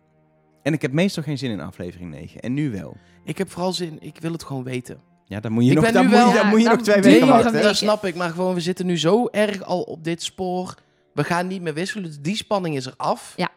[0.63, 2.41] En ik heb meestal geen zin in aflevering 9.
[2.41, 2.97] En nu wel.
[3.25, 3.97] Ik heb vooral zin...
[4.01, 5.01] Ik wil het gewoon weten.
[5.29, 7.43] Ja, dan moet je Ik nog, dan moet je, dan moet nog twee weken nog
[7.43, 7.63] wachten.
[7.63, 8.15] dat snap ik.
[8.15, 10.75] Maar gewoon, we zitten nu zo erg al op dit spoor.
[11.13, 12.05] We gaan niet meer wisselen.
[12.05, 13.33] Dus die spanning is er af.
[13.37, 13.49] Ja.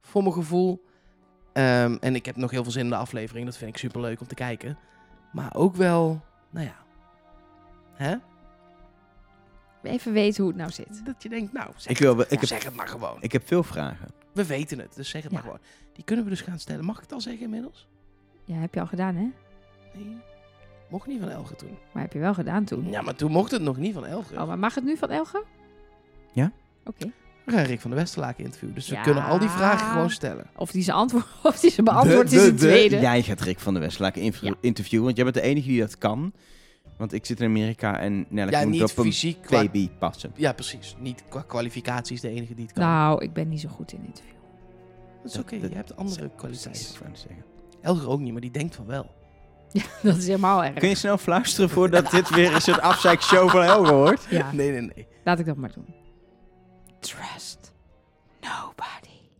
[0.00, 0.84] Voor mijn gevoel.
[1.52, 3.46] Ehm, en ik heb nog heel veel zin in de aflevering.
[3.46, 4.78] Dat vind ik super leuk om te kijken.
[5.32, 6.20] Maar ook wel...
[6.50, 6.76] Nou ja.
[7.94, 8.16] Hè?
[9.82, 11.00] Even weten hoe het nou zit.
[11.04, 13.16] Dat je denkt, nou, zeg, Ik, wil, het, ik, heb, zeg het maar gewoon.
[13.20, 14.08] ik heb veel vragen.
[14.32, 15.36] We weten het, dus zeg het Ja.
[15.36, 15.60] maar gewoon.
[15.92, 16.84] Die kunnen we dus gaan stellen.
[16.84, 17.88] Mag ik het al zeggen inmiddels?
[18.44, 19.26] Ja, heb je al gedaan, hè?
[19.94, 20.16] Nee.
[20.88, 21.76] Mocht niet van Elge toen.
[21.92, 22.90] Maar heb je wel gedaan toen.
[22.90, 24.34] Ja, maar toen mocht het nog niet van Elge.
[24.34, 25.44] Oh, maar mag het nu van Elge?
[26.32, 26.52] Ja.
[26.84, 27.10] Oké.
[27.44, 28.74] We gaan Rick van der Westerlaken interviewen.
[28.74, 30.46] Dus we kunnen al die vragen gewoon stellen.
[30.56, 33.00] Of die ze, antwoord, of die ze beantwoordt De- is de- de- tweede.
[33.00, 34.54] Jij gaat Rick van der inv- Ja.
[34.60, 36.32] interviewen, want jij bent de enige die dat kan.
[36.96, 39.42] Want ik zit in Amerika en Nelle Ja, moet niet op een fysiek.
[39.42, 40.32] Qua, baby passen.
[40.36, 40.96] ja, precies.
[41.00, 42.84] Niet qua kwalificaties de enige die het kan.
[42.84, 44.34] Nou, ik ben niet zo goed in interview.
[45.22, 45.54] dat is oké.
[45.54, 46.94] Je hebt andere kwaliteiten.
[47.80, 49.10] Elger ook niet, maar die denkt van wel.
[50.02, 50.74] Dat is helemaal erg.
[50.74, 54.26] Kun je snel fluisteren voordat dit weer een soort afzeikshow van Helge wordt?
[54.30, 55.06] Ja, Nee, nee, nee.
[55.24, 55.94] laat ik dat maar doen.
[57.00, 57.72] Trust
[58.40, 59.13] nobody.